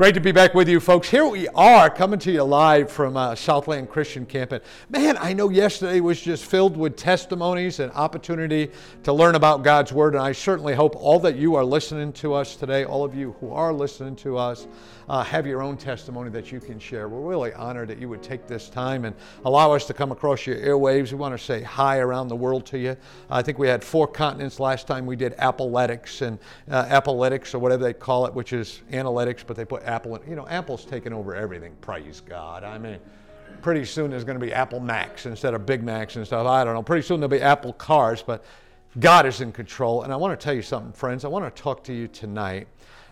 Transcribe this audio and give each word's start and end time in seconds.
Great 0.00 0.14
to 0.14 0.20
be 0.20 0.32
back 0.32 0.54
with 0.54 0.66
you, 0.66 0.80
folks. 0.80 1.10
Here 1.10 1.26
we 1.26 1.46
are 1.48 1.90
coming 1.90 2.18
to 2.20 2.32
you 2.32 2.42
live 2.42 2.90
from 2.90 3.18
uh, 3.18 3.34
Southland 3.34 3.90
Christian 3.90 4.24
Camp. 4.24 4.50
Man, 4.88 5.18
I 5.18 5.34
know 5.34 5.50
yesterday 5.50 6.00
was 6.00 6.18
just 6.18 6.46
filled 6.46 6.74
with 6.74 6.96
testimonies 6.96 7.80
and 7.80 7.92
opportunity 7.92 8.70
to 9.02 9.12
learn 9.12 9.34
about 9.34 9.62
God's 9.62 9.92
Word. 9.92 10.14
And 10.14 10.22
I 10.22 10.32
certainly 10.32 10.74
hope 10.74 10.96
all 10.96 11.18
that 11.18 11.36
you 11.36 11.54
are 11.54 11.66
listening 11.66 12.14
to 12.14 12.32
us 12.32 12.56
today, 12.56 12.86
all 12.86 13.04
of 13.04 13.14
you 13.14 13.36
who 13.40 13.52
are 13.52 13.74
listening 13.74 14.16
to 14.16 14.38
us, 14.38 14.66
uh, 15.10 15.22
have 15.24 15.46
your 15.46 15.60
own 15.60 15.76
testimony 15.76 16.30
that 16.30 16.50
you 16.50 16.60
can 16.60 16.78
share. 16.78 17.06
We're 17.08 17.28
really 17.28 17.52
honored 17.52 17.88
that 17.88 17.98
you 17.98 18.08
would 18.08 18.22
take 18.22 18.46
this 18.46 18.70
time 18.70 19.04
and 19.04 19.14
allow 19.44 19.72
us 19.72 19.84
to 19.86 19.92
come 19.92 20.12
across 20.12 20.46
your 20.46 20.56
airwaves. 20.56 21.10
We 21.10 21.18
want 21.18 21.36
to 21.36 21.44
say 21.44 21.62
hi 21.62 21.98
around 21.98 22.28
the 22.28 22.36
world 22.36 22.64
to 22.66 22.78
you. 22.78 22.96
I 23.28 23.42
think 23.42 23.58
we 23.58 23.68
had 23.68 23.84
four 23.84 24.06
continents 24.06 24.60
last 24.60 24.86
time 24.86 25.04
we 25.04 25.16
did 25.16 25.34
Appaletics 25.36 26.22
and 26.22 26.38
uh, 26.70 27.00
or 27.04 27.58
whatever 27.58 27.82
they 27.82 27.92
call 27.92 28.24
it, 28.24 28.32
which 28.32 28.54
is 28.54 28.80
analytics, 28.92 29.44
but 29.44 29.56
they 29.56 29.64
put 29.64 29.82
Apple. 29.90 30.18
You 30.28 30.36
know, 30.36 30.46
Apple's 30.48 30.84
taken 30.84 31.12
over 31.12 31.34
everything. 31.34 31.74
Praise 31.80 32.20
God. 32.20 32.64
I 32.64 32.78
mean, 32.78 32.98
pretty 33.60 33.84
soon 33.84 34.10
there's 34.10 34.24
going 34.24 34.38
to 34.38 34.44
be 34.44 34.52
Apple 34.52 34.80
Macs 34.80 35.26
instead 35.26 35.54
of 35.54 35.66
Big 35.66 35.82
Macs 35.82 36.16
and 36.16 36.26
stuff. 36.26 36.46
I 36.46 36.64
don't 36.64 36.74
know. 36.74 36.82
Pretty 36.82 37.06
soon 37.06 37.20
there'll 37.20 37.30
be 37.30 37.42
Apple 37.42 37.72
cars, 37.74 38.22
but 38.22 38.44
God 38.98 39.26
is 39.26 39.40
in 39.40 39.52
control. 39.52 40.02
And 40.02 40.12
I 40.12 40.16
want 40.16 40.38
to 40.38 40.42
tell 40.42 40.54
you 40.54 40.62
something, 40.62 40.92
friends. 40.92 41.24
I 41.24 41.28
want 41.28 41.44
to 41.44 41.62
talk 41.62 41.84
to 41.84 41.92
you 41.92 42.08
tonight 42.08 42.68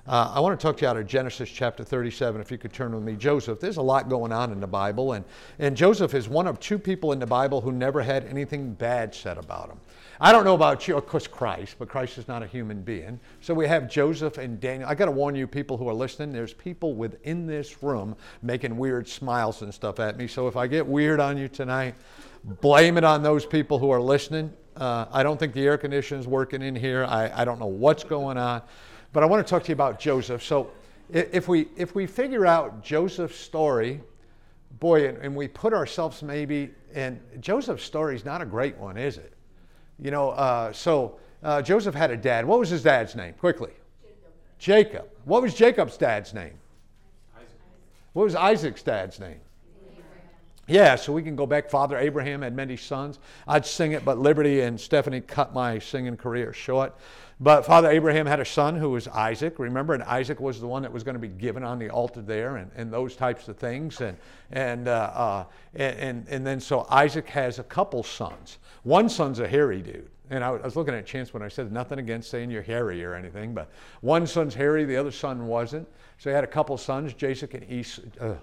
uh, 0.08 0.32
I 0.34 0.40
want 0.40 0.58
to 0.58 0.66
talk 0.66 0.78
to 0.78 0.82
you 0.82 0.88
out 0.88 0.96
of 0.96 1.06
Genesis 1.06 1.50
chapter 1.50 1.84
37, 1.84 2.40
if 2.40 2.50
you 2.50 2.56
could 2.56 2.72
turn 2.72 2.94
with 2.94 3.04
me. 3.04 3.14
Joseph, 3.14 3.60
there's 3.60 3.76
a 3.76 3.82
lot 3.82 4.08
going 4.08 4.32
on 4.32 4.52
in 4.52 4.58
the 4.58 4.66
Bible, 4.66 5.12
and, 5.12 5.24
and 5.58 5.76
Joseph 5.76 6.14
is 6.14 6.30
one 6.30 6.46
of 6.46 6.58
two 6.58 6.78
people 6.78 7.12
in 7.12 7.18
the 7.18 7.26
Bible 7.26 7.60
who 7.60 7.72
never 7.72 8.00
had 8.00 8.24
anything 8.24 8.72
bad 8.72 9.14
said 9.14 9.36
about 9.36 9.68
him. 9.68 9.78
I 10.18 10.32
don't 10.32 10.44
know 10.44 10.54
about 10.54 10.88
you, 10.88 10.96
of 10.96 11.06
course, 11.06 11.26
Christ, 11.26 11.76
but 11.78 11.90
Christ 11.90 12.16
is 12.16 12.26
not 12.26 12.42
a 12.42 12.46
human 12.46 12.80
being. 12.80 13.20
So 13.42 13.52
we 13.52 13.68
have 13.68 13.88
Joseph 13.88 14.38
and 14.38 14.58
Daniel. 14.58 14.88
I 14.88 14.94
got 14.94 15.04
to 15.04 15.10
warn 15.10 15.34
you, 15.34 15.46
people 15.46 15.76
who 15.76 15.86
are 15.88 15.94
listening, 15.94 16.32
there's 16.32 16.54
people 16.54 16.94
within 16.94 17.46
this 17.46 17.82
room 17.82 18.16
making 18.42 18.78
weird 18.78 19.06
smiles 19.06 19.60
and 19.60 19.72
stuff 19.72 20.00
at 20.00 20.16
me. 20.16 20.26
So 20.26 20.48
if 20.48 20.56
I 20.56 20.66
get 20.66 20.86
weird 20.86 21.20
on 21.20 21.36
you 21.36 21.48
tonight, 21.48 21.94
blame 22.62 22.96
it 22.96 23.04
on 23.04 23.22
those 23.22 23.44
people 23.44 23.78
who 23.78 23.90
are 23.90 24.00
listening. 24.00 24.52
Uh, 24.74 25.04
I 25.12 25.22
don't 25.22 25.38
think 25.38 25.52
the 25.52 25.66
air 25.66 25.76
conditioning 25.76 26.20
is 26.20 26.26
working 26.26 26.62
in 26.62 26.74
here. 26.74 27.04
I, 27.04 27.42
I 27.42 27.44
don't 27.44 27.58
know 27.58 27.66
what's 27.66 28.04
going 28.04 28.38
on. 28.38 28.62
But 29.12 29.22
I 29.22 29.26
want 29.26 29.46
to 29.46 29.50
talk 29.50 29.62
to 29.64 29.68
you 29.68 29.74
about 29.74 29.98
Joseph. 29.98 30.42
So 30.42 30.70
if 31.10 31.48
we, 31.48 31.68
if 31.76 31.94
we 31.94 32.06
figure 32.06 32.46
out 32.46 32.82
Joseph's 32.82 33.38
story, 33.38 34.00
boy, 34.78 35.08
and, 35.08 35.18
and 35.18 35.34
we 35.34 35.48
put 35.48 35.72
ourselves 35.72 36.22
maybe, 36.22 36.70
and 36.94 37.20
Joseph's 37.40 37.84
story 37.84 38.14
is 38.14 38.24
not 38.24 38.42
a 38.42 38.46
great 38.46 38.76
one, 38.76 38.96
is 38.96 39.16
it? 39.16 39.32
You 39.98 40.10
know, 40.10 40.30
uh, 40.30 40.72
so 40.72 41.18
uh, 41.42 41.62
Joseph 41.62 41.94
had 41.94 42.10
a 42.10 42.16
dad. 42.16 42.44
What 42.44 42.58
was 42.58 42.68
his 42.68 42.82
dad's 42.82 43.16
name? 43.16 43.34
Quickly. 43.34 43.72
Jacob. 44.02 44.32
Jacob. 44.58 45.08
What 45.24 45.42
was 45.42 45.54
Jacob's 45.54 45.96
dad's 45.96 46.34
name? 46.34 46.54
Isaac. 47.36 47.48
What 48.12 48.24
was 48.24 48.34
Isaac's 48.34 48.82
dad's 48.82 49.18
name? 49.18 49.40
Yeah, 50.68 50.96
so 50.96 51.14
we 51.14 51.22
can 51.22 51.34
go 51.34 51.46
back. 51.46 51.70
Father 51.70 51.96
Abraham 51.96 52.42
had 52.42 52.54
many 52.54 52.76
sons. 52.76 53.18
I'd 53.46 53.64
sing 53.64 53.92
it, 53.92 54.04
but 54.04 54.18
Liberty 54.18 54.60
and 54.60 54.78
Stephanie 54.78 55.22
cut 55.22 55.54
my 55.54 55.78
singing 55.78 56.16
career 56.16 56.52
short. 56.52 56.94
But 57.40 57.64
Father 57.64 57.88
Abraham 57.88 58.26
had 58.26 58.38
a 58.38 58.44
son 58.44 58.76
who 58.76 58.90
was 58.90 59.08
Isaac, 59.08 59.58
remember, 59.58 59.94
and 59.94 60.02
Isaac 60.02 60.40
was 60.40 60.60
the 60.60 60.66
one 60.66 60.82
that 60.82 60.92
was 60.92 61.04
going 61.04 61.14
to 61.14 61.20
be 61.20 61.28
given 61.28 61.64
on 61.64 61.78
the 61.78 61.88
altar 61.88 62.20
there 62.20 62.56
and, 62.56 62.70
and 62.76 62.92
those 62.92 63.16
types 63.16 63.48
of 63.48 63.56
things. 63.56 64.00
And, 64.00 64.18
and, 64.50 64.88
uh, 64.88 65.10
uh, 65.14 65.44
and, 65.74 66.26
and 66.28 66.46
then 66.46 66.60
so 66.60 66.86
Isaac 66.90 67.28
has 67.28 67.58
a 67.58 67.64
couple 67.64 68.02
sons. 68.02 68.58
One 68.82 69.08
son's 69.08 69.38
a 69.38 69.48
hairy 69.48 69.80
dude. 69.80 70.10
And 70.30 70.44
I 70.44 70.50
was 70.50 70.76
looking 70.76 70.94
at 70.94 71.06
Chance 71.06 71.32
when 71.32 71.42
I 71.42 71.48
said 71.48 71.72
nothing 71.72 71.98
against 71.98 72.30
saying 72.30 72.50
you're 72.50 72.60
hairy 72.60 73.02
or 73.02 73.14
anything, 73.14 73.54
but 73.54 73.70
one 74.02 74.26
son's 74.26 74.54
hairy, 74.54 74.84
the 74.84 74.96
other 74.96 75.10
son 75.10 75.46
wasn't. 75.46 75.88
So 76.18 76.28
he 76.28 76.34
had 76.34 76.44
a 76.44 76.48
couple 76.48 76.76
sons, 76.76 77.14
Jacob 77.14 77.54
and 77.54 77.70
Esau. 77.70 78.02
Uh, 78.20 78.34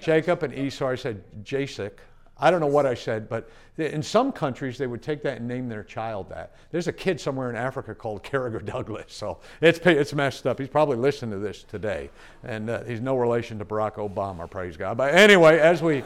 Jacob. 0.00 0.42
And 0.42 0.54
Esau. 0.54 0.88
I 0.88 0.94
said 0.94 1.22
Jasek. 1.44 1.92
I 2.40 2.50
don't 2.50 2.60
know 2.60 2.66
what 2.66 2.86
I 2.86 2.94
said, 2.94 3.28
but 3.28 3.50
in 3.76 4.02
some 4.02 4.32
countries 4.32 4.78
they 4.78 4.86
would 4.86 5.02
take 5.02 5.22
that 5.22 5.38
and 5.38 5.46
name 5.46 5.68
their 5.68 5.84
child 5.84 6.30
that. 6.30 6.54
There's 6.70 6.88
a 6.88 6.92
kid 6.92 7.20
somewhere 7.20 7.50
in 7.50 7.56
Africa 7.56 7.94
called 7.94 8.24
Carragher 8.24 8.64
Douglas, 8.64 9.12
so 9.12 9.40
it's, 9.60 9.78
it's 9.80 10.14
messed 10.14 10.46
up. 10.46 10.58
He's 10.58 10.68
probably 10.68 10.96
listening 10.96 11.32
to 11.32 11.38
this 11.38 11.62
today, 11.64 12.08
and 12.42 12.70
uh, 12.70 12.82
he's 12.84 13.02
no 13.02 13.16
relation 13.16 13.58
to 13.58 13.64
Barack 13.66 13.96
Obama, 13.96 14.50
praise 14.50 14.76
God. 14.78 14.96
But 14.96 15.14
anyway, 15.14 15.58
as 15.58 15.82
we, 15.82 16.02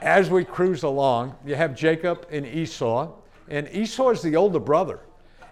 as 0.00 0.30
we 0.30 0.44
cruise 0.44 0.84
along, 0.84 1.34
you 1.44 1.56
have 1.56 1.74
Jacob 1.74 2.26
and 2.30 2.46
Esau, 2.46 3.10
and 3.48 3.68
Esau 3.72 4.10
is 4.10 4.22
the 4.22 4.36
older 4.36 4.60
brother. 4.60 5.00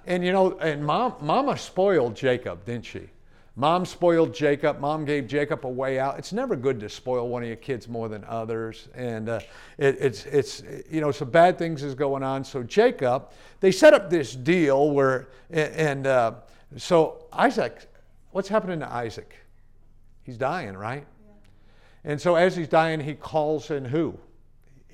And 0.07 0.25
you 0.25 0.31
know, 0.31 0.57
and 0.59 0.85
mom, 0.85 1.15
Mama 1.21 1.59
spoiled 1.59 2.15
Jacob, 2.15 2.65
didn't 2.65 2.85
she? 2.85 3.09
Mom 3.59 3.87
spoiled 3.87 4.35
Jacob. 4.35 4.81
Mom 4.81 5.07
gave 5.07 5.27
Jacob 5.27 5.65
a 5.65 5.69
way 5.69 5.99
out. 5.99 6.19
It's 6.19 6.33
never 6.35 6.57
good 6.57 6.79
to 6.81 6.91
spoil 6.91 7.27
one 7.29 7.43
of 7.43 7.49
your 7.49 7.57
kids 7.57 7.89
more 7.89 8.07
than 8.07 8.23
others. 8.25 8.89
And 8.95 9.31
uh, 9.31 9.41
it, 9.79 9.97
it's, 9.99 10.27
it's, 10.27 10.63
you 10.91 11.01
know, 11.01 11.11
some 11.11 11.31
bad 11.31 11.57
things 11.57 11.83
is 11.83 11.95
going 11.95 12.23
on. 12.23 12.45
So 12.45 12.63
Jacob, 12.63 13.31
they 13.61 13.73
set 13.73 13.95
up 13.95 14.11
this 14.11 14.37
deal 14.37 14.91
where, 14.91 15.29
and 15.51 16.07
uh, 16.07 16.35
so 16.77 17.25
Isaac, 17.33 17.91
what's 18.33 18.49
happening 18.49 18.79
to 18.81 18.93
Isaac? 18.93 19.35
He's 20.23 20.37
dying, 20.37 20.77
right? 20.77 21.07
Yeah. 21.25 22.13
And 22.13 22.21
so 22.21 22.35
as 22.35 22.55
he's 22.55 22.69
dying, 22.69 23.01
he 23.01 23.15
calls 23.15 23.71
in 23.71 23.87
who? 23.87 24.19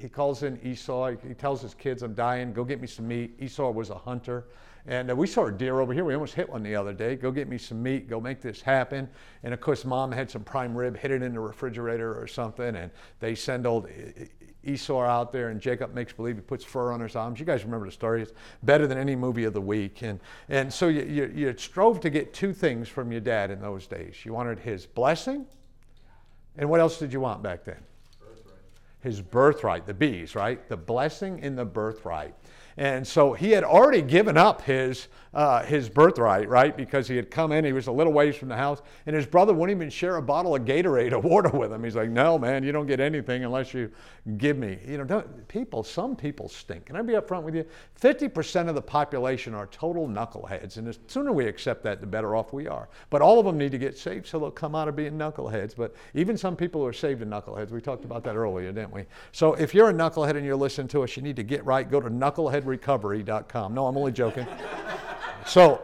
He 0.03 0.09
calls 0.09 0.43
in 0.43 0.59
Esau. 0.65 1.13
He 1.27 1.35
tells 1.35 1.63
his 1.63 1.75
kids, 1.75 2.03
I'm 2.03 2.15
dying. 2.15 2.53
Go 2.53 2.65
get 2.65 2.81
me 2.81 2.89
some 2.89 3.07
meat. 3.07 3.37
Esau 3.39 3.71
was 3.71 3.91
a 3.91 3.95
hunter. 3.95 4.47
And 4.85 5.13
uh, 5.13 5.15
we 5.15 5.29
saw 5.29 5.47
a 5.47 5.53
deer 5.53 5.79
over 5.79 5.95
here. 5.95 6.05
We 6.05 6.15
almost 6.15 6.35
hit 6.35 6.49
one 6.49 6.65
the 6.65 6.75
other 6.75 6.93
day. 6.93 7.15
Go 7.15 7.31
get 7.31 7.49
me 7.49 7.57
some 7.57 7.81
meat. 7.81 8.09
Go 8.09 8.21
make 8.21 8.41
this 8.41 8.61
happen. 8.61 9.09
And 9.45 9.55
of 9.55 9.61
course, 9.61 9.85
mom 9.85 10.11
had 10.11 10.29
some 10.29 10.43
prime 10.43 10.75
rib, 10.75 10.97
hid 10.97 11.13
it 11.13 11.23
in 11.23 11.33
the 11.33 11.39
refrigerator 11.39 12.21
or 12.21 12.27
something. 12.27 12.75
And 12.75 12.91
they 13.21 13.37
send 13.37 13.65
old 13.65 13.89
Esau 14.65 15.01
out 15.01 15.33
there, 15.33 15.51
and 15.51 15.61
Jacob 15.61 15.95
makes 15.95 16.13
believe 16.13 16.35
he 16.35 16.43
puts 16.43 16.65
fur 16.65 16.91
on 16.93 17.01
his 17.01 17.15
arms. 17.15 17.39
You 17.39 17.47
guys 17.47 17.65
remember 17.65 17.87
the 17.87 17.93
story. 17.93 18.23
It's 18.23 18.33
better 18.65 18.89
than 18.89 18.99
any 18.99 19.15
movie 19.15 19.45
of 19.45 19.53
the 19.53 19.61
week. 19.61 20.03
And, 20.03 20.19
and 20.49 20.73
so 20.73 20.89
you, 20.89 21.03
you, 21.03 21.33
you 21.35 21.57
strove 21.57 22.01
to 22.01 22.11
get 22.11 22.35
two 22.35 22.53
things 22.53 22.89
from 22.89 23.13
your 23.13 23.21
dad 23.21 23.53
in 23.53 23.61
those 23.61 23.87
days. 23.87 24.25
You 24.25 24.33
wanted 24.33 24.59
his 24.59 24.85
blessing, 24.85 25.47
and 26.57 26.69
what 26.69 26.81
else 26.81 26.99
did 26.99 27.13
you 27.13 27.21
want 27.21 27.43
back 27.43 27.65
then? 27.65 27.79
His 29.03 29.21
birthright, 29.21 29.87
the 29.87 29.95
bees, 29.95 30.35
right? 30.35 30.69
The 30.69 30.77
blessing 30.77 31.41
in 31.41 31.57
the 31.57 31.65
birthright. 31.65 32.42
And 32.77 33.07
so 33.07 33.33
he 33.33 33.51
had 33.51 33.65
already 33.65 34.03
given 34.03 34.37
up 34.37 34.63
his, 34.63 35.09
uh, 35.35 35.63
his 35.63 35.89
birthright, 35.89 36.49
right? 36.49 36.77
Because 36.77 37.09
he 37.09 37.17
had 37.17 37.31
come 37.31 37.53
in, 37.53 37.65
he 37.65 37.73
was 37.73 37.87
a 37.87 37.93
little 37.93 38.13
ways 38.13 38.37
from 38.37 38.49
the 38.49 38.57
house, 38.57 38.83
and 39.07 39.15
his 39.15 39.27
brother 39.27 39.53
wouldn't 39.53 39.77
even 39.77 39.91
share 39.91 40.17
a 40.17 40.23
bottle 40.23 40.55
of 40.55 40.63
Gatorade 40.65 41.13
or 41.13 41.19
water 41.19 41.51
with 41.51 41.73
him. 41.73 41.85
He's 41.85 41.97
like, 41.97 42.11
no, 42.11 42.39
man, 42.39 42.63
you 42.65 42.73
don't 42.73 42.87
get 42.87 43.01
anything 43.01 43.45
unless 43.45 43.75
you 43.75 43.91
give 44.37 44.57
me. 44.57 44.79
You 44.87 45.05
know, 45.05 45.25
people, 45.49 45.83
some 45.83 46.17
people 46.17 46.49
stink. 46.49 46.87
Can 46.87 46.97
I 46.97 47.03
be 47.03 47.15
upfront 47.15 47.43
with 47.43 47.55
you? 47.55 47.65
50% 48.01 48.69
of 48.69 48.75
the 48.75 48.83
population 48.83 49.55
are 49.55 49.67
total 49.67 50.09
knuckleheads, 50.09 50.77
and 50.77 50.87
the 50.87 50.97
sooner 51.07 51.33
we 51.33 51.47
accept 51.47 51.83
that, 51.85 52.01
the 52.01 52.07
better 52.07 52.37
off 52.37 52.53
we 52.53 52.67
are. 52.69 52.89
But 53.11 53.23
all 53.23 53.39
of 53.39 53.47
them 53.47 53.59
need 53.59 53.73
to 53.73 53.79
get 53.79 53.97
saved 53.99 54.27
so 54.27 54.39
they'll 54.39 54.51
come 54.51 54.75
out 54.75 54.89
of 54.89 54.97
being 54.97 55.13
knuckleheads. 55.13 55.75
But 55.77 55.95
even 56.15 56.37
some 56.37 56.57
people 56.57 56.81
who 56.81 56.87
are 56.87 56.93
saved 56.93 57.23
are 57.23 57.27
knuckleheads. 57.27 57.71
We 57.71 57.81
talked 57.81 58.05
about 58.05 58.25
that 58.25 58.37
earlier, 58.37 58.73
didn't 58.73 58.93
we? 58.93 59.05
So 59.33 59.55
if 59.55 59.75
you're 59.75 59.91
a 59.91 59.95
knucklehead 59.95 60.37
and 60.37 60.45
you're 60.45 60.57
listening 60.57 60.89
to 60.89 61.03
us, 61.03 61.17
you 61.17 61.23
need 61.23 61.37
to 61.37 61.43
get 61.43 61.65
right. 61.65 61.91
Go 61.91 62.01
to 62.01 62.11
knucklehead 62.11 62.62
headrecovery.com. 62.63 63.75
No, 63.75 63.87
I'm 63.87 63.97
only 63.97 64.13
joking. 64.13 64.47
so, 65.47 65.83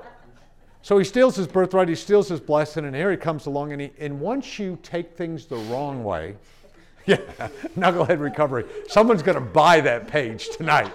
so 0.83 0.99
he 0.99 1.05
steals 1.05 1.37
his 1.37 1.47
birthright, 1.47 1.89
he 1.89 1.95
steals 1.95 2.29
his 2.29 2.41
blessing, 2.41 2.85
and 2.85 2.95
here 2.95 3.11
he 3.11 3.17
comes 3.17 3.47
along, 3.47 3.73
and, 3.73 3.81
he, 3.81 3.91
and 3.99 4.21
once 4.21 4.59
you 4.59 4.79
take 4.83 5.17
things 5.17 5.47
the 5.47 5.57
wrong 5.57 6.05
way, 6.05 6.37
yeah, 7.07 7.17
knucklehead 7.77 8.21
recovery. 8.21 8.65
Someone's 8.87 9.23
going 9.23 9.37
to 9.37 9.41
buy 9.41 9.81
that 9.81 10.09
page 10.09 10.49
tonight. 10.51 10.93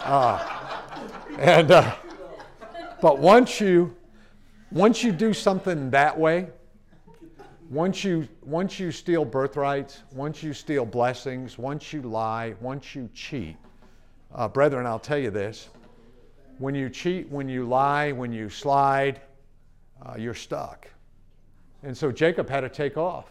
Uh, 0.00 0.60
And, 1.38 1.72
uh, 1.72 1.96
but 3.02 3.18
once 3.18 3.60
you, 3.60 3.96
once 4.70 5.02
you 5.02 5.10
do 5.10 5.34
something 5.34 5.90
that 5.90 6.16
way, 6.16 6.46
once 7.70 8.04
you, 8.04 8.28
once 8.42 8.78
you 8.78 8.92
steal 8.92 9.24
birthrights, 9.24 10.04
once 10.12 10.44
you 10.44 10.52
steal 10.52 10.86
blessings, 10.86 11.58
once 11.58 11.92
you 11.92 12.02
lie, 12.02 12.54
once 12.60 12.94
you 12.94 13.10
cheat, 13.12 13.56
uh, 14.34 14.48
brethren, 14.48 14.86
I'll 14.86 14.98
tell 14.98 15.18
you 15.18 15.30
this. 15.30 15.68
When 16.58 16.74
you 16.74 16.88
cheat, 16.90 17.30
when 17.30 17.48
you 17.48 17.64
lie, 17.66 18.12
when 18.12 18.32
you 18.32 18.48
slide, 18.48 19.20
uh, 20.04 20.14
you're 20.16 20.34
stuck. 20.34 20.88
And 21.82 21.96
so 21.96 22.10
Jacob 22.10 22.48
had 22.48 22.60
to 22.60 22.68
take 22.68 22.96
off. 22.96 23.30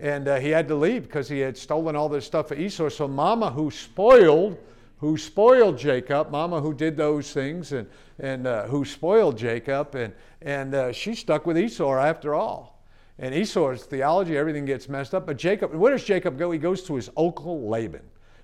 And 0.00 0.26
uh, 0.26 0.40
he 0.40 0.48
had 0.48 0.66
to 0.68 0.74
leave 0.74 1.04
because 1.04 1.28
he 1.28 1.38
had 1.38 1.56
stolen 1.56 1.94
all 1.94 2.08
this 2.08 2.24
stuff 2.24 2.48
for 2.48 2.54
Esau. 2.54 2.88
So 2.88 3.06
Mama, 3.06 3.50
who 3.50 3.70
spoiled, 3.70 4.58
who 4.98 5.16
spoiled 5.16 5.78
Jacob, 5.78 6.30
Mama, 6.30 6.60
who 6.60 6.74
did 6.74 6.96
those 6.96 7.32
things, 7.32 7.72
and, 7.72 7.88
and 8.18 8.46
uh, 8.46 8.66
who 8.66 8.84
spoiled 8.84 9.36
Jacob, 9.36 9.94
and, 9.94 10.12
and 10.40 10.74
uh, 10.74 10.92
she 10.92 11.14
stuck 11.14 11.46
with 11.46 11.58
Esau 11.58 11.94
after 11.94 12.34
all. 12.34 12.84
And 13.18 13.34
Esau's 13.34 13.84
theology, 13.84 14.36
everything 14.36 14.64
gets 14.64 14.88
messed 14.88 15.14
up. 15.14 15.26
But 15.26 15.36
Jacob, 15.36 15.74
where 15.74 15.92
does 15.92 16.04
Jacob 16.04 16.38
go? 16.38 16.50
He 16.50 16.58
goes 16.58 16.82
to 16.84 16.96
his 16.96 17.10
uncle 17.16 17.68
Laban. 17.68 18.02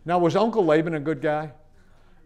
Now, 0.09 0.19
was 0.19 0.35
Uncle 0.35 0.65
Laban 0.65 0.95
a 0.95 1.01
good 1.01 1.21
guy? 1.21 1.53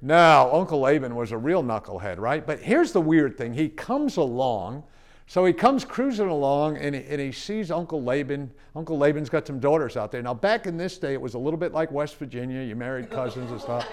No, 0.01 0.49
Uncle 0.53 0.81
Laban 0.81 1.15
was 1.15 1.33
a 1.33 1.37
real 1.37 1.63
knucklehead, 1.63 2.19
right? 2.19 2.45
But 2.47 2.61
here's 2.61 2.93
the 2.93 3.01
weird 3.01 3.37
thing. 3.37 3.53
He 3.53 3.69
comes 3.69 4.17
along 4.17 4.85
so 5.33 5.47
he 5.47 5.55
comes 5.55 5.85
cruising 5.85 6.29
along 6.29 6.77
and 6.77 6.95
he, 6.95 7.03
and 7.05 7.19
he 7.19 7.33
sees 7.33 7.71
Uncle 7.71 8.03
Laban. 8.03 8.51
Uncle 8.77 8.99
Laban's 8.99 9.31
got 9.31 9.47
some 9.47 9.61
daughters 9.61 9.97
out 9.97 10.13
there. 10.13 10.21
Now, 10.21 10.35
back 10.35 10.67
in 10.67 10.77
this 10.77 10.99
day, 10.99 11.15
it 11.15 11.21
was 11.23 11.33
a 11.33 11.39
little 11.39 11.59
bit 11.59 11.73
like 11.73 11.91
West 11.91 12.17
Virginia. 12.17 12.63
You 12.63 12.77
married 12.77 13.11
cousins 13.11 13.51
and 13.51 13.59
stuff. 13.59 13.89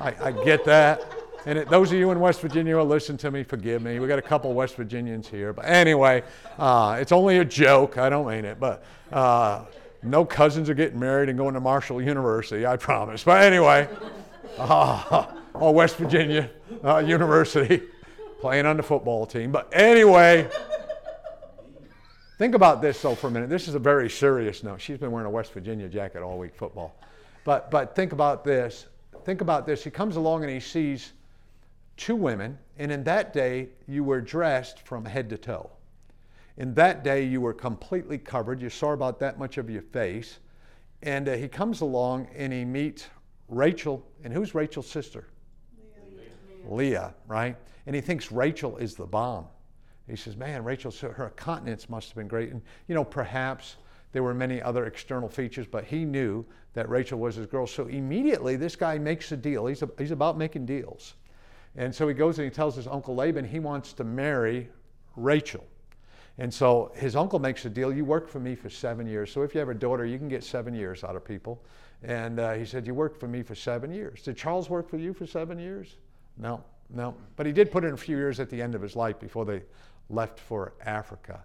I, 0.00 0.14
I 0.22 0.32
get 0.32 0.64
that. 0.64 1.02
And 1.44 1.58
it, 1.58 1.68
those 1.68 1.92
of 1.92 1.98
you 1.98 2.10
in 2.10 2.18
West 2.20 2.40
Virginia 2.40 2.74
who 2.74 2.82
listen 2.84 3.18
to 3.18 3.30
me, 3.30 3.42
forgive 3.42 3.82
me. 3.82 3.98
We 3.98 4.08
got 4.08 4.18
a 4.18 4.22
couple 4.22 4.52
West 4.54 4.76
Virginians 4.76 5.28
here. 5.28 5.52
But 5.52 5.66
anyway, 5.66 6.22
uh, 6.58 6.96
it's 7.00 7.12
only 7.12 7.36
a 7.36 7.44
joke. 7.44 7.98
I 7.98 8.08
don't 8.08 8.26
mean 8.26 8.46
it. 8.46 8.58
But 8.58 8.82
uh, 9.12 9.64
no 10.02 10.24
cousins 10.24 10.70
are 10.70 10.74
getting 10.74 10.98
married 10.98 11.28
and 11.28 11.36
going 11.36 11.54
to 11.54 11.60
Marshall 11.60 12.00
University, 12.00 12.66
I 12.66 12.76
promise. 12.76 13.24
But 13.24 13.42
anyway, 13.42 13.88
uh, 14.58 15.26
oh, 15.54 15.70
West 15.70 15.96
Virginia 15.96 16.50
uh, 16.84 16.98
University 16.98 17.82
playing 18.40 18.66
on 18.66 18.76
the 18.76 18.82
football 18.82 19.26
team. 19.26 19.50
But 19.50 19.68
anyway, 19.72 20.48
think 22.38 22.54
about 22.54 22.80
this 22.80 23.00
though 23.02 23.14
for 23.14 23.26
a 23.26 23.30
minute. 23.30 23.48
This 23.48 23.68
is 23.68 23.74
a 23.74 23.80
very 23.80 24.08
serious 24.08 24.62
note. 24.62 24.80
She's 24.80 24.98
been 24.98 25.10
wearing 25.10 25.26
a 25.26 25.30
West 25.30 25.52
Virginia 25.52 25.88
jacket 25.88 26.22
all 26.22 26.38
week, 26.38 26.54
football. 26.54 26.94
But, 27.44 27.70
but 27.70 27.96
think 27.96 28.12
about 28.12 28.44
this. 28.44 28.86
Think 29.24 29.40
about 29.40 29.66
this. 29.66 29.82
He 29.82 29.90
comes 29.90 30.16
along 30.16 30.44
and 30.44 30.52
he 30.52 30.60
sees 30.60 31.12
two 31.96 32.14
women, 32.14 32.58
and 32.78 32.92
in 32.92 33.02
that 33.04 33.32
day, 33.32 33.68
you 33.86 34.04
were 34.04 34.20
dressed 34.20 34.80
from 34.80 35.04
head 35.04 35.28
to 35.30 35.38
toe. 35.38 35.70
In 36.58 36.74
that 36.74 37.04
day, 37.04 37.24
you 37.24 37.40
were 37.40 37.54
completely 37.54 38.18
covered. 38.18 38.60
You 38.60 38.68
saw 38.68 38.92
about 38.92 39.20
that 39.20 39.38
much 39.38 39.58
of 39.58 39.70
your 39.70 39.82
face. 39.82 40.40
And 41.02 41.28
uh, 41.28 41.36
he 41.36 41.46
comes 41.46 41.80
along 41.80 42.28
and 42.34 42.52
he 42.52 42.64
meets 42.64 43.06
Rachel. 43.46 44.04
And 44.24 44.32
who's 44.32 44.56
Rachel's 44.56 44.90
sister? 44.90 45.28
Leah, 46.12 46.68
Leah 46.68 47.14
right? 47.28 47.56
and 47.86 47.94
he 47.94 48.02
thinks 48.02 48.32
Rachel 48.32 48.76
is 48.76 48.96
the 48.96 49.06
bomb. 49.06 49.46
He 50.08 50.16
says, 50.16 50.36
Man, 50.36 50.64
Rachel, 50.64 50.90
her 50.90 51.32
continence 51.36 51.88
must 51.88 52.08
have 52.08 52.16
been 52.16 52.28
great. 52.28 52.50
And, 52.50 52.60
you 52.88 52.94
know, 52.94 53.04
perhaps 53.04 53.76
there 54.10 54.24
were 54.24 54.34
many 54.34 54.60
other 54.60 54.86
external 54.86 55.28
features, 55.28 55.66
but 55.66 55.84
he 55.84 56.04
knew 56.04 56.44
that 56.72 56.88
Rachel 56.88 57.20
was 57.20 57.36
his 57.36 57.46
girl. 57.46 57.68
So 57.68 57.86
immediately, 57.86 58.56
this 58.56 58.74
guy 58.74 58.98
makes 58.98 59.30
a 59.30 59.36
deal. 59.36 59.66
He's, 59.66 59.82
a, 59.82 59.90
he's 59.96 60.10
about 60.10 60.36
making 60.36 60.66
deals. 60.66 61.14
And 61.76 61.94
so 61.94 62.08
he 62.08 62.14
goes 62.14 62.38
and 62.38 62.46
he 62.46 62.50
tells 62.50 62.74
his 62.74 62.88
uncle 62.88 63.14
Laban 63.14 63.44
he 63.44 63.60
wants 63.60 63.92
to 63.92 64.04
marry 64.04 64.68
Rachel. 65.14 65.64
And 66.38 66.52
so 66.52 66.92
his 66.94 67.16
uncle 67.16 67.38
makes 67.38 67.64
a 67.64 67.70
deal. 67.70 67.92
You 67.92 68.04
work 68.04 68.28
for 68.28 68.38
me 68.38 68.54
for 68.54 68.70
seven 68.70 69.06
years. 69.06 69.32
So 69.32 69.42
if 69.42 69.54
you 69.54 69.60
have 69.60 69.68
a 69.68 69.74
daughter, 69.74 70.06
you 70.06 70.18
can 70.18 70.28
get 70.28 70.44
seven 70.44 70.74
years 70.74 71.02
out 71.02 71.16
of 71.16 71.24
people. 71.24 71.62
And 72.02 72.38
uh, 72.38 72.54
he 72.54 72.64
said, 72.64 72.86
You 72.86 72.94
worked 72.94 73.18
for 73.18 73.26
me 73.26 73.42
for 73.42 73.56
seven 73.56 73.92
years. 73.92 74.22
Did 74.22 74.36
Charles 74.36 74.70
work 74.70 74.88
for 74.88 74.98
you 74.98 75.12
for 75.12 75.26
seven 75.26 75.58
years? 75.58 75.96
No. 76.36 76.62
No, 76.90 77.14
but 77.36 77.44
he 77.44 77.52
did 77.52 77.70
put 77.70 77.84
in 77.84 77.92
a 77.92 77.96
few 77.96 78.16
years 78.16 78.40
at 78.40 78.48
the 78.48 78.60
end 78.62 78.74
of 78.74 78.80
his 78.80 78.96
life 78.96 79.20
before 79.20 79.44
they 79.44 79.62
left 80.08 80.40
for 80.40 80.72
Africa. 80.84 81.42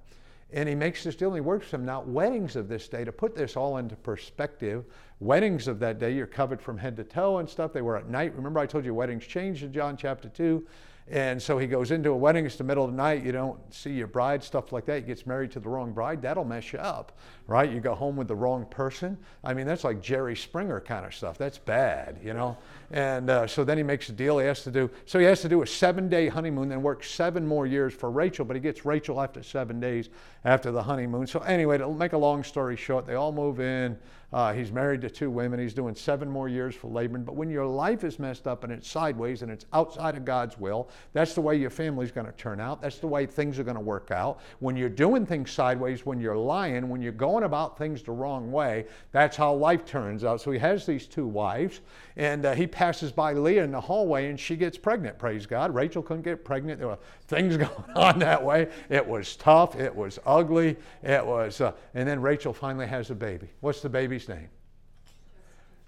And 0.53 0.69
he 0.69 0.75
makes 0.75 1.03
this 1.03 1.15
deal 1.15 1.29
and 1.29 1.37
he 1.37 1.41
works 1.41 1.71
them. 1.71 1.83
Now, 1.83 2.01
weddings 2.01 2.55
of 2.55 2.69
this 2.69 2.87
day, 2.87 3.03
to 3.03 3.11
put 3.11 3.35
this 3.35 3.57
all 3.57 3.77
into 3.77 3.95
perspective, 3.95 4.85
weddings 5.19 5.67
of 5.67 5.79
that 5.79 5.99
day, 5.99 6.13
you're 6.13 6.27
covered 6.27 6.61
from 6.61 6.77
head 6.77 6.95
to 6.97 7.03
toe 7.03 7.39
and 7.39 7.49
stuff. 7.49 7.73
They 7.73 7.81
were 7.81 7.97
at 7.97 8.07
night. 8.07 8.35
Remember, 8.35 8.59
I 8.59 8.67
told 8.67 8.85
you 8.85 8.93
weddings 8.93 9.25
changed 9.25 9.63
in 9.63 9.73
John 9.73 9.97
chapter 9.97 10.29
2. 10.29 10.65
And 11.09 11.41
so 11.41 11.57
he 11.57 11.67
goes 11.67 11.91
into 11.91 12.11
a 12.11 12.15
wedding, 12.15 12.45
it's 12.45 12.55
the 12.55 12.63
middle 12.63 12.85
of 12.85 12.91
the 12.91 12.95
night, 12.97 13.25
you 13.25 13.33
don't 13.33 13.59
see 13.73 13.91
your 13.91 14.07
bride, 14.07 14.41
stuff 14.41 14.71
like 14.71 14.85
that. 14.85 15.01
He 15.01 15.01
gets 15.01 15.25
married 15.25 15.51
to 15.51 15.59
the 15.59 15.67
wrong 15.67 15.91
bride, 15.91 16.21
that'll 16.21 16.45
mess 16.45 16.71
you 16.71 16.79
up, 16.79 17.11
right? 17.45 17.69
You 17.69 17.81
go 17.81 17.93
home 17.93 18.15
with 18.15 18.29
the 18.29 18.35
wrong 18.35 18.65
person. 18.65 19.17
I 19.43 19.53
mean, 19.53 19.67
that's 19.67 19.83
like 19.83 20.01
Jerry 20.01 20.35
Springer 20.35 20.79
kind 20.79 21.05
of 21.05 21.13
stuff. 21.13 21.37
That's 21.37 21.57
bad, 21.57 22.19
you 22.23 22.33
know? 22.33 22.57
And 22.91 23.29
uh, 23.29 23.47
so 23.47 23.65
then 23.65 23.77
he 23.77 23.83
makes 23.83 24.07
a 24.07 24.13
deal 24.13 24.39
he 24.39 24.45
has 24.45 24.63
to 24.63 24.71
do. 24.71 24.89
So 25.05 25.19
he 25.19 25.25
has 25.25 25.41
to 25.41 25.49
do 25.49 25.61
a 25.61 25.67
seven 25.67 26.07
day 26.07 26.29
honeymoon, 26.29 26.69
then 26.69 26.81
work 26.81 27.03
seven 27.03 27.45
more 27.45 27.67
years 27.67 27.93
for 27.93 28.09
Rachel, 28.09 28.45
but 28.45 28.55
he 28.55 28.61
gets 28.61 28.85
Rachel 28.85 29.19
after 29.19 29.43
seven 29.43 29.81
days 29.81 30.09
after 30.45 30.71
the 30.71 30.83
honeymoon. 30.83 31.27
So 31.27 31.41
anyway, 31.41 31.79
to 31.79 31.91
make 31.91 32.13
a 32.13 32.17
long 32.17 32.43
story 32.43 32.77
short, 32.77 33.05
they 33.05 33.15
all 33.15 33.33
move 33.33 33.59
in. 33.59 33.97
Uh, 34.33 34.51
he's 34.51 34.71
married 34.71 35.01
to 35.01 35.09
two 35.09 35.29
women. 35.29 35.59
He's 35.59 35.75
doing 35.75 35.93
seven 35.93 36.27
more 36.27 36.49
years 36.49 36.73
for 36.73 36.87
Laban. 36.87 37.23
But 37.23 37.35
when 37.35 37.49
your 37.49 37.67
life 37.67 38.03
is 38.03 38.17
messed 38.17 38.47
up 38.47 38.63
and 38.63 38.73
it's 38.73 38.89
sideways 38.89 39.43
and 39.43 39.51
it's 39.51 39.65
outside 39.73 40.17
of 40.17 40.25
God's 40.25 40.57
will, 40.57 40.89
that's 41.13 41.35
the 41.35 41.41
way 41.41 41.55
your 41.55 41.69
family's 41.69 42.11
going 42.11 42.25
to 42.25 42.33
turn 42.33 42.59
out. 42.59 42.81
That's 42.81 42.97
the 42.97 43.07
way 43.07 43.27
things 43.27 43.59
are 43.59 43.63
going 43.63 43.75
to 43.75 43.81
work 43.81 44.09
out. 44.09 44.39
When 44.59 44.75
you're 44.75 44.89
doing 44.89 45.25
things 45.25 45.51
sideways, 45.51 46.05
when 46.05 46.19
you're 46.19 46.35
lying, 46.35 46.89
when 46.89 47.01
you're 47.01 47.11
going 47.11 47.43
about 47.43 47.77
things 47.77 48.01
the 48.01 48.11
wrong 48.11 48.51
way, 48.51 48.85
that's 49.11 49.37
how 49.37 49.53
life 49.53 49.85
turns 49.85 50.23
out. 50.23 50.41
So 50.41 50.51
he 50.51 50.57
has 50.59 50.85
these 50.85 51.05
two 51.05 51.27
wives, 51.27 51.81
and 52.15 52.45
uh, 52.45 52.53
he 52.53 52.65
passes 52.65 53.11
by 53.11 53.33
Leah 53.33 53.63
in 53.63 53.71
the 53.71 53.81
hallway, 53.81 54.29
and 54.29 54.39
she 54.39 54.55
gets 54.55 54.77
pregnant. 54.77 55.19
Praise 55.19 55.45
God. 55.45 55.75
Rachel 55.75 56.01
couldn't 56.01 56.23
get 56.23 56.43
pregnant. 56.43 56.79
There 56.79 56.87
were 56.87 56.99
things 57.33 57.57
going 57.69 57.91
on 57.95 58.19
that 58.19 58.43
way. 58.43 58.69
It 58.89 59.05
was 59.05 59.35
tough. 59.35 59.75
It 59.75 59.93
was 59.93 60.19
ugly. 60.25 60.77
It 61.01 61.25
was, 61.25 61.61
uh, 61.61 61.73
and 61.93 62.07
then 62.07 62.21
Rachel 62.21 62.53
finally 62.53 62.87
has 62.87 63.09
a 63.09 63.15
baby. 63.15 63.49
What's 63.61 63.81
the 63.81 63.89
baby's 63.89 64.29
name? 64.29 64.49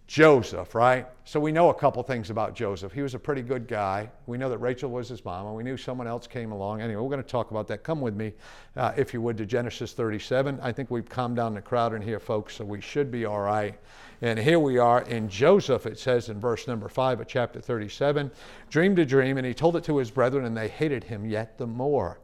Joseph, 0.07 0.75
right? 0.75 1.07
So 1.23 1.39
we 1.39 1.51
know 1.51 1.69
a 1.69 1.73
couple 1.73 2.03
things 2.03 2.29
about 2.29 2.53
Joseph. 2.53 2.93
He 2.93 3.01
was 3.01 3.15
a 3.15 3.19
pretty 3.19 3.41
good 3.41 3.67
guy. 3.67 4.07
We 4.27 4.37
know 4.37 4.49
that 4.49 4.59
Rachel 4.59 4.91
was 4.91 5.09
his 5.09 5.25
mama. 5.25 5.51
We 5.51 5.63
knew 5.63 5.77
someone 5.77 6.05
else 6.05 6.27
came 6.27 6.51
along. 6.51 6.81
Anyway, 6.81 7.01
we're 7.01 7.09
going 7.09 7.23
to 7.23 7.27
talk 7.27 7.49
about 7.49 7.67
that. 7.69 7.83
Come 7.83 8.01
with 8.01 8.15
me, 8.15 8.33
uh, 8.77 8.93
if 8.95 9.15
you 9.15 9.21
would, 9.21 9.35
to 9.37 9.47
Genesis 9.47 9.93
37. 9.93 10.59
I 10.61 10.71
think 10.71 10.91
we've 10.91 11.09
calmed 11.09 11.37
down 11.37 11.55
the 11.55 11.61
crowd 11.61 11.95
in 11.95 12.03
here, 12.03 12.19
folks, 12.19 12.55
so 12.55 12.63
we 12.63 12.81
should 12.81 13.09
be 13.09 13.25
all 13.25 13.41
right. 13.41 13.79
And 14.21 14.37
here 14.37 14.59
we 14.59 14.77
are 14.77 15.01
in 15.01 15.27
Joseph, 15.27 15.87
it 15.87 15.97
says 15.97 16.29
in 16.29 16.39
verse 16.39 16.67
number 16.67 16.87
5 16.87 17.21
of 17.21 17.27
chapter 17.27 17.59
37 17.59 18.31
dreamed 18.69 18.99
a 18.99 19.05
dream, 19.05 19.37
and 19.37 19.47
he 19.47 19.55
told 19.55 19.75
it 19.75 19.83
to 19.85 19.97
his 19.97 20.11
brethren, 20.11 20.45
and 20.45 20.55
they 20.55 20.67
hated 20.67 21.03
him 21.03 21.25
yet 21.25 21.57
the 21.57 21.67
more. 21.67 22.19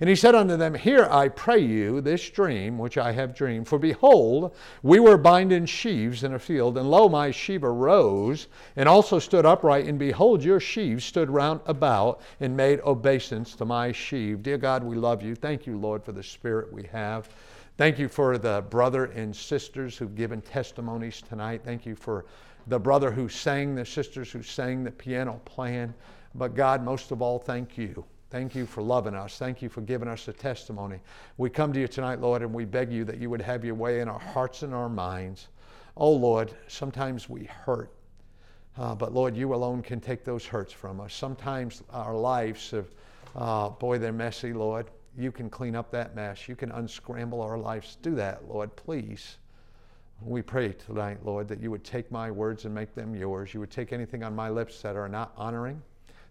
And 0.00 0.08
he 0.08 0.16
said 0.16 0.34
unto 0.34 0.56
them, 0.56 0.74
Hear, 0.74 1.06
I 1.10 1.28
pray 1.28 1.58
you, 1.58 2.00
this 2.00 2.30
dream 2.30 2.78
which 2.78 2.96
I 2.96 3.12
have 3.12 3.34
dreamed. 3.34 3.68
For 3.68 3.78
behold, 3.78 4.56
we 4.82 4.98
were 4.98 5.18
binding 5.18 5.66
sheaves 5.66 6.24
in 6.24 6.32
a 6.32 6.38
field, 6.38 6.78
and 6.78 6.90
lo, 6.90 7.06
my 7.10 7.30
sheaf 7.30 7.62
arose, 7.62 8.48
and 8.76 8.88
also 8.88 9.18
stood 9.18 9.44
upright, 9.44 9.84
and 9.84 9.98
behold, 9.98 10.42
your 10.42 10.58
sheaves 10.58 11.04
stood 11.04 11.28
round 11.28 11.60
about, 11.66 12.22
and 12.40 12.56
made 12.56 12.80
obeisance 12.80 13.54
to 13.56 13.66
my 13.66 13.92
sheaf. 13.92 14.42
Dear 14.42 14.56
God, 14.56 14.82
we 14.82 14.96
love 14.96 15.22
you. 15.22 15.34
Thank 15.34 15.66
you, 15.66 15.76
Lord, 15.76 16.02
for 16.02 16.12
the 16.12 16.22
spirit 16.22 16.72
we 16.72 16.84
have. 16.84 17.28
Thank 17.76 17.98
you 17.98 18.08
for 18.08 18.38
the 18.38 18.64
brother 18.70 19.06
and 19.06 19.36
sisters 19.36 19.98
who've 19.98 20.14
given 20.14 20.40
testimonies 20.40 21.20
tonight. 21.20 21.60
Thank 21.62 21.84
you 21.84 21.94
for 21.94 22.24
the 22.68 22.78
brother 22.78 23.10
who 23.10 23.28
sang, 23.28 23.74
the 23.74 23.84
sisters 23.84 24.32
who 24.32 24.42
sang, 24.42 24.82
the 24.82 24.90
piano 24.90 25.42
playing. 25.44 25.92
But 26.34 26.54
God, 26.54 26.82
most 26.82 27.10
of 27.10 27.20
all, 27.20 27.38
thank 27.38 27.76
you 27.76 28.06
Thank 28.30 28.54
you 28.54 28.64
for 28.64 28.80
loving 28.80 29.16
us. 29.16 29.38
Thank 29.38 29.60
you 29.60 29.68
for 29.68 29.80
giving 29.80 30.06
us 30.06 30.28
a 30.28 30.32
testimony. 30.32 31.00
We 31.36 31.50
come 31.50 31.72
to 31.72 31.80
you 31.80 31.88
tonight, 31.88 32.20
Lord, 32.20 32.42
and 32.42 32.54
we 32.54 32.64
beg 32.64 32.92
you 32.92 33.04
that 33.04 33.18
you 33.18 33.28
would 33.28 33.42
have 33.42 33.64
your 33.64 33.74
way 33.74 33.98
in 34.00 34.08
our 34.08 34.20
hearts 34.20 34.62
and 34.62 34.72
our 34.72 34.88
minds. 34.88 35.48
Oh, 35.96 36.12
Lord, 36.12 36.52
sometimes 36.68 37.28
we 37.28 37.44
hurt. 37.44 37.92
Uh, 38.78 38.94
but 38.94 39.12
Lord, 39.12 39.36
you 39.36 39.52
alone 39.52 39.82
can 39.82 40.00
take 40.00 40.24
those 40.24 40.46
hurts 40.46 40.72
from 40.72 41.00
us. 41.00 41.12
Sometimes 41.12 41.82
our 41.90 42.14
lives 42.14 42.70
have, 42.70 42.86
uh, 43.34 43.68
boy, 43.68 43.98
they're 43.98 44.12
messy, 44.12 44.52
Lord. 44.52 44.92
You 45.18 45.32
can 45.32 45.50
clean 45.50 45.74
up 45.74 45.90
that 45.90 46.14
mess. 46.14 46.48
You 46.48 46.54
can 46.54 46.70
unscramble 46.70 47.42
our 47.42 47.58
lives. 47.58 47.98
Do 48.00 48.14
that, 48.14 48.48
Lord, 48.48 48.74
please. 48.76 49.38
We 50.22 50.40
pray 50.40 50.74
tonight, 50.74 51.18
Lord, 51.24 51.48
that 51.48 51.60
you 51.60 51.72
would 51.72 51.82
take 51.82 52.12
my 52.12 52.30
words 52.30 52.64
and 52.64 52.72
make 52.72 52.94
them 52.94 53.16
yours. 53.16 53.52
You 53.52 53.58
would 53.58 53.72
take 53.72 53.92
anything 53.92 54.22
on 54.22 54.36
my 54.36 54.50
lips 54.50 54.80
that 54.82 54.94
are 54.94 55.08
not 55.08 55.32
honoring, 55.36 55.82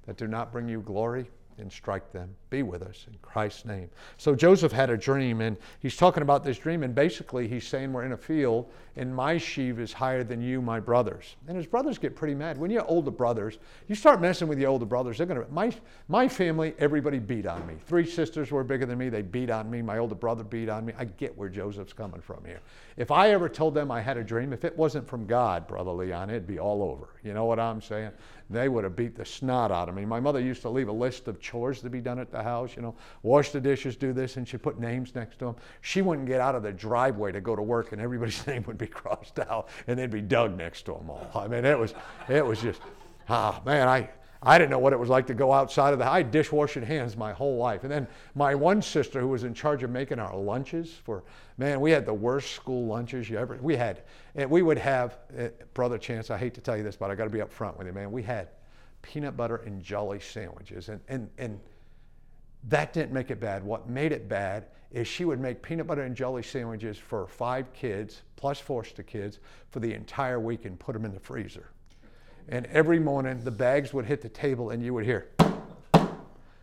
that 0.06 0.16
do 0.16 0.28
not 0.28 0.54
bring 0.54 0.70
you 0.70 0.80
glory 0.80 1.30
and 1.60 1.72
strike 1.72 2.12
them. 2.12 2.36
Be 2.50 2.64
with 2.64 2.82
us 2.82 3.06
in 3.08 3.18
Christ's 3.22 3.66
name. 3.66 3.90
So 4.18 4.36
Joseph 4.36 4.72
had 4.72 4.90
a 4.90 4.98
dream, 4.98 5.42
and 5.42 5.58
he's 5.80 5.96
talking 5.96 6.24
about 6.24 6.44
this 6.44 6.58
dream, 6.58 6.84
and 6.84 6.96
basically 6.96 7.48
he's 7.48 7.68
saying 7.68 7.94
we're 7.94 8.06
in 8.06 8.14
a 8.14 8.18
field, 8.18 8.72
and 8.96 9.16
my 9.16 9.38
sheaf 9.38 9.80
is 9.80 9.94
higher 9.94 10.24
than 10.24 10.42
you, 10.42 10.62
my 10.62 10.80
brothers. 10.80 11.36
And 11.48 11.56
his 11.56 11.68
brothers 11.68 11.98
get 11.98 12.16
pretty 12.16 12.36
mad. 12.36 12.58
When 12.58 12.72
you're 12.72 12.86
older 12.86 13.12
brothers, 13.12 13.60
you 13.88 13.96
start 13.96 14.20
messing 14.20 14.48
with 14.48 14.60
your 14.60 14.70
older 14.70 14.86
brothers. 14.86 15.18
They're 15.18 15.28
gonna. 15.28 15.46
My 15.50 15.72
my 16.08 16.28
family, 16.28 16.74
everybody 16.80 17.20
beat 17.20 17.46
on 17.46 17.66
me. 17.68 17.76
Three 17.86 18.06
sisters 18.06 18.52
were 18.52 18.64
bigger 18.64 18.86
than 18.86 18.98
me. 18.98 19.10
They 19.10 19.22
beat 19.22 19.50
on 19.50 19.70
me. 19.70 19.82
My 19.82 20.00
older 20.00 20.16
brother 20.16 20.44
beat 20.44 20.70
on 20.70 20.86
me. 20.86 20.94
I 20.98 21.06
get 21.06 21.38
where 21.38 21.50
Joseph's 21.50 21.94
coming 21.94 22.22
from 22.22 22.44
here. 22.46 22.60
If 22.98 23.12
I 23.12 23.30
ever 23.30 23.48
told 23.48 23.74
them 23.74 23.92
I 23.92 24.02
had 24.02 24.18
a 24.18 24.24
dream, 24.24 24.52
if 24.52 24.66
it 24.66 24.76
wasn't 24.78 25.08
from 25.08 25.26
God, 25.26 25.68
brother 25.68 25.92
Leon, 25.92 26.30
it'd 26.30 26.48
be 26.48 26.60
all 26.60 26.84
over. 26.84 27.10
You 27.24 27.34
know 27.34 27.46
what 27.46 27.60
I'm 27.60 27.82
saying? 27.82 28.12
They 28.50 28.68
would 28.68 28.84
have 28.84 28.96
beat 28.96 29.16
the 29.16 29.26
snot 29.26 29.72
out 29.72 29.90
of 29.90 29.96
me. 29.96 30.06
My 30.06 30.20
mother 30.20 30.40
used 30.40 30.62
to 30.64 30.70
leave 30.70 30.88
a 30.88 30.94
list 30.94 31.28
of 31.28 31.40
chores 31.40 31.82
to 31.82 31.90
be 31.90 32.02
done 32.02 32.20
at 32.20 32.32
the 32.32 32.42
house, 32.42 32.76
you 32.76 32.82
know, 32.82 32.96
wash 33.22 33.52
the 33.52 33.62
dishes, 33.62 33.96
do 33.96 34.12
this, 34.12 34.38
and 34.38 34.48
she 34.48 34.58
put 34.58 34.80
names 34.80 35.14
next 35.14 35.40
to 35.40 35.46
them. 35.46 35.56
She 35.82 36.02
wouldn't 36.02 36.28
get 36.28 36.42
out 36.42 36.56
of 36.56 36.64
the 36.64 36.72
driveway 36.72 37.32
to 37.32 37.42
go 37.42 37.56
to 37.56 37.62
work, 37.62 37.92
and 37.92 38.02
everybody's 38.02 38.46
name 38.48 38.64
would 38.68 38.78
be 38.78 38.88
crossed 38.88 39.40
out, 39.40 39.70
and 39.88 40.00
they'd 40.00 40.10
be 40.10 40.22
Doug 40.22 40.58
next 40.58 40.84
to 40.84 40.94
them 40.94 41.10
all. 41.10 41.30
I 41.36 41.48
mean, 41.48 41.66
it 41.66 41.78
was, 41.78 41.94
it 42.28 42.46
was 42.46 42.62
just, 42.62 42.82
ah, 43.28 43.62
man, 43.66 43.88
I, 43.88 44.10
I 44.42 44.58
didn't 44.58 44.72
know 44.72 44.80
what 44.80 44.94
it 44.94 45.00
was 45.00 45.10
like 45.10 45.28
to 45.28 45.34
go 45.34 45.52
outside 45.52 45.92
of 45.92 46.00
the. 46.00 46.10
I 46.10 46.22
dishwashing 46.24 46.84
hands 46.84 47.18
my 47.18 47.34
whole 47.34 47.58
life, 47.58 47.84
and 47.84 47.92
then 47.92 48.08
my 48.36 48.56
one 48.56 48.82
sister, 48.82 49.20
who 49.20 49.28
was 49.28 49.44
in 49.44 49.54
charge 49.54 49.84
of 49.84 49.90
making 49.90 50.18
our 50.18 50.36
lunches 50.36 50.94
for, 51.04 51.24
man, 51.58 51.82
we 51.82 51.92
had 51.92 52.06
the 52.06 52.14
worst 52.14 52.54
school 52.54 52.86
lunches 52.86 53.30
you 53.30 53.38
ever. 53.38 53.58
We 53.62 53.76
had, 53.76 54.04
and 54.36 54.50
we 54.50 54.62
would 54.62 54.78
have, 54.78 55.18
uh, 55.38 55.50
brother 55.74 55.98
Chance. 55.98 56.30
I 56.30 56.38
hate 56.38 56.54
to 56.54 56.62
tell 56.62 56.78
you 56.78 56.84
this, 56.84 56.96
but 56.96 57.12
I 57.12 57.16
got 57.16 57.26
to 57.26 57.30
be 57.30 57.42
up 57.42 57.52
front 57.52 57.78
with 57.78 57.88
you, 57.88 57.94
man. 57.94 58.12
We 58.14 58.24
had 58.24 58.48
peanut 59.02 59.36
butter 59.36 59.58
and 59.58 59.84
jelly 59.84 60.22
sandwiches, 60.22 60.88
and 60.88 61.02
and 61.10 61.30
and 61.38 61.60
that 62.70 62.94
didn't 62.94 63.12
make 63.12 63.32
it 63.32 63.40
bad. 63.42 63.64
What 63.64 63.90
made 63.90 64.14
it 64.14 64.30
bad 64.30 64.68
is 64.92 65.08
she 65.08 65.26
would 65.26 65.40
make 65.40 65.62
peanut 65.62 65.88
butter 65.88 66.04
and 66.04 66.16
jelly 66.16 66.44
sandwiches 66.44 66.98
for 66.98 67.28
five 67.28 67.72
kids 67.74 68.22
plus 68.36 68.60
foster 68.60 69.04
kids 69.04 69.40
for 69.70 69.80
the 69.80 69.94
entire 69.94 70.40
week 70.40 70.66
and 70.66 70.80
put 70.80 70.94
them 70.94 71.06
in 71.06 71.14
the 71.14 71.20
freezer. 71.20 71.70
And 72.50 72.66
every 72.68 73.00
morning 73.00 73.44
the 73.44 73.52
bags 73.52 73.94
would 73.94 74.06
hit 74.06 74.22
the 74.22 74.30
table 74.30 74.72
and 74.72 74.84
you 74.84 74.94
would 74.94 75.06
hear 75.06 75.30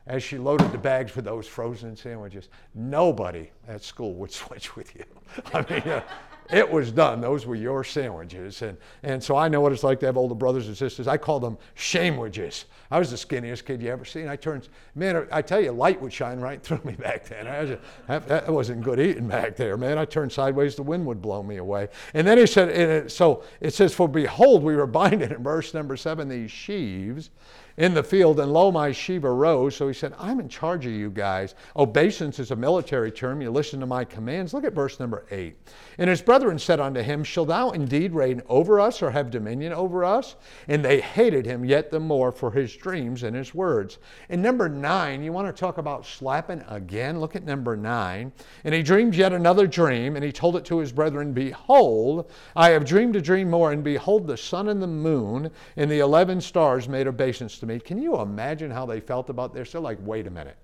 as 0.06 0.22
she 0.22 0.38
loaded 0.38 0.70
the 0.70 0.78
bags 0.78 1.16
with 1.16 1.24
those 1.24 1.46
frozen 1.46 1.96
sandwiches. 1.96 2.48
Nobody 2.74 3.50
at 3.66 3.82
school 3.82 4.14
would 4.14 4.32
switch 4.44 4.76
with 4.76 4.94
you. 4.94 5.04
I 5.52 5.70
mean, 5.70 5.82
uh, 5.82 6.02
it 6.50 6.70
was 6.70 6.92
done. 6.92 7.20
Those 7.20 7.46
were 7.46 7.54
your 7.54 7.84
sandwiches. 7.84 8.62
And, 8.62 8.76
and 9.02 9.22
so 9.22 9.36
I 9.36 9.48
know 9.48 9.60
what 9.60 9.72
it's 9.72 9.82
like 9.82 10.00
to 10.00 10.06
have 10.06 10.16
older 10.16 10.34
brothers 10.34 10.68
and 10.68 10.76
sisters. 10.76 11.08
I 11.08 11.16
call 11.16 11.40
them 11.40 11.58
shamewidges. 11.76 12.64
I 12.90 12.98
was 12.98 13.10
the 13.10 13.16
skinniest 13.16 13.64
kid 13.64 13.82
you 13.82 13.90
ever 13.90 14.04
seen. 14.04 14.28
I 14.28 14.36
turned, 14.36 14.68
man, 14.94 15.26
I 15.32 15.42
tell 15.42 15.60
you, 15.60 15.72
light 15.72 16.00
would 16.00 16.12
shine 16.12 16.38
right 16.38 16.62
through 16.62 16.80
me 16.84 16.92
back 16.98 17.24
then. 17.24 17.46
I 17.46 17.56
a, 17.56 18.20
that 18.20 18.52
wasn't 18.52 18.82
good 18.82 19.00
eating 19.00 19.28
back 19.28 19.56
there, 19.56 19.76
man. 19.76 19.98
I 19.98 20.04
turned 20.04 20.32
sideways, 20.32 20.76
the 20.76 20.82
wind 20.82 21.04
would 21.06 21.20
blow 21.20 21.42
me 21.42 21.56
away. 21.56 21.88
And 22.14 22.26
then 22.26 22.38
he 22.38 22.46
said, 22.46 22.68
it, 22.68 23.10
so 23.10 23.42
it 23.60 23.74
says, 23.74 23.94
For 23.94 24.08
behold, 24.08 24.62
we 24.62 24.76
were 24.76 24.86
binding 24.86 25.30
in 25.30 25.42
verse 25.42 25.74
number 25.74 25.96
seven 25.96 26.28
these 26.28 26.50
sheaves 26.50 27.30
in 27.76 27.92
the 27.92 28.02
field, 28.02 28.40
and 28.40 28.52
lo, 28.52 28.72
my 28.72 28.90
sheep 28.90 29.24
arose. 29.24 29.76
So 29.76 29.86
he 29.88 29.94
said, 29.94 30.14
I'm 30.18 30.40
in 30.40 30.48
charge 30.48 30.86
of 30.86 30.92
you 30.92 31.10
guys. 31.10 31.54
Obeisance 31.76 32.38
is 32.38 32.50
a 32.50 32.56
military 32.56 33.10
term. 33.10 33.42
You 33.42 33.50
listen 33.50 33.80
to 33.80 33.86
my 33.86 34.04
commands. 34.04 34.54
Look 34.54 34.64
at 34.64 34.72
verse 34.72 34.98
number 34.98 35.26
eight. 35.30 35.56
And 35.98 36.08
his 36.08 36.22
brethren 36.22 36.58
said 36.58 36.80
unto 36.80 37.00
him, 37.00 37.22
Shall 37.22 37.44
thou 37.44 37.70
indeed 37.70 38.12
reign 38.12 38.42
over 38.48 38.80
us 38.80 39.02
or 39.02 39.10
have 39.10 39.30
dominion 39.30 39.72
over 39.72 40.04
us? 40.04 40.36
And 40.68 40.84
they 40.84 41.00
hated 41.00 41.44
him 41.44 41.64
yet 41.64 41.90
the 41.90 42.00
more 42.00 42.32
for 42.32 42.50
his 42.50 42.74
dreams 42.74 43.22
and 43.22 43.36
his 43.36 43.54
words. 43.54 43.98
In 44.28 44.40
number 44.40 44.68
nine, 44.68 45.22
you 45.22 45.32
want 45.32 45.54
to 45.54 45.58
talk 45.58 45.78
about 45.78 46.06
slapping 46.06 46.64
again? 46.68 47.20
Look 47.20 47.36
at 47.36 47.44
number 47.44 47.76
nine. 47.76 48.32
And 48.64 48.74
he 48.74 48.82
dreamed 48.82 49.14
yet 49.14 49.32
another 49.32 49.66
dream, 49.66 50.16
and 50.16 50.24
he 50.24 50.32
told 50.32 50.56
it 50.56 50.64
to 50.66 50.78
his 50.78 50.92
brethren, 50.92 51.32
Behold, 51.32 52.30
I 52.54 52.70
have 52.70 52.84
dreamed 52.84 53.16
a 53.16 53.22
dream 53.22 53.50
more, 53.50 53.72
and 53.72 53.84
behold, 53.84 54.26
the 54.26 54.36
sun 54.36 54.68
and 54.68 54.82
the 54.82 54.86
moon 54.86 55.50
and 55.76 55.90
the 55.90 56.00
eleven 56.00 56.40
stars 56.40 56.88
made 56.88 57.06
obeisance 57.06 57.58
to 57.58 57.65
me. 57.66 57.80
Can 57.80 58.00
you 58.00 58.20
imagine 58.20 58.70
how 58.70 58.86
they 58.86 59.00
felt 59.00 59.30
about 59.30 59.52
this? 59.54 59.72
They're 59.72 59.80
like, 59.80 59.98
wait 60.02 60.26
a 60.26 60.30
minute. 60.30 60.56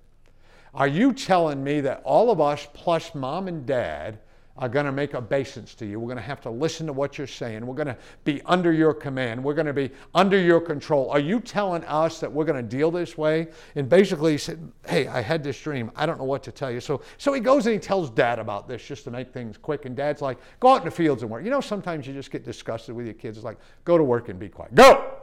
Are 0.75 0.89
you 0.89 1.13
telling 1.13 1.63
me 1.63 1.81
that 1.83 2.03
all 2.05 2.31
of 2.31 2.41
us 2.41 2.67
plus 2.73 3.15
mom 3.15 3.49
and 3.49 3.67
dad 3.67 4.19
are 4.57 4.69
going 4.69 4.85
to 4.85 4.93
make 4.93 5.15
obeisance 5.15 5.75
to 5.75 5.87
you. 5.87 5.99
We're 5.99 6.09
going 6.09 6.19
to 6.19 6.23
have 6.23 6.43
to 6.43 6.51
listen 6.51 6.87
to 6.87 6.93
what 6.93 7.17
you're 7.17 7.27
saying. 7.27 7.67
We're 7.67 7.75
going 7.75 7.87
to 7.87 7.97
be 8.25 8.43
under 8.43 8.71
your 8.71 8.93
command. 8.93 9.43
We're 9.43 9.55
going 9.55 9.67
to 9.67 9.73
be 9.73 9.91
under 10.15 10.39
your 10.39 10.61
control. 10.61 11.11
Are 11.11 11.19
you 11.19 11.41
telling 11.41 11.83
us 11.85 12.21
that 12.21 12.31
we're 12.31 12.45
going 12.45 12.63
to 12.63 12.77
deal 12.77 12.91
this 12.91 13.17
way? 13.17 13.49
And 13.77 13.89
basically, 13.89 14.33
he 14.33 14.39
said, 14.39 14.71
Hey, 14.87 15.07
I 15.07 15.23
had 15.23 15.43
this 15.43 15.59
dream. 15.59 15.91
I 15.97 16.05
don't 16.05 16.19
know 16.19 16.25
what 16.25 16.43
to 16.45 16.53
tell 16.53 16.71
you. 16.71 16.81
So, 16.81 17.01
so 17.17 17.33
he 17.33 17.41
goes 17.41 17.67
and 17.67 17.73
he 17.73 17.79
tells 17.79 18.11
dad 18.11 18.39
about 18.39 18.69
this 18.69 18.87
just 18.87 19.05
to 19.05 19.11
make 19.11 19.33
things 19.33 19.57
quick. 19.57 19.87
And 19.87 19.97
dad's 19.97 20.21
like, 20.21 20.39
Go 20.61 20.69
out 20.69 20.83
in 20.83 20.85
the 20.85 20.91
fields 20.91 21.23
and 21.23 21.31
work. 21.31 21.45
You 21.45 21.51
know, 21.51 21.63
sometimes 21.63 22.07
you 22.07 22.13
just 22.13 22.31
get 22.31 22.45
disgusted 22.45 22.95
with 22.95 23.07
your 23.07 23.15
kids. 23.15 23.39
It's 23.39 23.45
like, 23.45 23.59
Go 23.85 23.97
to 23.97 24.05
work 24.05 24.29
and 24.29 24.39
be 24.39 24.51
quiet. 24.51 24.75
Go! 24.75 25.15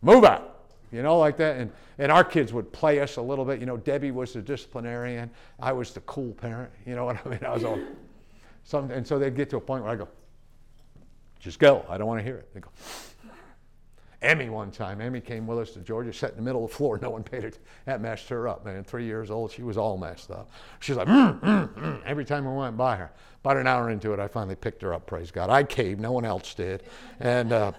Move 0.00 0.24
out 0.24 0.57
you 0.92 1.02
know, 1.02 1.18
like 1.18 1.36
that. 1.38 1.56
And, 1.56 1.72
and 1.98 2.12
our 2.12 2.24
kids 2.24 2.52
would 2.52 2.72
play 2.72 3.00
us 3.00 3.16
a 3.16 3.22
little 3.22 3.44
bit. 3.44 3.60
You 3.60 3.66
know, 3.66 3.76
Debbie 3.76 4.10
was 4.10 4.32
the 4.32 4.42
disciplinarian. 4.42 5.30
I 5.60 5.72
was 5.72 5.92
the 5.92 6.00
cool 6.00 6.32
parent. 6.32 6.70
You 6.86 6.94
know 6.94 7.04
what 7.06 7.24
I 7.24 7.28
mean? 7.28 7.44
I 7.44 7.52
was 7.52 7.64
all, 7.64 7.78
some, 8.64 8.90
and 8.90 9.06
so 9.06 9.18
they'd 9.18 9.36
get 9.36 9.50
to 9.50 9.56
a 9.56 9.60
point 9.60 9.84
where 9.84 9.92
I 9.92 9.96
go, 9.96 10.08
just 11.40 11.58
go. 11.58 11.84
I 11.88 11.98
don't 11.98 12.06
want 12.06 12.20
to 12.20 12.24
hear 12.24 12.36
it. 12.36 12.52
They 12.52 12.60
go, 12.60 12.70
Emmy 14.20 14.48
one 14.48 14.72
time, 14.72 15.00
Emmy 15.00 15.20
came 15.20 15.46
with 15.46 15.58
us 15.60 15.70
to 15.70 15.80
Georgia, 15.80 16.12
sat 16.12 16.30
in 16.30 16.36
the 16.36 16.42
middle 16.42 16.64
of 16.64 16.70
the 16.70 16.76
floor. 16.76 16.98
No 17.00 17.10
one 17.10 17.22
paid 17.22 17.44
it. 17.44 17.60
That 17.84 18.00
messed 18.00 18.28
her 18.30 18.48
up, 18.48 18.64
man. 18.64 18.82
Three 18.82 19.04
years 19.04 19.30
old, 19.30 19.52
she 19.52 19.62
was 19.62 19.76
all 19.76 19.96
messed 19.96 20.32
up. 20.32 20.50
She's 20.80 20.96
like, 20.96 21.06
mm, 21.06 21.40
mm, 21.40 21.68
mm, 21.74 22.02
every 22.04 22.24
time 22.24 22.44
we 22.44 22.52
went 22.52 22.76
by 22.76 22.96
her. 22.96 23.12
About 23.44 23.58
an 23.58 23.68
hour 23.68 23.90
into 23.90 24.12
it, 24.12 24.18
I 24.18 24.26
finally 24.26 24.56
picked 24.56 24.82
her 24.82 24.92
up, 24.92 25.06
praise 25.06 25.30
God. 25.30 25.50
I 25.50 25.62
caved, 25.62 26.00
no 26.00 26.10
one 26.10 26.24
else 26.24 26.52
did. 26.54 26.82
And, 27.20 27.52
uh, 27.52 27.72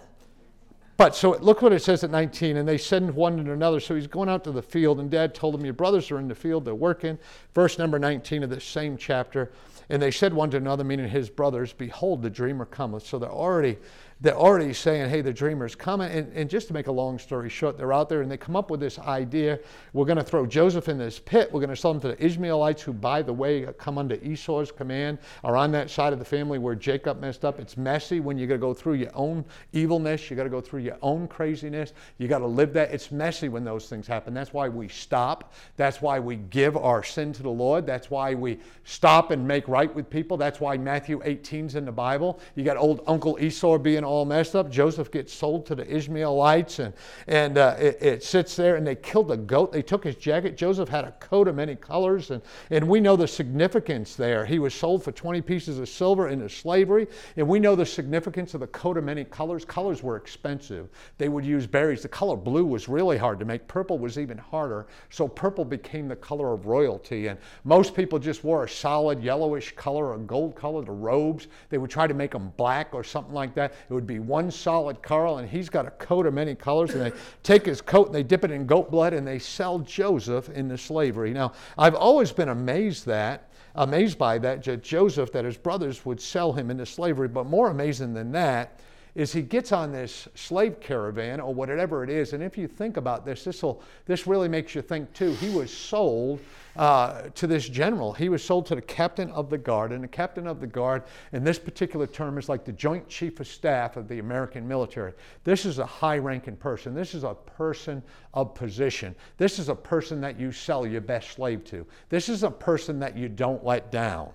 but 0.99 1.15
so 1.15 1.37
look 1.37 1.61
what 1.61 1.71
it 1.71 1.81
says 1.81 2.03
at 2.03 2.11
19, 2.11 2.57
and 2.57 2.67
they 2.67 2.77
send 2.77 3.15
one 3.15 3.41
to 3.45 3.53
another. 3.53 3.79
So 3.79 3.95
he's 3.95 4.05
going 4.05 4.27
out 4.27 4.43
to 4.43 4.51
the 4.51 4.61
field, 4.61 4.99
and 4.99 5.09
dad 5.09 5.33
told 5.33 5.55
him, 5.55 5.63
Your 5.63 5.73
brothers 5.73 6.11
are 6.11 6.19
in 6.19 6.27
the 6.27 6.35
field, 6.35 6.65
they're 6.65 6.75
working. 6.75 7.17
Verse 7.55 7.79
number 7.79 7.97
19 7.97 8.43
of 8.43 8.49
this 8.49 8.65
same 8.65 8.97
chapter. 8.97 9.49
And 9.87 10.01
they 10.01 10.11
said 10.11 10.33
one 10.33 10.51
to 10.51 10.57
another, 10.57 10.83
meaning 10.83 11.07
his 11.07 11.29
brothers, 11.29 11.71
Behold, 11.71 12.21
the 12.21 12.29
dreamer 12.29 12.65
cometh. 12.65 13.05
So 13.05 13.17
they're 13.17 13.31
already 13.31 13.77
they're 14.21 14.35
already 14.35 14.73
saying, 14.73 15.09
hey, 15.09 15.21
the 15.21 15.31
dreamer's 15.31 15.75
coming. 15.75 16.11
And, 16.11 16.31
and, 16.33 16.49
just 16.49 16.67
to 16.67 16.73
make 16.73 16.87
a 16.87 16.91
long 16.91 17.17
story 17.17 17.47
short, 17.47 17.77
they're 17.77 17.93
out 17.93 18.09
there 18.09 18.21
and 18.21 18.29
they 18.29 18.35
come 18.35 18.55
up 18.55 18.69
with 18.69 18.81
this 18.81 18.99
idea. 18.99 19.59
We're 19.93 20.05
going 20.05 20.17
to 20.17 20.23
throw 20.23 20.45
Joseph 20.45 20.89
in 20.89 20.97
this 20.97 21.19
pit. 21.19 21.49
We're 21.53 21.61
going 21.61 21.69
to 21.69 21.75
sell 21.75 21.91
him 21.91 22.01
to 22.01 22.09
the 22.09 22.25
Ishmaelites, 22.25 22.81
who, 22.81 22.91
by 22.91 23.21
the 23.21 23.31
way, 23.31 23.65
come 23.77 23.97
under 23.97 24.15
Esau's 24.15 24.71
command, 24.71 25.19
are 25.43 25.55
on 25.55 25.71
that 25.71 25.89
side 25.89 26.11
of 26.11 26.19
the 26.19 26.25
family 26.25 26.59
where 26.59 26.75
Jacob 26.75 27.21
messed 27.21 27.45
up. 27.45 27.59
It's 27.59 27.77
messy 27.77 28.19
when 28.19 28.37
you 28.37 28.45
got 28.45 28.55
to 28.55 28.59
go 28.59 28.73
through 28.73 28.95
your 28.95 29.11
own 29.13 29.45
evilness. 29.71 30.29
You 30.29 30.35
got 30.35 30.43
to 30.43 30.49
go 30.49 30.59
through 30.59 30.81
your 30.81 30.97
own 31.01 31.27
craziness. 31.27 31.93
You 32.17 32.27
got 32.27 32.39
to 32.39 32.47
live 32.47 32.73
that. 32.73 32.91
It's 32.91 33.11
messy 33.11 33.47
when 33.47 33.63
those 33.63 33.87
things 33.87 34.05
happen. 34.05 34.33
That's 34.33 34.51
why 34.51 34.67
we 34.67 34.89
stop. 34.89 35.53
That's 35.77 36.01
why 36.01 36.19
we 36.19 36.37
give 36.37 36.75
our 36.75 37.03
sin 37.03 37.31
to 37.33 37.43
the 37.43 37.49
Lord. 37.49 37.85
That's 37.85 38.11
why 38.11 38.33
we 38.33 38.59
stop 38.83 39.31
and 39.31 39.47
make 39.47 39.67
right 39.69 39.93
with 39.93 40.09
people. 40.09 40.35
That's 40.35 40.59
why 40.59 40.75
Matthew 40.77 41.21
18's 41.21 41.75
in 41.75 41.85
the 41.85 41.91
Bible. 41.91 42.41
You 42.55 42.65
got 42.65 42.75
old 42.75 43.01
Uncle 43.07 43.37
Esau 43.39 43.77
being 43.77 44.03
all 44.09 44.25
messed 44.25 44.55
up. 44.55 44.71
Joseph 44.71 45.11
gets 45.11 45.31
sold 45.31 45.67
to 45.67 45.75
the 45.75 45.87
Ishmaelites, 45.95 46.79
and, 46.79 46.93
and 47.27 47.59
uh, 47.59 47.75
it, 47.79 47.97
it, 48.01 48.23
sits 48.23 48.55
there, 48.55 48.75
and 48.75 48.85
they 48.85 48.95
killed 48.95 49.29
a 49.29 49.37
goat. 49.37 49.71
They 49.71 49.83
took 49.83 50.03
his 50.03 50.15
jacket. 50.15 50.57
Joseph 50.57 50.89
had 50.89 51.05
a 51.05 51.11
coat 51.19 51.47
of 51.47 51.55
many 51.55 51.75
colors, 51.75 52.31
and, 52.31 52.41
and 52.71 52.87
we 52.87 52.99
know 52.99 53.15
the 53.15 53.27
significance 53.27 54.15
there. 54.15 54.45
He 54.45 54.57
was 54.57 54.73
sold 54.73 55.03
for 55.03 55.11
20 55.11 55.41
pieces 55.41 55.77
of 55.77 55.87
silver 55.87 56.29
into 56.29 56.49
slavery, 56.49 57.07
and 57.37 57.47
we 57.47 57.59
know 57.59 57.75
the 57.75 57.85
significance 57.85 58.55
of 58.55 58.61
the 58.61 58.67
coat 58.67 58.97
of 58.97 59.03
many 59.03 59.23
colors. 59.23 59.63
Colors 59.63 60.01
were 60.01 60.15
expensive. 60.15 60.89
They 61.19 61.29
would 61.29 61.45
use 61.45 61.67
berries. 61.67 62.01
The 62.01 62.09
color 62.09 62.35
blue 62.35 62.65
was 62.65 62.89
really 62.89 63.17
hard 63.17 63.37
to 63.39 63.45
make, 63.45 63.67
purple 63.67 63.99
was 63.99 64.17
even 64.17 64.39
harder, 64.39 64.87
so 65.11 65.27
purple 65.27 65.65
became 65.65 66.07
the 66.07 66.15
color 66.15 66.51
of 66.51 66.65
royalty. 66.65 67.27
And 67.27 67.37
most 67.63 67.93
people 67.93 68.17
just 68.17 68.43
wore 68.43 68.63
a 68.63 68.69
solid 68.69 69.21
yellowish 69.21 69.75
color, 69.75 70.15
a 70.15 70.17
gold 70.17 70.55
color, 70.55 70.83
the 70.83 70.91
robes. 70.91 71.47
They 71.69 71.77
would 71.77 71.91
try 71.91 72.07
to 72.07 72.15
make 72.15 72.31
them 72.31 72.51
black 72.57 72.95
or 72.95 73.03
something 73.03 73.35
like 73.35 73.53
that. 73.53 73.73
It 73.87 73.98
would 73.99 74.07
be 74.07 74.19
one 74.19 74.49
solid 74.49 75.01
Carl, 75.01 75.39
and 75.39 75.49
he's 75.49 75.67
got 75.67 75.85
a 75.85 75.91
coat 75.91 76.25
of 76.25 76.33
many 76.33 76.55
colors. 76.55 76.91
And 76.91 77.01
they 77.01 77.11
take 77.43 77.65
his 77.65 77.81
coat 77.81 78.07
and 78.07 78.15
they 78.15 78.23
dip 78.23 78.45
it 78.45 78.51
in 78.51 78.65
goat 78.65 78.89
blood 78.89 79.13
and 79.13 79.27
they 79.27 79.39
sell 79.39 79.79
Joseph 79.79 80.49
into 80.49 80.77
slavery. 80.77 81.33
Now, 81.33 81.51
I've 81.77 81.95
always 81.95 82.31
been 82.31 82.49
amazed 82.49 83.05
that 83.07 83.45
amazed 83.75 84.17
by 84.17 84.37
that, 84.39 84.81
Joseph, 84.81 85.31
that 85.31 85.45
his 85.45 85.57
brothers 85.57 86.05
would 86.05 86.19
sell 86.19 86.51
him 86.51 86.71
into 86.71 86.85
slavery. 86.85 87.27
But 87.27 87.45
more 87.45 87.69
amazing 87.69 88.13
than 88.13 88.31
that 88.31 88.79
is 89.15 89.33
he 89.33 89.41
gets 89.41 89.71
on 89.71 89.91
this 89.91 90.27
slave 90.35 90.79
caravan 90.79 91.39
or 91.39 91.53
whatever 91.53 92.03
it 92.03 92.09
is. 92.09 92.33
And 92.33 92.43
if 92.43 92.57
you 92.57 92.67
think 92.67 92.97
about 92.97 93.25
this, 93.25 93.43
this, 93.43 93.61
will, 93.61 93.81
this 94.05 94.27
really 94.27 94.47
makes 94.47 94.75
you 94.75 94.81
think 94.81 95.11
too. 95.13 95.33
He 95.33 95.49
was 95.49 95.71
sold 95.71 96.39
uh, 96.79 97.23
to 97.35 97.45
this 97.45 97.67
general. 97.67 98.13
He 98.13 98.29
was 98.29 98.41
sold 98.41 98.65
to 98.67 98.75
the 98.75 98.81
captain 98.81 99.29
of 99.31 99.49
the 99.49 99.57
guard. 99.57 99.91
And 99.91 100.01
the 100.01 100.07
captain 100.07 100.47
of 100.47 100.61
the 100.61 100.67
guard, 100.67 101.03
in 101.33 101.43
this 101.43 101.59
particular 101.59 102.07
term, 102.07 102.37
is 102.37 102.47
like 102.47 102.63
the 102.63 102.71
joint 102.71 103.05
chief 103.09 103.41
of 103.41 103.47
staff 103.47 103.97
of 103.97 104.07
the 104.07 104.19
American 104.19 104.65
military. 104.65 105.11
This 105.43 105.65
is 105.65 105.79
a 105.79 105.85
high 105.85 106.19
ranking 106.19 106.55
person. 106.55 106.95
This 106.95 107.13
is 107.13 107.25
a 107.25 107.33
person 107.33 108.01
of 108.33 108.55
position. 108.55 109.13
This 109.35 109.59
is 109.59 109.67
a 109.67 109.75
person 109.75 110.21
that 110.21 110.39
you 110.39 110.53
sell 110.53 110.87
your 110.87 111.01
best 111.01 111.31
slave 111.31 111.65
to. 111.65 111.85
This 112.07 112.29
is 112.29 112.43
a 112.43 112.51
person 112.51 112.97
that 112.99 113.17
you 113.17 113.27
don't 113.27 113.65
let 113.65 113.91
down. 113.91 114.29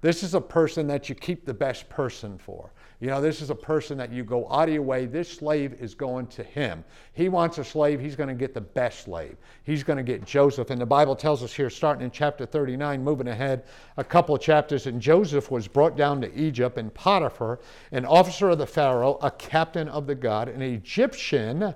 This 0.00 0.22
is 0.22 0.34
a 0.34 0.40
person 0.40 0.86
that 0.86 1.08
you 1.08 1.16
keep 1.16 1.44
the 1.44 1.52
best 1.52 1.88
person 1.88 2.38
for. 2.38 2.70
You 3.00 3.06
know, 3.06 3.22
this 3.22 3.40
is 3.40 3.48
a 3.48 3.54
person 3.54 3.96
that 3.96 4.12
you 4.12 4.24
go 4.24 4.46
out 4.52 4.68
of 4.68 4.74
your 4.74 4.82
way. 4.82 5.06
This 5.06 5.32
slave 5.32 5.72
is 5.80 5.94
going 5.94 6.26
to 6.28 6.42
him. 6.42 6.84
He 7.14 7.30
wants 7.30 7.56
a 7.56 7.64
slave. 7.64 7.98
He's 7.98 8.14
going 8.14 8.28
to 8.28 8.34
get 8.34 8.52
the 8.52 8.60
best 8.60 9.04
slave. 9.04 9.38
He's 9.64 9.82
going 9.82 9.96
to 9.96 10.02
get 10.02 10.26
Joseph. 10.26 10.68
And 10.68 10.78
the 10.78 10.84
Bible 10.84 11.16
tells 11.16 11.42
us 11.42 11.54
here, 11.54 11.70
starting 11.70 12.04
in 12.04 12.10
chapter 12.10 12.44
39, 12.44 13.02
moving 13.02 13.28
ahead 13.28 13.64
a 13.96 14.04
couple 14.04 14.34
of 14.34 14.42
chapters, 14.42 14.86
and 14.86 15.00
Joseph 15.00 15.50
was 15.50 15.66
brought 15.66 15.96
down 15.96 16.20
to 16.20 16.38
Egypt, 16.38 16.76
and 16.76 16.92
Potiphar, 16.92 17.60
an 17.90 18.04
officer 18.04 18.50
of 18.50 18.58
the 18.58 18.66
Pharaoh, 18.66 19.18
a 19.22 19.30
captain 19.30 19.88
of 19.88 20.06
the 20.06 20.14
guard, 20.14 20.50
an 20.50 20.60
Egyptian, 20.60 21.74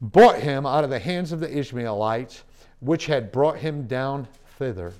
bought 0.00 0.40
him 0.40 0.66
out 0.66 0.82
of 0.82 0.90
the 0.90 0.98
hands 0.98 1.30
of 1.30 1.38
the 1.38 1.58
Ishmaelites, 1.58 2.42
which 2.80 3.06
had 3.06 3.30
brought 3.30 3.58
him 3.58 3.86
down 3.86 4.26
thither. 4.58 4.92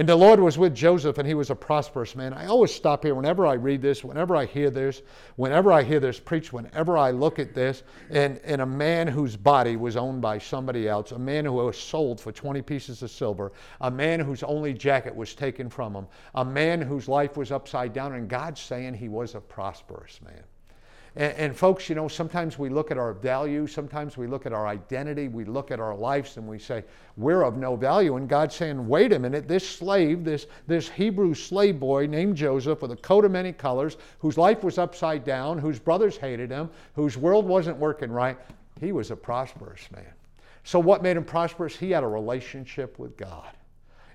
And 0.00 0.08
the 0.08 0.16
Lord 0.16 0.40
was 0.40 0.56
with 0.56 0.74
Joseph, 0.74 1.18
and 1.18 1.28
he 1.28 1.34
was 1.34 1.50
a 1.50 1.54
prosperous 1.54 2.16
man. 2.16 2.32
I 2.32 2.46
always 2.46 2.74
stop 2.74 3.04
here 3.04 3.14
whenever 3.14 3.46
I 3.46 3.52
read 3.52 3.82
this, 3.82 4.02
whenever 4.02 4.34
I 4.34 4.46
hear 4.46 4.70
this, 4.70 5.02
whenever 5.36 5.70
I 5.70 5.82
hear 5.82 6.00
this 6.00 6.18
preached, 6.18 6.54
whenever 6.54 6.96
I 6.96 7.10
look 7.10 7.38
at 7.38 7.52
this, 7.52 7.82
and, 8.08 8.40
and 8.42 8.62
a 8.62 8.66
man 8.66 9.06
whose 9.08 9.36
body 9.36 9.76
was 9.76 9.98
owned 9.98 10.22
by 10.22 10.38
somebody 10.38 10.88
else, 10.88 11.12
a 11.12 11.18
man 11.18 11.44
who 11.44 11.52
was 11.52 11.76
sold 11.76 12.18
for 12.18 12.32
20 12.32 12.62
pieces 12.62 13.02
of 13.02 13.10
silver, 13.10 13.52
a 13.82 13.90
man 13.90 14.20
whose 14.20 14.42
only 14.42 14.72
jacket 14.72 15.14
was 15.14 15.34
taken 15.34 15.68
from 15.68 15.94
him, 15.94 16.06
a 16.34 16.46
man 16.46 16.80
whose 16.80 17.06
life 17.06 17.36
was 17.36 17.52
upside 17.52 17.92
down, 17.92 18.14
and 18.14 18.26
God's 18.26 18.62
saying 18.62 18.94
he 18.94 19.10
was 19.10 19.34
a 19.34 19.40
prosperous 19.42 20.18
man. 20.24 20.44
And, 21.16 21.32
and, 21.34 21.56
folks, 21.56 21.88
you 21.88 21.94
know, 21.94 22.06
sometimes 22.06 22.58
we 22.58 22.68
look 22.68 22.90
at 22.90 22.98
our 22.98 23.12
value, 23.12 23.66
sometimes 23.66 24.16
we 24.16 24.26
look 24.26 24.46
at 24.46 24.52
our 24.52 24.66
identity, 24.66 25.28
we 25.28 25.44
look 25.44 25.70
at 25.70 25.80
our 25.80 25.94
lives 25.94 26.36
and 26.36 26.46
we 26.46 26.58
say, 26.58 26.84
we're 27.16 27.42
of 27.42 27.56
no 27.56 27.74
value. 27.74 28.16
And 28.16 28.28
God's 28.28 28.54
saying, 28.54 28.86
wait 28.86 29.12
a 29.12 29.18
minute, 29.18 29.48
this 29.48 29.68
slave, 29.68 30.24
this, 30.24 30.46
this 30.66 30.88
Hebrew 30.88 31.34
slave 31.34 31.80
boy 31.80 32.06
named 32.06 32.36
Joseph 32.36 32.82
with 32.82 32.92
a 32.92 32.96
coat 32.96 33.24
of 33.24 33.32
many 33.32 33.52
colors, 33.52 33.96
whose 34.20 34.38
life 34.38 34.62
was 34.62 34.78
upside 34.78 35.24
down, 35.24 35.58
whose 35.58 35.78
brothers 35.80 36.16
hated 36.16 36.50
him, 36.50 36.70
whose 36.94 37.16
world 37.16 37.44
wasn't 37.44 37.76
working 37.76 38.10
right, 38.10 38.38
he 38.80 38.92
was 38.92 39.10
a 39.10 39.16
prosperous 39.16 39.90
man. 39.90 40.12
So, 40.62 40.78
what 40.78 41.02
made 41.02 41.16
him 41.16 41.24
prosperous? 41.24 41.76
He 41.76 41.90
had 41.90 42.04
a 42.04 42.08
relationship 42.08 42.98
with 42.98 43.16
God. 43.16 43.50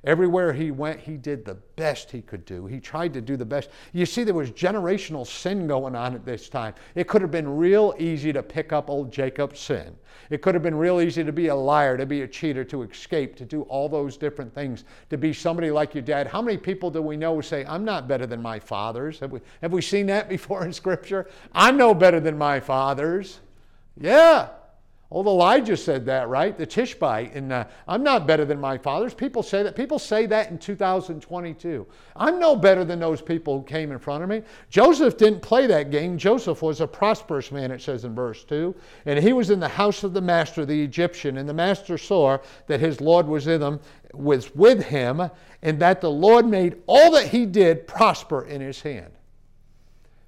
Everywhere 0.06 0.54
he 0.54 0.70
went, 0.70 1.00
he 1.00 1.18
did 1.18 1.44
the 1.44 1.56
best 1.76 2.12
he 2.12 2.22
could 2.22 2.46
do. 2.46 2.68
He 2.68 2.80
tried 2.80 3.12
to 3.14 3.22
do 3.22 3.36
the 3.36 3.46
best. 3.46 3.70
You 3.92 4.06
see, 4.06 4.24
there 4.24 4.36
was 4.36 4.52
generational 4.52 5.26
sin 5.26 5.66
going 5.66 5.96
on 5.96 6.14
at 6.14 6.24
this 6.24 6.48
time. 6.48 6.76
It 6.94 7.08
could 7.08 7.24
have 7.24 7.32
been 7.32 7.58
real 7.58 7.96
easy 7.98 8.32
to 8.32 8.44
pick 8.44 8.72
up 8.72 8.88
old 8.88 9.12
Jacob's 9.12 9.60
sin. 9.60 9.96
It 10.30 10.44
could 10.44 10.54
have 10.54 10.62
been 10.62 10.76
real 10.76 11.02
easy 11.02 11.24
to 11.24 11.32
be 11.32 11.48
a 11.48 11.56
liar, 11.56 11.98
to 11.98 12.06
be 12.06 12.22
a 12.22 12.28
cheater, 12.28 12.64
to 12.66 12.84
escape, 12.84 13.36
to 13.38 13.46
do 13.46 13.64
all 13.64 13.90
those 13.90 14.16
different 14.16 14.54
things, 14.54 14.84
to 15.10 15.18
be 15.18 15.34
somebody 15.34 15.72
like 15.72 15.96
your 15.96 16.04
dad. 16.04 16.28
How 16.28 16.42
many 16.42 16.58
people 16.58 16.92
do 16.92 17.02
we 17.02 17.18
know 17.18 17.36
who 17.36 17.42
say, 17.42 17.66
I'm 17.66 17.84
not 17.84 18.08
better 18.08 18.28
than 18.28 18.42
my 18.42 18.60
fathers? 18.60 19.20
Have 19.20 19.32
we, 19.32 19.40
have 19.62 19.74
we 19.74 19.82
seen 19.82 20.06
that 20.08 20.30
before 20.36 20.66
in 20.66 20.72
Scripture? 20.72 21.28
I'm 21.52 21.78
no 21.78 21.96
better 21.96 22.20
than 22.20 22.38
my 22.38 22.60
fathers. 22.60 23.40
Yeah, 24.00 24.50
Old 25.12 25.28
Elijah 25.28 25.78
said 25.78 26.04
that, 26.08 26.30
right? 26.30 26.58
The 26.58 26.66
Tishbite. 26.66 27.36
And 27.36 27.54
uh, 27.54 27.66
I'm 27.88 28.02
not 28.02 28.26
better 28.26 28.44
than 28.44 28.60
my 28.60 28.78
fathers. 28.78 29.14
People 29.14 29.44
say 29.44 29.62
that. 29.62 29.76
People 29.76 30.00
say 30.00 30.26
that 30.26 30.50
in 30.50 30.58
2022. 30.58 31.86
I'm 32.16 32.40
no 32.40 32.56
better 32.56 32.84
than 32.84 33.00
those 33.00 33.22
people 33.22 33.60
who 33.60 33.64
came 33.64 33.92
in 33.92 34.00
front 34.00 34.24
of 34.24 34.30
me. 34.30 34.42
Joseph 34.70 35.16
didn't 35.18 35.42
play 35.42 35.68
that 35.68 35.92
game. 35.92 36.18
Joseph 36.18 36.64
was 36.64 36.82
a 36.82 36.88
prosperous 36.88 37.52
man, 37.52 37.70
it 37.70 37.82
says 37.82 38.04
in 38.04 38.16
verse 38.16 38.44
2. 38.46 38.74
And 39.06 39.20
he 39.20 39.32
was 39.32 39.52
in 39.52 39.60
the 39.60 39.68
house 39.68 40.04
of 40.04 40.14
the 40.14 40.22
master, 40.22 40.66
the 40.66 40.84
Egyptian. 40.84 41.38
And 41.38 41.48
the 41.48 41.54
master 41.54 42.00
saw 42.00 42.40
that 42.66 42.80
his 42.80 43.00
Lord 43.00 43.28
was 43.28 43.46
in 43.46 43.62
him, 43.62 43.80
was 44.12 44.56
with 44.56 44.86
him, 44.86 45.30
and 45.62 45.80
that 45.80 46.02
the 46.02 46.12
Lord 46.12 46.48
made 46.48 46.82
all 46.88 47.12
that 47.12 47.28
he 47.28 47.46
did 47.46 47.88
prosper 47.88 48.44
in 48.46 48.60
his 48.60 48.82
hand. 48.82 49.14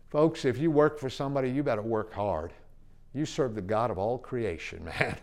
Folks, 0.09 0.45
if 0.45 0.59
you 0.59 0.69
work 0.69 0.99
for 0.99 1.09
somebody, 1.09 1.49
you 1.49 1.63
better 1.63 1.81
work 1.81 2.13
hard. 2.13 2.53
You 3.17 3.25
serve 3.25 3.55
the 3.55 3.61
God 3.61 3.89
of 3.89 3.97
all 3.97 4.19
creation, 4.19 4.85
man. 4.99 5.17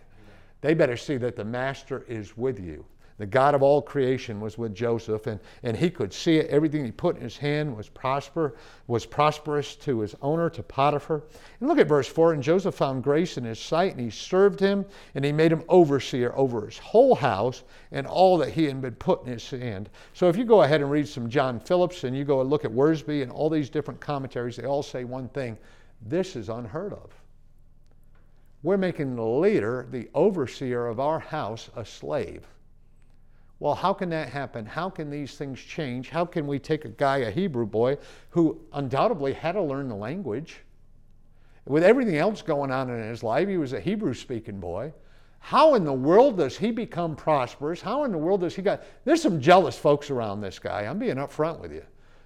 They 0.63 0.75
better 0.75 0.97
see 0.97 1.17
that 1.19 1.37
the 1.37 1.45
Master 1.45 2.05
is 2.09 2.37
with 2.37 2.59
you. 2.59 2.85
The 3.19 3.27
God 3.27 3.55
of 3.55 3.63
all 3.63 3.81
creation 3.81 4.41
was 4.41 4.59
with 4.59 4.75
Joseph, 4.75 5.29
and, 5.29 5.39
and 5.63 5.77
he 5.77 5.89
could 5.91 6.13
see 6.13 6.39
it. 6.39 6.49
Everything 6.49 6.85
he 6.85 6.91
put 6.91 7.15
in 7.15 7.23
his 7.23 7.37
hand 7.37 7.77
was 7.77 7.89
prosper, 7.89 8.57
was 8.89 9.07
prosperous 9.07 9.77
to 9.77 10.01
his 10.01 10.17
owner, 10.21 10.51
to 10.51 10.65
Potiphar. 10.65 11.23
And 11.61 11.69
look 11.69 11.79
at 11.79 11.87
verse 11.87 12.09
4. 12.09 12.33
And 12.33 12.43
Joseph 12.43 12.75
found 12.75 13.05
grace 13.05 13.39
in 13.39 13.45
his 13.45 13.61
sight, 13.61 13.93
and 13.93 14.01
he 14.01 14.11
served 14.11 14.59
him, 14.59 14.85
and 15.15 15.25
he 15.25 15.31
made 15.31 15.53
him 15.53 15.63
overseer 15.69 16.33
over 16.35 16.67
his 16.67 16.79
whole 16.79 17.15
house 17.15 17.63
and 17.93 18.09
all 18.09 18.37
that 18.39 18.51
he 18.51 18.65
had 18.65 18.83
been 18.83 18.97
put 18.97 19.25
in 19.25 19.33
his 19.35 19.49
hand. 19.49 19.89
So 20.15 20.29
if 20.29 20.37
you 20.37 20.45
go 20.45 20.63
ahead 20.63 20.81
and 20.81 20.91
read 20.91 21.07
some 21.07 21.31
John 21.31 21.61
Phillips, 21.61 22.03
and 22.03 22.17
you 22.17 22.25
go 22.25 22.41
and 22.41 22.51
look 22.51 22.65
at 22.65 22.73
Wiersbe 22.73 23.23
and 23.23 23.31
all 23.31 23.49
these 23.49 23.71
different 23.71 24.01
commentaries, 24.01 24.57
they 24.57 24.67
all 24.67 24.83
say 24.83 25.05
one 25.05 25.29
thing 25.29 25.57
this 26.07 26.35
is 26.35 26.49
unheard 26.49 26.93
of. 26.93 27.13
We're 28.65 28.79
making 28.79 29.15
the 29.15 29.23
leader, 29.23 29.87
the 29.91 30.09
overseer 30.15 30.87
of 30.87 30.99
our 30.99 31.21
house, 31.21 31.69
a 31.77 31.85
slave. 31.85 32.47
Well, 33.61 33.75
how 33.75 33.93
can 33.93 34.09
that 34.09 34.31
happen? 34.31 34.65
How 34.65 34.89
can 34.89 35.11
these 35.11 35.37
things 35.37 35.61
change? 35.61 36.09
How 36.09 36.25
can 36.25 36.47
we 36.47 36.59
take 36.59 36.87
a 36.87 36.89
guy, 36.89 37.19
a 37.19 37.31
Hebrew 37.31 37.67
boy, 37.67 37.99
who 38.31 38.59
undoubtedly 38.73 39.35
had 39.35 39.53
to 39.53 39.63
learn 39.63 39.89
the 39.91 39.95
language? 39.95 40.61
With 41.67 41.85
everything 41.85 42.17
else 42.17 42.41
going 42.41 42.71
on 42.71 42.89
in 42.89 43.03
his 43.03 43.23
life, 43.23 43.49
he 43.49 43.59
was 43.59 43.75
a 43.75 43.81
Hebrew 43.81 44.15
speaking 44.15 44.61
boy. 44.61 44.95
How 45.41 45.75
in 45.75 45.85
the 45.85 45.93
world 45.93 46.39
does 46.39 46.57
he 46.57 46.71
become 46.71 47.17
prosperous? 47.17 47.83
How 47.83 48.05
in 48.05 48.13
the 48.13 48.19
world 48.19 48.41
does 48.41 48.57
he 48.57 48.63
got? 48.63 48.83
There's 49.05 49.21
some 49.21 49.43
jealous 49.43 49.79
folks 49.79 50.09
around 50.09 50.41
this 50.41 50.59
guy. 50.59 50.87
I'm 50.87 50.99
being 50.99 51.17
upfront 51.17 51.61
with 51.61 51.71
you. 51.71 51.85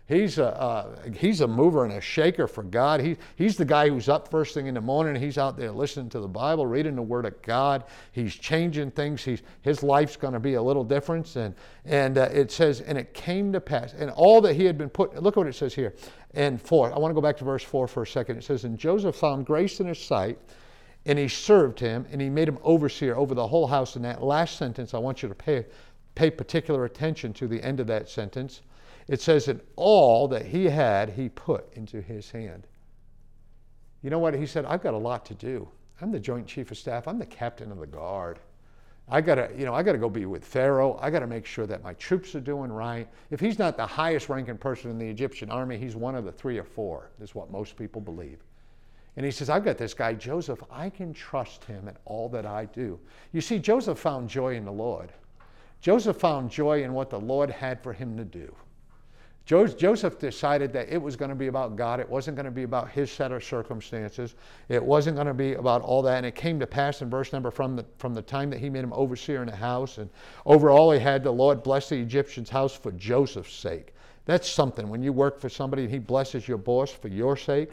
He's 0.09 0.39
a, 0.39 0.59
uh, 0.59 0.97
he's 1.13 1.43
a 1.43 1.47
mover 1.47 1.85
and 1.85 1.93
a 1.93 2.01
shaker 2.01 2.49
for 2.49 2.63
God. 2.63 3.01
He, 3.01 3.19
he's 3.37 3.59
the 3.59 3.65
guy 3.67 3.91
who's 3.91 4.09
up 4.09 4.31
first 4.31 4.55
thing 4.55 4.67
in 4.67 4.73
the 4.73 4.81
morning. 4.81 5.21
He's 5.21 5.37
out 5.37 5.59
there 5.59 5.71
listening 5.71 6.09
to 6.11 6.21
the 6.21 6.27
Bible, 6.27 6.67
reading 6.67 6.97
the 6.97 7.03
Word 7.03 7.27
of 7.27 7.41
God. 7.43 7.85
He's 8.13 8.35
changing 8.35 8.93
things. 8.93 9.23
He's, 9.23 9.43
his 9.61 9.83
life's 9.83 10.17
going 10.17 10.33
to 10.33 10.41
be 10.41 10.55
a 10.55 10.63
little 10.63 10.83
different. 10.83 11.37
And, 11.37 11.55
and 11.85 12.17
uh, 12.17 12.31
it 12.33 12.51
says, 12.51 12.81
and 12.81 12.97
it 12.97 13.13
came 13.13 13.53
to 13.53 13.61
pass. 13.61 13.93
And 13.93 14.11
all 14.13 14.41
that 14.41 14.55
he 14.55 14.65
had 14.65 14.79
been 14.79 14.89
put, 14.89 15.23
look 15.23 15.37
what 15.37 15.47
it 15.47 15.55
says 15.55 15.75
here. 15.75 15.95
And 16.33 16.61
four, 16.61 16.91
I 16.91 16.99
want 16.99 17.11
to 17.11 17.15
go 17.15 17.21
back 17.21 17.37
to 17.39 17.45
verse 17.45 17.63
four 17.63 17.87
for 17.87 18.05
a 18.05 18.07
second. 18.07 18.39
It 18.39 18.45
says, 18.45 18.65
And 18.65 18.79
Joseph 18.79 19.15
found 19.15 19.45
grace 19.45 19.79
in 19.79 19.87
his 19.89 20.03
sight, 20.03 20.39
and 21.05 21.19
he 21.19 21.29
served 21.29 21.79
him, 21.79 22.07
and 22.11 22.19
he 22.19 22.31
made 22.31 22.49
him 22.49 22.59
overseer 22.63 23.15
over 23.15 23.35
the 23.35 23.47
whole 23.47 23.67
house. 23.67 23.95
In 23.95 24.01
that 24.03 24.23
last 24.23 24.57
sentence, 24.57 24.95
I 24.95 24.99
want 24.99 25.23
you 25.23 25.29
to 25.29 25.35
pay, 25.35 25.67
pay 26.15 26.31
particular 26.31 26.87
attention 26.87 27.35
to 27.35 27.47
the 27.47 27.63
end 27.63 27.79
of 27.79 27.87
that 27.89 28.09
sentence 28.09 28.63
it 29.09 29.21
says 29.21 29.47
that 29.47 29.65
all 29.77 30.29
that 30.29 30.45
he 30.47 30.67
had, 30.67 31.11
he 31.11 31.29
put 31.31 31.73
into 31.75 32.01
his 32.01 32.31
hand. 32.31 32.67
You 34.03 34.11
know 34.11 34.19
what? 34.19 34.35
He 34.35 34.47
said, 34.47 34.65
I've 34.67 34.83
got 34.83 34.95
a 34.95 34.99
lot 34.99 35.25
to 35.27 35.35
do. 35.35 35.69
I'm 36.01 36.13
the 36.13 36.21
Joint 36.21 36.47
Chief 36.47 36.71
of 36.71 36.79
Staff. 36.79 37.09
I'm 37.09 37.19
the 37.19 37.27
captain 37.27 37.73
of 37.73 37.79
the 37.79 37.87
guard. 37.87 38.39
I 39.11 39.23
gotta, 39.23 39.51
you 39.57 39.65
know, 39.65 39.75
I 39.75 39.83
gotta 39.83 39.99
go 39.99 40.11
be 40.11 40.27
with 40.27 40.45
Pharaoh. 40.45 40.99
I 41.01 41.11
gotta 41.11 41.27
make 41.27 41.47
sure 41.47 41.67
that 41.67 41.83
my 41.83 41.95
troops 41.95 42.35
are 42.35 42.41
doing 42.41 42.71
right. 42.71 43.09
If 43.31 43.41
he's 43.41 43.59
not 43.59 43.77
the 43.77 43.87
highest 43.87 44.29
ranking 44.29 44.59
person 44.59 44.91
in 44.91 44.99
the 44.99 45.09
Egyptian 45.09 45.51
army, 45.51 45.79
he's 45.79 45.97
one 45.97 46.15
of 46.15 46.25
the 46.25 46.33
three 46.33 46.59
or 46.59 46.65
four, 46.65 47.11
is 47.21 47.35
what 47.35 47.51
most 47.51 47.77
people 47.77 48.03
believe. 48.03 48.45
And 49.17 49.25
he 49.25 49.33
says, 49.33 49.49
I've 49.49 49.65
got 49.65 49.79
this 49.79 49.95
guy, 49.95 50.13
Joseph. 50.13 50.63
I 50.71 50.91
can 50.91 51.15
trust 51.15 51.65
him 51.65 51.89
in 51.89 51.97
all 52.05 52.29
that 52.29 52.45
I 52.45 52.67
do. 52.67 53.01
You 53.33 53.41
see, 53.41 53.59
Joseph 53.59 53.99
found 53.99 54.29
joy 54.29 54.55
in 54.55 54.65
the 54.65 54.71
Lord. 54.71 55.13
Joseph 55.81 56.19
found 56.19 56.51
joy 56.51 56.85
in 56.85 56.93
what 56.93 57.09
the 57.11 57.19
Lord 57.19 57.51
had 57.51 57.83
for 57.83 57.93
him 57.93 58.17
to 58.17 58.25
do. 58.25 58.55
Joseph 59.49 60.19
decided 60.19 60.75
that 60.75 60.91
it 60.91 61.01
was 61.01 61.17
going 61.17 61.31
to 61.31 61.35
be 61.35 61.47
about 61.47 61.75
God. 61.75 62.01
It 62.01 62.09
wasn't 62.11 62.37
going 62.37 62.45
to 62.45 62.51
be 62.51 62.65
about 62.65 62.91
his 62.91 63.11
set 63.11 63.33
of 63.33 63.43
circumstances. 63.43 64.35
It 64.69 64.85
wasn't 64.85 65.17
going 65.17 65.27
to 65.27 65.33
be 65.33 65.55
about 65.55 65.81
all 65.81 66.03
that. 66.03 66.19
And 66.19 66.27
it 66.27 66.35
came 66.35 66.61
to 66.61 66.67
pass 66.67 67.01
in 67.01 67.09
verse 67.09 67.33
number 67.33 67.51
from 67.51 67.75
the, 67.75 67.87
from 67.97 68.13
the 68.13 68.21
time 68.21 68.51
that 68.51 68.59
he 68.59 68.69
made 68.69 68.85
him 68.85 68.93
overseer 68.93 69.41
in 69.41 69.49
the 69.49 69.57
house. 69.57 69.97
And 69.97 70.11
over 70.45 70.69
all 70.69 70.93
he 70.93 71.01
had, 71.01 71.25
the 71.25 71.31
Lord 71.31 71.63
blessed 71.63 71.89
the 71.89 71.97
Egyptian's 71.97 72.51
house 72.51 72.75
for 72.75 72.93
Joseph's 72.93 73.55
sake. 73.55 73.95
That's 74.27 74.47
something. 74.47 74.87
When 74.91 75.03
you 75.03 75.15
work 75.15 75.41
for 75.41 75.49
somebody 75.49 75.85
and 75.85 75.91
he 75.91 75.99
blesses 75.99 76.47
your 76.47 76.59
boss 76.59 76.91
for 76.91 77.09
your 77.09 77.35
sake, 77.35 77.71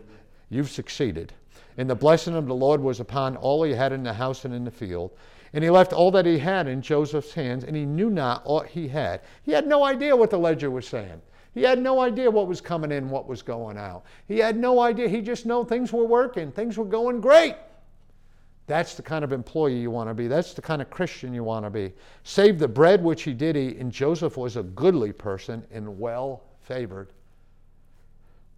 you've 0.49 0.69
succeeded. 0.69 1.33
And 1.77 1.89
the 1.89 1.95
blessing 1.95 2.35
of 2.35 2.47
the 2.47 2.55
Lord 2.55 2.79
was 2.79 3.01
upon 3.01 3.35
all 3.35 3.63
he 3.63 3.73
had 3.73 3.91
in 3.91 4.01
the 4.01 4.13
house 4.13 4.45
and 4.45 4.53
in 4.53 4.63
the 4.63 4.71
field. 4.71 5.11
And 5.51 5.61
he 5.61 5.69
left 5.69 5.91
all 5.91 6.09
that 6.11 6.25
he 6.25 6.38
had 6.38 6.69
in 6.69 6.81
Joseph's 6.81 7.33
hands, 7.33 7.65
and 7.65 7.75
he 7.75 7.85
knew 7.85 8.09
not 8.09 8.43
aught 8.45 8.67
he 8.67 8.88
had. 8.88 9.23
He 9.43 9.51
had 9.51 9.67
no 9.67 9.83
idea 9.83 10.15
what 10.15 10.29
the 10.29 10.39
ledger 10.39 10.71
was 10.71 10.88
saying. 10.88 11.21
He 11.55 11.63
had 11.63 11.81
no 11.81 12.01
idea 12.01 12.29
what 12.29 12.47
was 12.47 12.59
coming 12.59 12.91
in, 12.91 13.09
what 13.09 13.27
was 13.27 13.41
going 13.41 13.77
out. 13.77 14.03
He 14.27 14.37
had 14.37 14.57
no 14.57 14.81
idea. 14.81 15.07
He 15.07 15.21
just 15.21 15.45
knew 15.45 15.65
things 15.65 15.91
were 15.91 16.05
working, 16.05 16.51
things 16.51 16.77
were 16.77 16.85
going 16.85 17.21
great. 17.21 17.55
That's 18.67 18.95
the 18.95 19.03
kind 19.03 19.23
of 19.23 19.31
employee 19.31 19.79
you 19.79 19.89
want 19.89 20.09
to 20.09 20.13
be. 20.13 20.27
That's 20.27 20.53
the 20.53 20.61
kind 20.61 20.81
of 20.81 20.89
Christian 20.89 21.33
you 21.33 21.43
want 21.43 21.65
to 21.65 21.69
be. 21.69 21.93
Save 22.23 22.59
the 22.59 22.67
bread 22.67 23.01
which 23.01 23.23
he 23.23 23.33
did 23.33 23.55
eat, 23.55 23.77
and 23.77 23.91
Joseph 23.91 24.37
was 24.37 24.57
a 24.57 24.63
goodly 24.63 25.13
person 25.13 25.63
and 25.71 25.99
well 25.99 26.43
favored. 26.61 27.09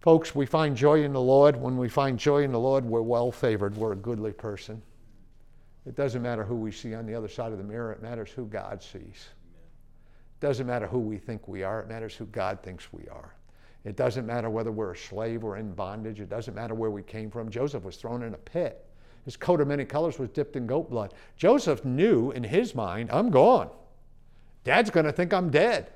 Folks, 0.00 0.34
we 0.34 0.46
find 0.46 0.76
joy 0.76 1.04
in 1.04 1.12
the 1.12 1.20
Lord. 1.20 1.56
When 1.56 1.76
we 1.76 1.88
find 1.88 2.18
joy 2.18 2.42
in 2.42 2.52
the 2.52 2.58
Lord, 2.58 2.84
we're 2.84 3.02
well 3.02 3.30
favored. 3.30 3.76
We're 3.76 3.92
a 3.92 3.96
goodly 3.96 4.32
person. 4.32 4.82
It 5.86 5.94
doesn't 5.94 6.22
matter 6.22 6.42
who 6.42 6.56
we 6.56 6.72
see 6.72 6.94
on 6.94 7.06
the 7.06 7.14
other 7.14 7.28
side 7.28 7.52
of 7.52 7.58
the 7.58 7.64
mirror, 7.64 7.92
it 7.92 8.02
matters 8.02 8.30
who 8.30 8.46
God 8.46 8.82
sees. 8.82 9.28
It 10.40 10.46
doesn't 10.46 10.66
matter 10.66 10.86
who 10.86 11.00
we 11.00 11.18
think 11.18 11.48
we 11.48 11.64
are, 11.64 11.80
it 11.80 11.88
matters 11.88 12.14
who 12.14 12.26
God 12.26 12.62
thinks 12.62 12.92
we 12.92 13.08
are. 13.08 13.34
It 13.84 13.96
doesn't 13.96 14.26
matter 14.26 14.50
whether 14.50 14.70
we're 14.70 14.92
a 14.92 14.96
slave 14.96 15.42
or 15.44 15.56
in 15.56 15.72
bondage, 15.72 16.20
it 16.20 16.28
doesn't 16.28 16.54
matter 16.54 16.74
where 16.74 16.90
we 16.90 17.02
came 17.02 17.30
from. 17.30 17.50
Joseph 17.50 17.84
was 17.84 17.96
thrown 17.96 18.22
in 18.22 18.34
a 18.34 18.38
pit. 18.38 18.84
His 19.24 19.36
coat 19.36 19.60
of 19.60 19.68
many 19.68 19.84
colors 19.84 20.18
was 20.18 20.28
dipped 20.30 20.56
in 20.56 20.66
goat 20.66 20.90
blood. 20.90 21.12
Joseph 21.36 21.84
knew 21.84 22.30
in 22.30 22.44
his 22.44 22.74
mind, 22.74 23.10
I'm 23.12 23.30
gone. 23.30 23.68
Dad's 24.64 24.90
going 24.90 25.06
to 25.06 25.12
think 25.12 25.32
I'm 25.32 25.50
dead. 25.50 25.90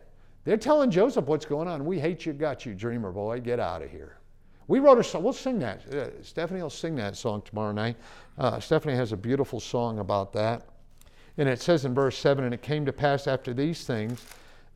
They're 0.44 0.56
telling 0.56 0.90
Joseph 0.90 1.26
what's 1.26 1.46
going 1.46 1.68
on. 1.68 1.84
We 1.84 2.00
hate 2.00 2.26
you, 2.26 2.32
got 2.32 2.66
you, 2.66 2.74
dreamer 2.74 3.12
boy. 3.12 3.40
Get 3.40 3.60
out 3.60 3.82
of 3.82 3.90
here. 3.90 4.18
We 4.66 4.80
wrote 4.80 4.98
a 4.98 5.04
song. 5.04 5.22
We'll 5.22 5.32
sing 5.32 5.58
that. 5.60 5.86
Uh, 5.94 6.22
Stephanie 6.22 6.62
will 6.62 6.70
sing 6.70 6.96
that 6.96 7.16
song 7.16 7.42
tomorrow 7.42 7.72
night. 7.72 7.96
Uh, 8.38 8.58
Stephanie 8.58 8.94
has 8.94 9.12
a 9.12 9.16
beautiful 9.16 9.60
song 9.60 9.98
about 9.98 10.32
that. 10.32 10.66
And 11.38 11.48
it 11.48 11.60
says 11.60 11.84
in 11.84 11.94
verse 11.94 12.16
7 12.18 12.44
And 12.44 12.54
it 12.54 12.62
came 12.62 12.84
to 12.86 12.92
pass 12.92 13.26
after 13.26 13.54
these 13.54 13.84
things 13.84 14.24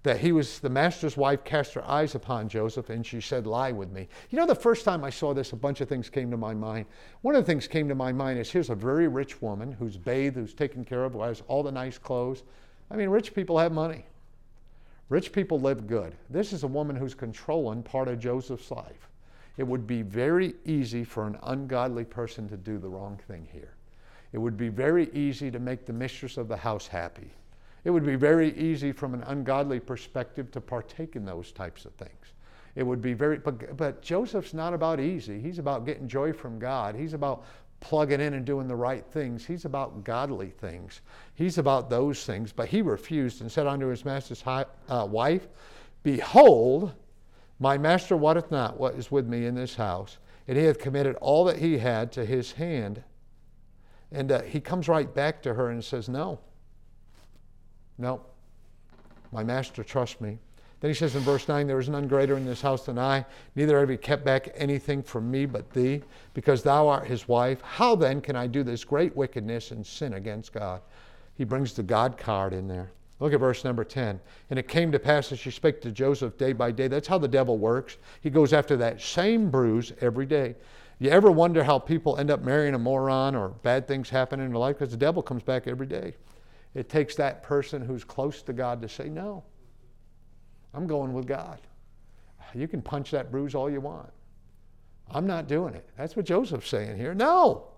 that 0.06 0.20
he 0.20 0.30
was 0.30 0.60
the 0.60 0.68
master's 0.68 1.16
wife 1.16 1.42
cast 1.42 1.74
her 1.74 1.84
eyes 1.84 2.14
upon 2.14 2.48
Joseph 2.48 2.90
and 2.90 3.04
she 3.04 3.20
said, 3.20 3.44
Lie 3.44 3.72
with 3.72 3.90
me. 3.90 4.06
You 4.30 4.38
know, 4.38 4.46
the 4.46 4.54
first 4.54 4.84
time 4.84 5.02
I 5.02 5.10
saw 5.10 5.34
this, 5.34 5.52
a 5.52 5.56
bunch 5.56 5.80
of 5.80 5.88
things 5.88 6.08
came 6.08 6.30
to 6.30 6.36
my 6.36 6.54
mind. 6.54 6.86
One 7.22 7.34
of 7.34 7.44
the 7.44 7.46
things 7.46 7.66
came 7.66 7.88
to 7.88 7.94
my 7.96 8.12
mind 8.12 8.38
is 8.38 8.48
here's 8.48 8.70
a 8.70 8.74
very 8.76 9.08
rich 9.08 9.42
woman 9.42 9.72
who's 9.72 9.96
bathed, 9.96 10.36
who's 10.36 10.54
taken 10.54 10.84
care 10.84 11.04
of, 11.04 11.14
who 11.14 11.22
has 11.22 11.42
all 11.48 11.64
the 11.64 11.72
nice 11.72 11.98
clothes. 11.98 12.44
I 12.88 12.94
mean, 12.96 13.08
rich 13.08 13.34
people 13.34 13.58
have 13.58 13.72
money. 13.72 14.04
Rich 15.08 15.32
people 15.32 15.58
live 15.58 15.86
good. 15.86 16.14
This 16.30 16.52
is 16.52 16.62
a 16.62 16.68
woman 16.68 16.96
who's 16.96 17.14
controlling 17.14 17.82
part 17.82 18.08
of 18.08 18.18
Joseph's 18.18 18.70
life. 18.70 19.08
It 19.56 19.64
would 19.64 19.86
be 19.86 20.02
very 20.02 20.54
easy 20.64 21.02
for 21.02 21.26
an 21.26 21.38
ungodly 21.44 22.04
person 22.04 22.48
to 22.48 22.56
do 22.56 22.78
the 22.78 22.88
wrong 22.88 23.18
thing 23.26 23.48
here. 23.52 23.75
It 24.36 24.40
would 24.40 24.58
be 24.58 24.68
very 24.68 25.08
easy 25.14 25.50
to 25.50 25.58
make 25.58 25.86
the 25.86 25.94
mistress 25.94 26.36
of 26.36 26.46
the 26.46 26.58
house 26.58 26.86
happy. 26.86 27.30
It 27.84 27.90
would 27.90 28.04
be 28.04 28.16
very 28.16 28.54
easy 28.58 28.92
from 28.92 29.14
an 29.14 29.22
ungodly 29.22 29.80
perspective 29.80 30.50
to 30.50 30.60
partake 30.60 31.16
in 31.16 31.24
those 31.24 31.52
types 31.52 31.86
of 31.86 31.94
things. 31.94 32.34
It 32.74 32.82
would 32.82 33.00
be 33.00 33.14
very, 33.14 33.38
but, 33.38 33.78
but 33.78 34.02
Joseph's 34.02 34.52
not 34.52 34.74
about 34.74 35.00
easy. 35.00 35.40
He's 35.40 35.58
about 35.58 35.86
getting 35.86 36.06
joy 36.06 36.34
from 36.34 36.58
God. 36.58 36.94
He's 36.94 37.14
about 37.14 37.46
plugging 37.80 38.20
in 38.20 38.34
and 38.34 38.44
doing 38.44 38.68
the 38.68 38.76
right 38.76 39.06
things. 39.06 39.46
He's 39.46 39.64
about 39.64 40.04
godly 40.04 40.50
things. 40.50 41.00
He's 41.34 41.56
about 41.56 41.88
those 41.88 42.26
things. 42.26 42.52
But 42.52 42.68
he 42.68 42.82
refused 42.82 43.40
and 43.40 43.50
said 43.50 43.66
unto 43.66 43.86
his 43.86 44.04
master's 44.04 44.42
uh, 44.46 44.66
wife, 45.08 45.48
Behold, 46.02 46.92
my 47.58 47.78
master 47.78 48.18
wotteth 48.18 48.50
not 48.50 48.78
what 48.78 48.96
is 48.96 49.10
with 49.10 49.26
me 49.26 49.46
in 49.46 49.54
this 49.54 49.76
house, 49.76 50.18
and 50.46 50.58
he 50.58 50.64
hath 50.64 50.78
committed 50.78 51.16
all 51.22 51.46
that 51.46 51.56
he 51.56 51.78
had 51.78 52.12
to 52.12 52.26
his 52.26 52.52
hand. 52.52 53.02
And 54.16 54.32
uh, 54.32 54.40
he 54.42 54.60
comes 54.60 54.88
right 54.88 55.14
back 55.14 55.42
to 55.42 55.52
her 55.52 55.68
and 55.68 55.84
says, 55.84 56.08
No, 56.08 56.40
no, 57.98 58.22
my 59.30 59.44
master 59.44 59.84
trusts 59.84 60.22
me. 60.22 60.38
Then 60.80 60.90
he 60.90 60.94
says 60.94 61.14
in 61.14 61.20
verse 61.20 61.46
9, 61.48 61.66
There 61.66 61.78
is 61.78 61.90
none 61.90 62.08
greater 62.08 62.34
in 62.38 62.46
this 62.46 62.62
house 62.62 62.86
than 62.86 62.98
I, 62.98 63.26
neither 63.56 63.78
have 63.78 63.90
he 63.90 63.98
kept 63.98 64.24
back 64.24 64.48
anything 64.54 65.02
from 65.02 65.30
me 65.30 65.44
but 65.44 65.70
thee, 65.70 66.02
because 66.32 66.62
thou 66.62 66.88
art 66.88 67.06
his 67.06 67.28
wife. 67.28 67.60
How 67.60 67.94
then 67.94 68.22
can 68.22 68.36
I 68.36 68.46
do 68.46 68.62
this 68.62 68.84
great 68.84 69.14
wickedness 69.14 69.70
and 69.70 69.86
sin 69.86 70.14
against 70.14 70.54
God? 70.54 70.80
He 71.34 71.44
brings 71.44 71.74
the 71.74 71.82
God 71.82 72.16
card 72.16 72.54
in 72.54 72.66
there. 72.66 72.90
Look 73.20 73.34
at 73.34 73.40
verse 73.40 73.64
number 73.64 73.84
10. 73.84 74.18
And 74.48 74.58
it 74.58 74.66
came 74.66 74.90
to 74.92 74.98
pass 74.98 75.30
as 75.30 75.38
she 75.38 75.50
spake 75.50 75.82
to 75.82 75.92
Joseph 75.92 76.38
day 76.38 76.54
by 76.54 76.70
day. 76.70 76.88
That's 76.88 77.08
how 77.08 77.18
the 77.18 77.28
devil 77.28 77.58
works. 77.58 77.98
He 78.22 78.30
goes 78.30 78.54
after 78.54 78.78
that 78.78 79.02
same 79.02 79.50
bruise 79.50 79.92
every 80.00 80.26
day. 80.26 80.54
You 80.98 81.10
ever 81.10 81.30
wonder 81.30 81.62
how 81.62 81.78
people 81.78 82.16
end 82.16 82.30
up 82.30 82.42
marrying 82.42 82.74
a 82.74 82.78
moron 82.78 83.34
or 83.34 83.48
bad 83.48 83.86
things 83.86 84.08
happen 84.08 84.40
in 84.40 84.50
their 84.50 84.58
life? 84.58 84.78
Because 84.78 84.92
the 84.92 84.96
devil 84.96 85.22
comes 85.22 85.42
back 85.42 85.66
every 85.66 85.86
day. 85.86 86.14
It 86.74 86.88
takes 86.88 87.14
that 87.16 87.42
person 87.42 87.82
who's 87.82 88.04
close 88.04 88.42
to 88.42 88.52
God 88.52 88.80
to 88.82 88.88
say, 88.88 89.08
No, 89.08 89.44
I'm 90.72 90.86
going 90.86 91.12
with 91.12 91.26
God. 91.26 91.60
You 92.54 92.68
can 92.68 92.80
punch 92.80 93.10
that 93.10 93.30
bruise 93.30 93.54
all 93.54 93.68
you 93.68 93.80
want. 93.80 94.10
I'm 95.10 95.26
not 95.26 95.48
doing 95.48 95.74
it. 95.74 95.88
That's 95.96 96.16
what 96.16 96.24
Joseph's 96.24 96.68
saying 96.68 96.96
here. 96.96 97.14
No. 97.14 97.68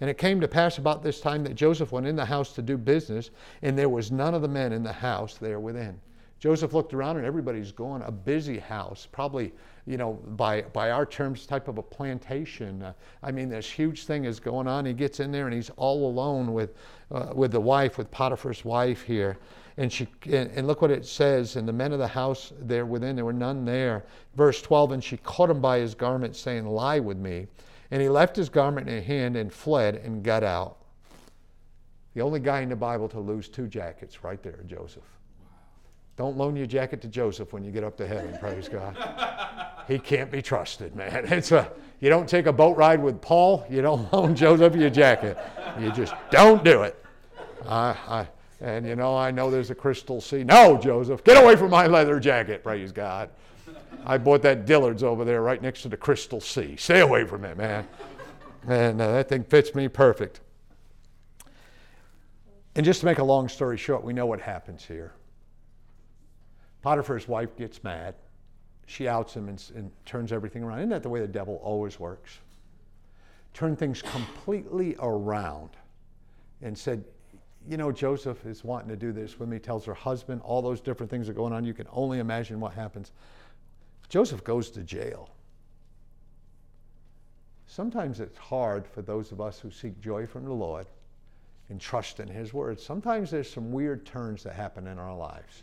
And 0.00 0.10
it 0.10 0.18
came 0.18 0.40
to 0.40 0.48
pass 0.48 0.78
about 0.78 1.02
this 1.02 1.20
time 1.20 1.44
that 1.44 1.54
Joseph 1.54 1.92
went 1.92 2.06
in 2.06 2.16
the 2.16 2.24
house 2.24 2.52
to 2.54 2.62
do 2.62 2.76
business, 2.76 3.30
and 3.62 3.78
there 3.78 3.88
was 3.88 4.10
none 4.10 4.34
of 4.34 4.42
the 4.42 4.48
men 4.48 4.72
in 4.72 4.82
the 4.82 4.92
house 4.92 5.38
there 5.38 5.60
within. 5.60 6.00
Joseph 6.38 6.74
looked 6.74 6.92
around 6.92 7.16
and 7.16 7.24
everybody's 7.24 7.72
gone. 7.72 8.02
a 8.02 8.10
busy 8.10 8.58
house, 8.58 9.08
probably, 9.10 9.52
you 9.86 9.96
know, 9.96 10.14
by, 10.36 10.62
by 10.62 10.90
our 10.90 11.06
terms, 11.06 11.46
type 11.46 11.68
of 11.68 11.78
a 11.78 11.82
plantation. 11.82 12.82
Uh, 12.82 12.92
I 13.22 13.32
mean, 13.32 13.48
this 13.48 13.70
huge 13.70 14.04
thing 14.04 14.24
is 14.24 14.40
going 14.40 14.66
on. 14.66 14.84
He 14.84 14.92
gets 14.92 15.20
in 15.20 15.32
there 15.32 15.46
and 15.46 15.54
he's 15.54 15.70
all 15.76 16.06
alone 16.08 16.52
with, 16.52 16.74
uh, 17.10 17.32
with 17.34 17.52
the 17.52 17.60
wife, 17.60 17.96
with 17.96 18.10
Potiphar's 18.10 18.64
wife 18.64 19.02
here. 19.02 19.38
And, 19.76 19.92
she, 19.92 20.06
and, 20.26 20.50
and 20.50 20.66
look 20.66 20.82
what 20.82 20.90
it 20.90 21.04
says, 21.04 21.56
and 21.56 21.66
the 21.66 21.72
men 21.72 21.92
of 21.92 21.98
the 21.98 22.06
house 22.06 22.52
there 22.60 22.86
within, 22.86 23.16
there 23.16 23.24
were 23.24 23.32
none 23.32 23.64
there. 23.64 24.04
Verse 24.36 24.62
12, 24.62 24.92
and 24.92 25.02
she 25.02 25.16
caught 25.16 25.50
him 25.50 25.60
by 25.60 25.78
his 25.78 25.94
garment, 25.94 26.36
saying, 26.36 26.66
Lie 26.66 27.00
with 27.00 27.16
me. 27.16 27.46
And 27.90 28.00
he 28.00 28.08
left 28.08 28.36
his 28.36 28.48
garment 28.48 28.88
in 28.88 28.96
his 28.96 29.06
hand 29.06 29.36
and 29.36 29.52
fled 29.52 29.96
and 29.96 30.22
got 30.22 30.42
out. 30.42 30.78
The 32.14 32.20
only 32.20 32.40
guy 32.40 32.60
in 32.60 32.68
the 32.68 32.76
Bible 32.76 33.08
to 33.08 33.18
lose 33.18 33.48
two 33.48 33.66
jackets, 33.66 34.22
right 34.22 34.42
there, 34.42 34.60
Joseph. 34.66 35.02
Don't 36.16 36.36
loan 36.36 36.54
your 36.54 36.66
jacket 36.66 37.00
to 37.02 37.08
Joseph 37.08 37.52
when 37.52 37.64
you 37.64 37.72
get 37.72 37.82
up 37.82 37.96
to 37.96 38.06
heaven, 38.06 38.36
praise 38.38 38.68
God. 38.68 38.96
He 39.88 39.98
can't 39.98 40.30
be 40.30 40.40
trusted, 40.40 40.94
man. 40.94 41.26
It's 41.32 41.52
a, 41.52 41.70
you 42.00 42.08
don't 42.08 42.28
take 42.28 42.46
a 42.46 42.52
boat 42.52 42.76
ride 42.76 43.02
with 43.02 43.20
Paul, 43.20 43.66
you 43.68 43.82
don't 43.82 44.12
loan 44.12 44.34
Joseph 44.34 44.76
your 44.76 44.90
jacket. 44.90 45.36
You 45.80 45.90
just 45.90 46.14
don't 46.30 46.62
do 46.62 46.82
it. 46.82 47.04
I, 47.66 47.96
I, 48.08 48.28
and 48.60 48.86
you 48.86 48.94
know, 48.94 49.16
I 49.16 49.30
know 49.30 49.50
there's 49.50 49.70
a 49.70 49.74
crystal 49.74 50.20
sea. 50.20 50.44
No, 50.44 50.78
Joseph, 50.78 51.24
get 51.24 51.42
away 51.42 51.56
from 51.56 51.70
my 51.70 51.86
leather 51.86 52.20
jacket, 52.20 52.62
praise 52.62 52.92
God. 52.92 53.30
I 54.06 54.18
bought 54.18 54.42
that 54.42 54.66
Dillard's 54.66 55.02
over 55.02 55.24
there 55.24 55.42
right 55.42 55.60
next 55.60 55.82
to 55.82 55.88
the 55.88 55.96
crystal 55.96 56.40
sea. 56.40 56.76
Stay 56.76 57.00
away 57.00 57.24
from 57.24 57.44
it, 57.44 57.56
man. 57.56 57.88
And 58.68 59.00
uh, 59.00 59.12
that 59.12 59.28
thing 59.28 59.44
fits 59.44 59.74
me 59.74 59.88
perfect. 59.88 60.40
And 62.76 62.84
just 62.84 63.00
to 63.00 63.06
make 63.06 63.18
a 63.18 63.24
long 63.24 63.48
story 63.48 63.76
short, 63.76 64.04
we 64.04 64.12
know 64.12 64.26
what 64.26 64.40
happens 64.40 64.84
here. 64.84 65.12
Potiphar's 66.84 67.26
wife 67.26 67.56
gets 67.56 67.82
mad. 67.82 68.14
She 68.84 69.08
outs 69.08 69.34
him 69.34 69.48
and, 69.48 69.70
and 69.74 69.90
turns 70.04 70.32
everything 70.32 70.62
around. 70.62 70.80
Isn't 70.80 70.90
that 70.90 71.02
the 71.02 71.08
way 71.08 71.18
the 71.18 71.26
devil 71.26 71.58
always 71.64 71.98
works? 71.98 72.40
Turn 73.54 73.74
things 73.74 74.02
completely 74.02 74.94
around 74.98 75.70
and 76.60 76.76
said, 76.76 77.02
you 77.66 77.78
know, 77.78 77.90
Joseph 77.90 78.44
is 78.44 78.64
wanting 78.64 78.90
to 78.90 78.96
do 78.96 79.12
this 79.12 79.40
with 79.40 79.48
me, 79.48 79.58
tells 79.58 79.86
her 79.86 79.94
husband, 79.94 80.42
all 80.44 80.60
those 80.60 80.82
different 80.82 81.08
things 81.08 81.26
are 81.26 81.32
going 81.32 81.54
on. 81.54 81.64
You 81.64 81.72
can 81.72 81.86
only 81.90 82.18
imagine 82.18 82.60
what 82.60 82.74
happens. 82.74 83.12
Joseph 84.10 84.44
goes 84.44 84.68
to 84.72 84.82
jail. 84.82 85.30
Sometimes 87.66 88.20
it's 88.20 88.36
hard 88.36 88.86
for 88.86 89.00
those 89.00 89.32
of 89.32 89.40
us 89.40 89.58
who 89.58 89.70
seek 89.70 89.98
joy 90.02 90.26
from 90.26 90.44
the 90.44 90.52
Lord 90.52 90.86
and 91.70 91.80
trust 91.80 92.20
in 92.20 92.28
His 92.28 92.52
word. 92.52 92.78
Sometimes 92.78 93.30
there's 93.30 93.50
some 93.50 93.72
weird 93.72 94.04
turns 94.04 94.42
that 94.42 94.52
happen 94.52 94.86
in 94.86 94.98
our 94.98 95.16
lives. 95.16 95.62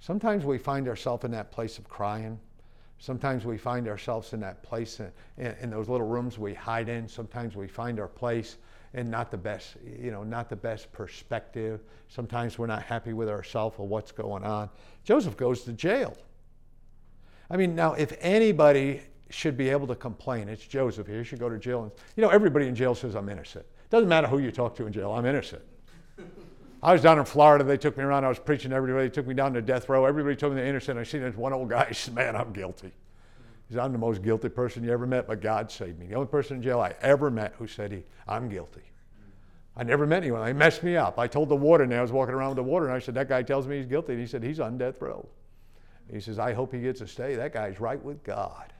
Sometimes 0.00 0.44
we 0.44 0.58
find 0.58 0.88
ourselves 0.88 1.24
in 1.24 1.30
that 1.32 1.50
place 1.50 1.78
of 1.78 1.88
crying. 1.88 2.38
Sometimes 2.98 3.44
we 3.44 3.58
find 3.58 3.88
ourselves 3.88 4.32
in 4.32 4.40
that 4.40 4.62
place 4.62 5.00
in, 5.00 5.12
in, 5.36 5.54
in, 5.60 5.70
those 5.70 5.88
little 5.88 6.06
rooms 6.06 6.38
we 6.38 6.54
hide 6.54 6.88
in. 6.88 7.08
Sometimes 7.08 7.54
we 7.54 7.66
find 7.66 8.00
our 8.00 8.08
place 8.08 8.56
in 8.94 9.10
not 9.10 9.30
the 9.30 9.36
best, 9.36 9.76
you 9.84 10.10
know, 10.10 10.24
not 10.24 10.48
the 10.48 10.56
best 10.56 10.90
perspective. 10.92 11.80
Sometimes 12.08 12.58
we're 12.58 12.66
not 12.66 12.82
happy 12.82 13.12
with 13.12 13.28
ourselves 13.28 13.76
or 13.78 13.86
what's 13.86 14.12
going 14.12 14.44
on. 14.44 14.70
Joseph 15.04 15.36
goes 15.36 15.62
to 15.64 15.72
jail. 15.72 16.16
I 17.50 17.56
mean, 17.56 17.74
now 17.74 17.92
if 17.92 18.16
anybody 18.20 19.02
should 19.28 19.56
be 19.56 19.68
able 19.68 19.86
to 19.88 19.94
complain, 19.94 20.48
it's 20.48 20.66
Joseph 20.66 21.06
here. 21.06 21.18
He 21.18 21.24
should 21.24 21.38
go 21.38 21.50
to 21.50 21.58
jail. 21.58 21.82
And, 21.82 21.92
you 22.16 22.22
know, 22.22 22.30
everybody 22.30 22.66
in 22.66 22.74
jail 22.74 22.94
says 22.94 23.14
I'm 23.14 23.28
innocent. 23.28 23.66
Doesn't 23.90 24.08
matter 24.08 24.26
who 24.26 24.38
you 24.38 24.50
talk 24.50 24.74
to 24.76 24.86
in 24.86 24.92
jail. 24.92 25.12
I'm 25.12 25.26
innocent. 25.26 25.62
I 26.86 26.92
was 26.92 27.02
down 27.02 27.18
in 27.18 27.24
Florida. 27.24 27.64
They 27.64 27.76
took 27.76 27.96
me 27.96 28.04
around. 28.04 28.24
I 28.24 28.28
was 28.28 28.38
preaching 28.38 28.70
to 28.70 28.76
everybody. 28.76 29.08
They 29.08 29.12
took 29.12 29.26
me 29.26 29.34
down 29.34 29.52
to 29.54 29.60
death 29.60 29.88
row. 29.88 30.04
Everybody 30.04 30.36
told 30.36 30.52
me 30.52 30.60
they're 30.60 30.68
innocent. 30.68 30.96
I 30.96 31.02
seen 31.02 31.20
this 31.20 31.34
one 31.34 31.52
old 31.52 31.68
guy. 31.68 31.86
He 31.88 31.94
said, 31.94 32.14
"Man, 32.14 32.36
I'm 32.36 32.52
guilty." 32.52 32.92
He 33.66 33.74
said, 33.74 33.82
"I'm 33.82 33.90
the 33.90 33.98
most 33.98 34.22
guilty 34.22 34.48
person 34.48 34.84
you 34.84 34.92
ever 34.92 35.04
met, 35.04 35.26
but 35.26 35.40
God 35.40 35.68
saved 35.68 35.98
me. 35.98 36.06
The 36.06 36.14
only 36.14 36.28
person 36.28 36.58
in 36.58 36.62
jail 36.62 36.78
I 36.80 36.94
ever 37.00 37.28
met 37.28 37.54
who 37.58 37.66
said 37.66 37.90
he, 37.90 38.04
I'm 38.28 38.48
guilty. 38.48 38.82
I 39.76 39.82
never 39.82 40.06
met 40.06 40.22
anyone. 40.22 40.44
They 40.44 40.52
messed 40.52 40.84
me 40.84 40.96
up. 40.96 41.18
I 41.18 41.26
told 41.26 41.48
the 41.48 41.56
warden. 41.56 41.92
I 41.92 42.00
was 42.00 42.12
walking 42.12 42.36
around 42.36 42.50
with 42.50 42.56
the 42.58 42.62
warden. 42.62 42.94
I 42.94 43.00
said, 43.00 43.14
"That 43.14 43.28
guy 43.28 43.42
tells 43.42 43.66
me 43.66 43.78
he's 43.78 43.86
guilty." 43.86 44.12
And 44.12 44.20
he 44.20 44.26
said, 44.28 44.44
"He's 44.44 44.60
on 44.60 44.78
death 44.78 45.02
row." 45.02 45.28
He 46.08 46.20
says, 46.20 46.38
I 46.38 46.52
hope 46.52 46.72
he 46.72 46.80
gets 46.80 47.00
a 47.00 47.06
stay. 47.08 47.34
That 47.34 47.52
guy's 47.52 47.80
right 47.80 48.00
with 48.00 48.22
God. 48.22 48.72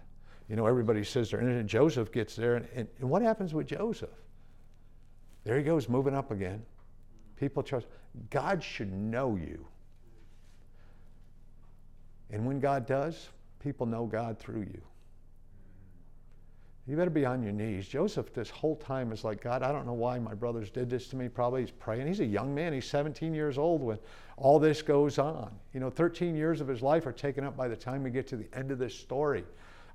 You 0.48 0.54
know, 0.54 0.66
everybody 0.66 1.02
says 1.02 1.32
they're 1.32 1.40
innocent. 1.40 1.68
Joseph 1.68 2.12
gets 2.12 2.36
there, 2.36 2.54
and, 2.54 2.68
and, 2.72 2.88
and 3.00 3.10
what 3.10 3.20
happens 3.20 3.52
with 3.52 3.66
Joseph? 3.66 4.10
There 5.42 5.56
he 5.56 5.64
goes, 5.64 5.88
moving 5.88 6.14
up 6.14 6.30
again. 6.30 6.64
People 7.36 7.62
trust. 7.62 7.86
God 8.30 8.62
should 8.62 8.92
know 8.92 9.36
you. 9.36 9.64
And 12.30 12.46
when 12.46 12.60
God 12.60 12.86
does, 12.86 13.28
people 13.60 13.86
know 13.86 14.06
God 14.06 14.38
through 14.38 14.62
you. 14.62 14.80
You 16.88 16.96
better 16.96 17.10
be 17.10 17.26
on 17.26 17.42
your 17.42 17.52
knees. 17.52 17.88
Joseph, 17.88 18.32
this 18.32 18.48
whole 18.48 18.76
time, 18.76 19.10
is 19.10 19.24
like, 19.24 19.42
God, 19.42 19.64
I 19.64 19.72
don't 19.72 19.86
know 19.86 19.92
why 19.92 20.20
my 20.20 20.34
brothers 20.34 20.70
did 20.70 20.88
this 20.88 21.08
to 21.08 21.16
me. 21.16 21.28
Probably 21.28 21.62
he's 21.62 21.72
praying. 21.72 22.06
He's 22.06 22.20
a 22.20 22.24
young 22.24 22.54
man. 22.54 22.72
He's 22.72 22.86
17 22.86 23.34
years 23.34 23.58
old 23.58 23.82
when 23.82 23.98
all 24.36 24.60
this 24.60 24.82
goes 24.82 25.18
on. 25.18 25.50
You 25.74 25.80
know, 25.80 25.90
13 25.90 26.36
years 26.36 26.60
of 26.60 26.68
his 26.68 26.82
life 26.82 27.04
are 27.06 27.12
taken 27.12 27.42
up 27.42 27.56
by 27.56 27.66
the 27.66 27.74
time 27.74 28.04
we 28.04 28.10
get 28.10 28.28
to 28.28 28.36
the 28.36 28.46
end 28.52 28.70
of 28.70 28.78
this 28.78 28.94
story. 28.94 29.44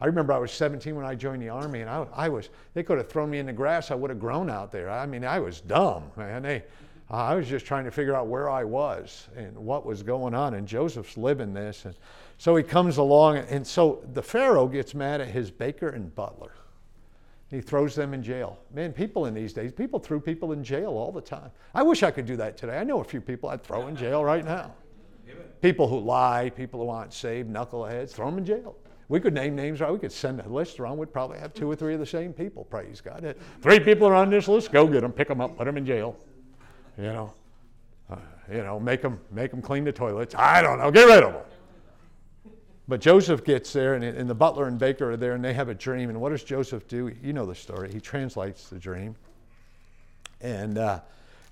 I 0.02 0.06
remember 0.06 0.34
I 0.34 0.40
was 0.40 0.52
17 0.52 0.94
when 0.94 1.06
I 1.06 1.16
joined 1.16 1.42
the 1.42 1.50
army, 1.50 1.80
and 1.80 1.90
I, 1.90 2.06
I 2.14 2.28
was, 2.28 2.50
they 2.74 2.84
could 2.84 2.98
have 2.98 3.08
thrown 3.08 3.30
me 3.30 3.40
in 3.40 3.46
the 3.46 3.54
grass. 3.54 3.90
I 3.90 3.96
would 3.96 4.10
have 4.10 4.20
grown 4.20 4.50
out 4.50 4.72
there. 4.72 4.90
I 4.90 5.06
mean, 5.06 5.24
I 5.24 5.40
was 5.40 5.62
dumb, 5.62 6.12
man. 6.18 6.42
They, 6.42 6.64
I 7.12 7.36
was 7.36 7.48
just 7.48 7.66
trying 7.66 7.84
to 7.84 7.92
figure 7.92 8.16
out 8.16 8.28
where 8.28 8.50
I 8.50 8.64
was 8.64 9.28
and 9.36 9.54
what 9.58 9.86
was 9.86 10.02
going 10.02 10.34
on. 10.34 10.54
And 10.54 10.66
Joseph's 10.66 11.18
living 11.18 11.54
this. 11.54 11.84
And 11.84 11.94
so 12.38 12.56
he 12.56 12.64
comes 12.64 12.98
along, 12.98 13.38
and 13.38 13.68
so 13.68 14.04
the 14.14 14.24
Pharaoh 14.24 14.68
gets 14.68 14.96
mad 14.96 15.20
at 15.20 15.28
his 15.28 15.52
baker 15.52 15.90
and 15.90 16.14
butler. 16.16 16.54
He 17.50 17.60
throws 17.60 17.96
them 17.96 18.14
in 18.14 18.24
jail. 18.24 18.58
Man, 18.74 18.94
people 18.94 19.26
in 19.26 19.34
these 19.34 19.52
days, 19.52 19.74
people 19.74 20.00
threw 20.00 20.22
people 20.22 20.54
in 20.54 20.64
jail 20.64 20.92
all 20.92 21.12
the 21.12 21.22
time. 21.22 21.52
I 21.76 21.84
wish 21.84 22.02
I 22.02 22.12
could 22.12 22.26
do 22.26 22.38
that 22.38 22.56
today. 22.56 22.78
I 22.78 22.86
know 22.86 23.02
a 23.02 23.04
few 23.04 23.20
people 23.20 23.50
I'd 23.50 23.62
throw 23.62 23.88
in 23.88 23.96
jail 23.98 24.24
right 24.24 24.46
now. 24.46 24.74
People 25.62 25.88
who 25.90 26.00
lie, 26.00 26.50
people 26.50 26.80
who 26.80 26.90
aren't 26.90 27.14
saved, 27.14 27.50
knuckleheads, 27.50 28.12
throw 28.12 28.28
them 28.28 28.38
in 28.38 28.46
jail. 28.46 28.78
We 29.10 29.20
could 29.20 29.34
name 29.34 29.54
names, 29.54 29.82
right? 29.82 29.92
We 29.92 30.00
could 30.00 30.14
send 30.14 30.40
a 30.40 30.48
list 30.48 30.80
around. 30.80 30.98
We'd 30.98 31.12
probably 31.12 31.40
have 31.40 31.54
two 31.54 31.70
or 31.70 31.76
three 31.76 31.94
of 31.94 32.00
the 32.00 32.06
same 32.06 32.32
people, 32.32 32.64
praise 32.64 33.02
God. 33.02 33.36
Three 33.62 33.82
people 33.82 34.08
are 34.08 34.16
on 34.16 34.30
this 34.30 34.48
list, 34.48 34.72
go 34.72 34.88
get 34.88 35.02
them, 35.02 35.12
pick 35.12 35.28
them 35.28 35.42
up, 35.42 35.58
put 35.58 35.66
them 35.66 35.76
in 35.76 35.86
jail. 35.86 36.16
You 37.02 37.14
know, 37.14 37.34
uh, 38.12 38.16
you 38.52 38.64
know, 38.64 38.80
make 38.80 39.02
them, 39.02 39.20
make 39.32 39.50
them 39.50 39.62
clean 39.62 39.84
the 39.84 39.92
toilets. 39.92 40.36
I 40.38 40.62
don't 40.62 40.78
know, 40.78 40.92
get 40.92 41.08
rid 41.08 41.24
of 41.24 41.34
them. 41.34 41.42
But 42.88 43.02
Joseph 43.02 43.44
gets 43.44 43.74
there, 43.74 43.96
and, 43.96 44.04
and 44.04 44.30
the 44.30 44.36
butler 44.36 44.68
and 44.68 44.78
baker 44.78 45.12
are 45.12 45.18
there, 45.18 45.34
and 45.34 45.44
they 45.44 45.54
have 45.54 45.70
a 45.70 45.74
dream. 45.74 46.10
And 46.10 46.22
what 46.22 46.30
does 46.30 46.44
Joseph 46.44 46.88
do? 46.88 47.12
You 47.24 47.34
know 47.34 47.48
the 47.48 47.56
story. 47.56 47.92
He 47.92 48.00
translates 48.00 48.70
the 48.70 48.78
dream. 48.78 49.16
And, 50.42 50.78
uh, 50.78 51.00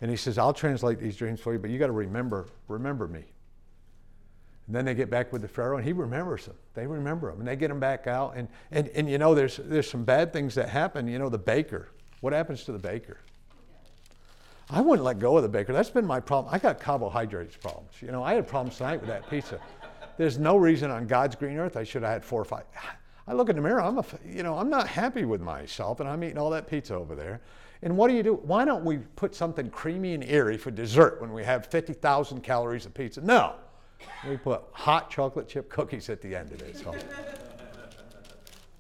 and 0.02 0.12
he 0.12 0.18
says, 0.18 0.38
I'll 0.38 0.54
translate 0.54 1.00
these 1.00 1.16
dreams 1.16 1.40
for 1.40 1.54
you, 1.54 1.60
but 1.60 1.72
you 1.72 1.80
got 1.80 1.88
to 1.88 1.94
remember, 1.94 2.48
remember 2.68 3.08
me. 3.08 3.24
And 4.68 4.76
then 4.76 4.86
they 4.86 4.94
get 4.94 5.10
back 5.10 5.34
with 5.34 5.42
the 5.42 5.48
Pharaoh, 5.48 5.78
and 5.78 5.86
he 5.86 5.94
remembers 5.94 6.46
them. 6.46 6.56
They 6.76 6.86
remember 6.86 7.32
him, 7.32 7.40
and 7.40 7.48
they 7.48 7.56
get 7.56 7.72
him 7.72 7.80
back 7.80 8.06
out. 8.06 8.34
And, 8.36 8.48
and, 8.70 8.88
and 8.90 9.10
you 9.10 9.18
know, 9.18 9.34
there's, 9.34 9.58
there's 9.58 9.90
some 9.90 10.04
bad 10.04 10.32
things 10.32 10.54
that 10.56 10.70
happen. 10.70 11.08
You 11.08 11.18
know, 11.18 11.30
the 11.30 11.40
baker. 11.40 11.90
What 12.22 12.34
happens 12.34 12.66
to 12.66 12.72
the 12.72 12.80
baker? 12.80 13.18
I 14.70 14.82
wouldn't 14.82 15.06
let 15.06 15.20
go 15.20 15.36
of 15.38 15.44
the 15.44 15.50
baker. 15.50 15.74
That's 15.74 15.90
been 15.90 16.06
my 16.06 16.20
problem. 16.20 16.54
I 16.54 16.60
got 16.60 16.80
carbohydrates 16.80 17.58
problems. 17.58 17.92
You 18.02 18.12
know, 18.12 18.24
I 18.24 18.36
had 18.36 18.48
problems 18.48 18.78
tonight 18.78 19.00
with 19.00 19.10
that 19.10 19.30
pizza. 19.30 19.60
There's 20.18 20.38
no 20.38 20.58
reason 20.58 20.92
on 20.92 21.08
God's 21.08 21.36
green 21.36 21.58
earth 21.58 21.76
I 21.76 21.84
should 21.84 22.04
have 22.04 22.12
had 22.12 22.26
four 22.26 22.42
or 22.42 22.46
five. 22.46 22.66
I 23.28 23.34
look 23.34 23.50
in 23.50 23.56
the 23.56 23.62
mirror, 23.62 23.82
I'm, 23.82 24.00
a, 24.00 24.06
you 24.26 24.44
know, 24.44 24.58
I'm 24.58 24.70
not 24.70 24.88
happy 24.88 25.24
with 25.24 25.40
myself, 25.40 26.00
and 26.00 26.10
I'm 26.10 26.24
eating 26.24 26.38
all 26.38 26.50
that 26.50 26.68
pizza 26.68 26.96
over 26.96 27.16
there. 27.16 27.42
And 27.84 27.96
what 27.96 28.10
do 28.10 28.16
you 28.16 28.24
do? 28.24 28.34
Why 28.34 28.66
don't 28.66 28.84
we 28.84 28.98
put 28.98 29.36
something 29.36 29.70
creamy 29.70 30.14
and 30.14 30.24
airy 30.24 30.58
for 30.58 30.72
dessert 30.72 31.22
when 31.22 31.32
we 31.32 31.44
have 31.44 31.68
50,000 31.68 32.42
calories 32.42 32.86
of 32.86 32.94
pizza? 32.94 33.22
No. 33.22 33.56
We 34.28 34.38
put 34.38 34.64
hot 34.72 35.10
chocolate 35.10 35.48
chip 35.48 35.70
cookies 35.70 36.10
at 36.10 36.22
the 36.22 36.36
end 36.36 36.52
of 36.52 36.62
it. 36.62 36.78
So, 36.78 36.96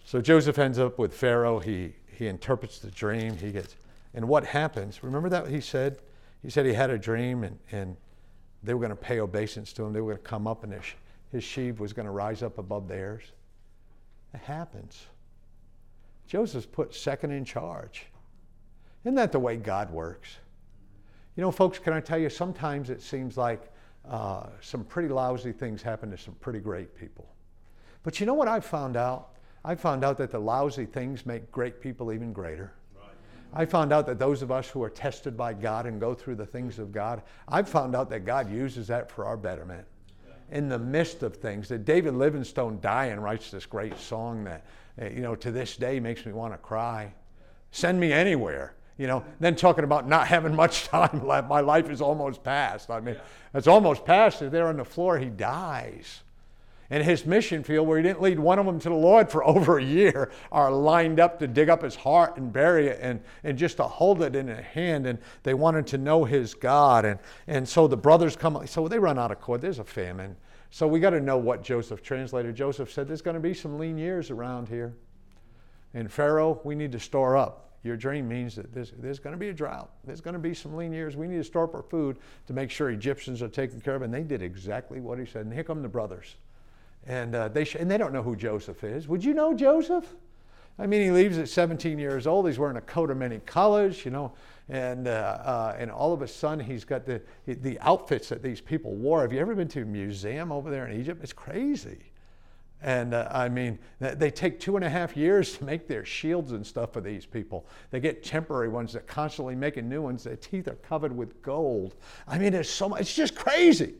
so 0.03 0.21
Joseph 0.21 0.57
ends 0.57 0.79
up 0.79 0.97
with 0.97 1.13
Pharaoh. 1.13 1.59
He, 1.59 1.93
he 2.07 2.27
interprets 2.27 2.79
the 2.79 2.91
dream. 2.91 3.37
He 3.37 3.51
gets, 3.51 3.75
and 4.13 4.27
what 4.27 4.45
happens? 4.45 5.03
Remember 5.03 5.29
that 5.29 5.47
he 5.47 5.61
said? 5.61 5.99
He 6.41 6.49
said 6.49 6.65
he 6.65 6.73
had 6.73 6.89
a 6.89 6.97
dream 6.97 7.43
and, 7.43 7.59
and 7.71 7.97
they 8.63 8.73
were 8.73 8.79
going 8.79 8.89
to 8.89 8.95
pay 8.95 9.19
obeisance 9.19 9.73
to 9.73 9.83
him. 9.83 9.93
They 9.93 10.01
were 10.01 10.13
going 10.13 10.23
to 10.23 10.29
come 10.29 10.47
up 10.47 10.63
and 10.63 10.73
his 11.31 11.43
sheave 11.43 11.79
was 11.79 11.93
going 11.93 12.05
to 12.05 12.11
rise 12.11 12.41
up 12.41 12.57
above 12.57 12.87
theirs. 12.87 13.23
It 14.33 14.41
happens. 14.41 15.05
Joseph's 16.27 16.65
put 16.65 16.93
second 16.93 17.31
in 17.31 17.45
charge. 17.45 18.05
Isn't 19.03 19.15
that 19.15 19.31
the 19.31 19.39
way 19.39 19.57
God 19.57 19.91
works? 19.91 20.37
You 21.35 21.41
know, 21.41 21.51
folks, 21.51 21.79
can 21.79 21.93
I 21.93 22.01
tell 22.01 22.19
you, 22.19 22.29
sometimes 22.29 22.89
it 22.89 23.01
seems 23.01 23.37
like 23.37 23.71
uh, 24.07 24.47
some 24.61 24.83
pretty 24.83 25.09
lousy 25.09 25.51
things 25.51 25.81
happen 25.81 26.11
to 26.11 26.17
some 26.17 26.33
pretty 26.35 26.59
great 26.59 26.95
people. 26.95 27.27
But 28.03 28.19
you 28.19 28.25
know 28.25 28.33
what 28.33 28.47
I 28.47 28.59
found 28.59 28.97
out? 28.97 29.29
I 29.63 29.75
found 29.75 30.03
out 30.03 30.17
that 30.17 30.31
the 30.31 30.39
lousy 30.39 30.85
things 30.85 31.25
make 31.25 31.51
great 31.51 31.81
people 31.81 32.13
even 32.13 32.33
greater. 32.33 32.73
I 33.53 33.65
found 33.65 33.91
out 33.91 34.05
that 34.05 34.19
those 34.19 34.41
of 34.41 34.51
us 34.51 34.69
who 34.69 34.83
are 34.83 34.89
tested 34.89 35.35
by 35.35 35.53
God 35.53 35.85
and 35.85 35.99
go 35.99 36.13
through 36.13 36.35
the 36.35 36.45
things 36.45 36.77
of 36.77 36.91
God, 36.91 37.23
I've 37.47 37.67
found 37.67 37.95
out 37.95 38.09
that 38.11 38.25
God 38.25 38.51
uses 38.51 38.87
that 38.87 39.11
for 39.11 39.25
our 39.25 39.37
betterment 39.37 39.85
in 40.51 40.69
the 40.69 40.79
midst 40.79 41.23
of 41.23 41.35
things. 41.35 41.67
That 41.69 41.85
David 41.85 42.13
Livingstone 42.13 42.79
dying 42.81 43.19
writes 43.19 43.51
this 43.51 43.65
great 43.65 43.97
song 43.97 44.43
that, 44.45 44.65
uh, 45.01 45.05
you 45.05 45.21
know, 45.21 45.35
to 45.35 45.51
this 45.51 45.77
day 45.77 45.99
makes 45.99 46.25
me 46.25 46.31
want 46.31 46.53
to 46.53 46.57
cry. 46.57 47.13
Send 47.71 47.99
me 47.99 48.11
anywhere. 48.11 48.75
You 48.97 49.07
know, 49.07 49.23
then 49.39 49.55
talking 49.55 49.83
about 49.83 50.07
not 50.07 50.27
having 50.27 50.55
much 50.55 50.83
time 50.87 51.25
left. 51.25 51.47
My 51.47 51.61
life 51.61 51.89
is 51.89 52.01
almost 52.01 52.43
past. 52.43 52.89
I 52.89 52.99
mean, 52.99 53.15
it's 53.53 53.67
almost 53.67 54.05
past. 54.05 54.39
There 54.51 54.67
on 54.67 54.77
the 54.77 54.85
floor, 54.85 55.17
he 55.17 55.27
dies. 55.27 56.21
And 56.91 57.03
his 57.03 57.25
mission 57.25 57.63
field, 57.63 57.87
where 57.87 57.97
he 57.97 58.03
didn't 58.03 58.21
lead 58.21 58.39
one 58.39 58.57
of 58.57 58.65
them 58.65 58.79
to 58.79 58.89
the 58.89 58.95
Lord 58.95 59.29
for 59.29 59.43
over 59.47 59.77
a 59.77 59.83
year, 59.83 60.31
are 60.51 60.71
lined 60.71 61.19
up 61.19 61.39
to 61.39 61.47
dig 61.47 61.69
up 61.69 61.83
his 61.83 61.95
heart 61.95 62.37
and 62.37 62.51
bury 62.51 62.87
it 62.87 62.99
and, 63.01 63.21
and 63.43 63.57
just 63.57 63.77
to 63.77 63.83
hold 63.83 64.21
it 64.21 64.35
in 64.35 64.49
a 64.49 64.61
hand. 64.61 65.05
And 65.05 65.19
they 65.43 65.53
wanted 65.53 65.87
to 65.87 65.97
know 65.97 66.23
his 66.23 66.53
God. 66.53 67.05
And, 67.05 67.19
and 67.47 67.67
so 67.67 67.87
the 67.87 67.97
brothers 67.97 68.35
come, 68.35 68.65
so 68.65 68.87
they 68.87 68.99
run 68.99 69.19
out 69.19 69.31
of 69.31 69.39
cord. 69.39 69.61
There's 69.61 69.79
a 69.79 69.83
famine. 69.83 70.35
So 70.71 70.87
we 70.87 70.99
got 70.99 71.11
to 71.11 71.19
know 71.19 71.37
what 71.37 71.63
Joseph 71.63 72.01
translated. 72.01 72.55
Joseph 72.55 72.91
said, 72.91 73.07
There's 73.07 73.21
going 73.21 73.35
to 73.35 73.39
be 73.39 73.53
some 73.53 73.79
lean 73.79 73.97
years 73.97 74.29
around 74.29 74.67
here. 74.67 74.93
And 75.93 76.11
Pharaoh, 76.11 76.61
we 76.63 76.75
need 76.75 76.91
to 76.91 76.99
store 76.99 77.35
up. 77.35 77.65
Your 77.83 77.95
dream 77.95 78.27
means 78.27 78.55
that 78.55 78.73
there's, 78.73 78.91
there's 78.97 79.19
going 79.19 79.33
to 79.33 79.39
be 79.39 79.49
a 79.49 79.53
drought. 79.53 79.89
There's 80.03 80.21
going 80.21 80.33
to 80.33 80.39
be 80.39 80.53
some 80.53 80.75
lean 80.75 80.91
years. 80.91 81.15
We 81.15 81.27
need 81.27 81.37
to 81.37 81.43
store 81.43 81.63
up 81.63 81.73
our 81.73 81.81
food 81.81 82.17
to 82.47 82.53
make 82.53 82.69
sure 82.69 82.89
Egyptians 82.89 83.41
are 83.41 83.47
taken 83.47 83.79
care 83.79 83.95
of. 83.95 84.01
And 84.01 84.13
they 84.13 84.23
did 84.23 84.41
exactly 84.41 84.99
what 84.99 85.17
he 85.17 85.25
said. 85.25 85.45
And 85.45 85.53
here 85.53 85.63
come 85.63 85.81
the 85.81 85.87
brothers. 85.87 86.35
And, 87.07 87.35
uh, 87.35 87.47
they 87.47 87.63
sh- 87.63 87.75
and 87.75 87.89
they 87.89 87.97
don't 87.97 88.13
know 88.13 88.23
who 88.23 88.35
Joseph 88.35 88.83
is. 88.83 89.07
Would 89.07 89.23
you 89.23 89.33
know 89.33 89.53
Joseph? 89.53 90.05
I 90.79 90.87
mean, 90.87 91.01
he 91.01 91.11
leaves 91.11 91.37
at 91.37 91.49
17 91.49 91.99
years 91.99 92.25
old. 92.25 92.47
He's 92.47 92.57
wearing 92.57 92.77
a 92.77 92.81
coat 92.81 93.11
of 93.11 93.17
many 93.17 93.39
colors, 93.39 94.05
you 94.05 94.11
know, 94.11 94.31
and, 94.69 95.09
uh, 95.09 95.11
uh, 95.43 95.75
and 95.77 95.91
all 95.91 96.13
of 96.13 96.21
a 96.21 96.27
sudden 96.27 96.63
he's 96.63 96.85
got 96.85 97.05
the, 97.05 97.21
the 97.45 97.77
outfits 97.81 98.29
that 98.29 98.41
these 98.41 98.61
people 98.61 98.95
wore. 98.95 99.21
Have 99.21 99.33
you 99.33 99.39
ever 99.39 99.55
been 99.55 99.67
to 99.69 99.81
a 99.81 99.85
museum 99.85 100.53
over 100.53 100.71
there 100.71 100.87
in 100.87 100.99
Egypt? 100.99 101.21
It's 101.21 101.33
crazy. 101.33 101.99
And 102.81 103.13
uh, 103.13 103.27
I 103.29 103.49
mean, 103.49 103.77
they 103.99 104.31
take 104.31 104.57
two 104.57 104.77
and 104.77 104.85
a 104.85 104.89
half 104.89 105.17
years 105.17 105.53
to 105.57 105.65
make 105.65 105.89
their 105.89 106.05
shields 106.05 106.53
and 106.53 106.65
stuff 106.65 106.93
for 106.93 107.01
these 107.01 107.25
people. 107.25 107.67
They 107.91 107.99
get 107.99 108.23
temporary 108.23 108.69
ones 108.69 108.93
that 108.93 109.05
constantly 109.05 109.55
making 109.55 109.89
new 109.89 110.01
ones. 110.01 110.23
Their 110.23 110.37
teeth 110.37 110.69
are 110.69 110.75
covered 110.75 111.15
with 111.15 111.41
gold. 111.41 111.95
I 112.25 112.37
mean, 112.37 112.53
it's 112.53 112.69
so 112.69 112.87
much, 112.87 113.01
it's 113.01 113.13
just 113.13 113.35
crazy 113.35 113.95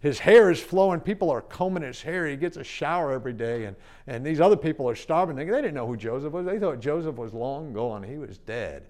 his 0.00 0.18
hair 0.18 0.50
is 0.50 0.60
flowing. 0.60 1.00
People 1.00 1.30
are 1.30 1.42
combing 1.42 1.82
his 1.82 2.00
hair. 2.00 2.26
He 2.26 2.36
gets 2.36 2.56
a 2.56 2.64
shower 2.64 3.12
every 3.12 3.34
day. 3.34 3.66
And, 3.66 3.76
and 4.06 4.24
these 4.24 4.40
other 4.40 4.56
people 4.56 4.88
are 4.88 4.94
starving. 4.94 5.36
They, 5.36 5.44
they 5.44 5.60
didn't 5.60 5.74
know 5.74 5.86
who 5.86 5.96
Joseph 5.96 6.32
was. 6.32 6.46
They 6.46 6.58
thought 6.58 6.80
Joseph 6.80 7.16
was 7.16 7.34
long 7.34 7.74
gone. 7.74 8.02
He 8.02 8.16
was 8.16 8.38
dead. 8.38 8.84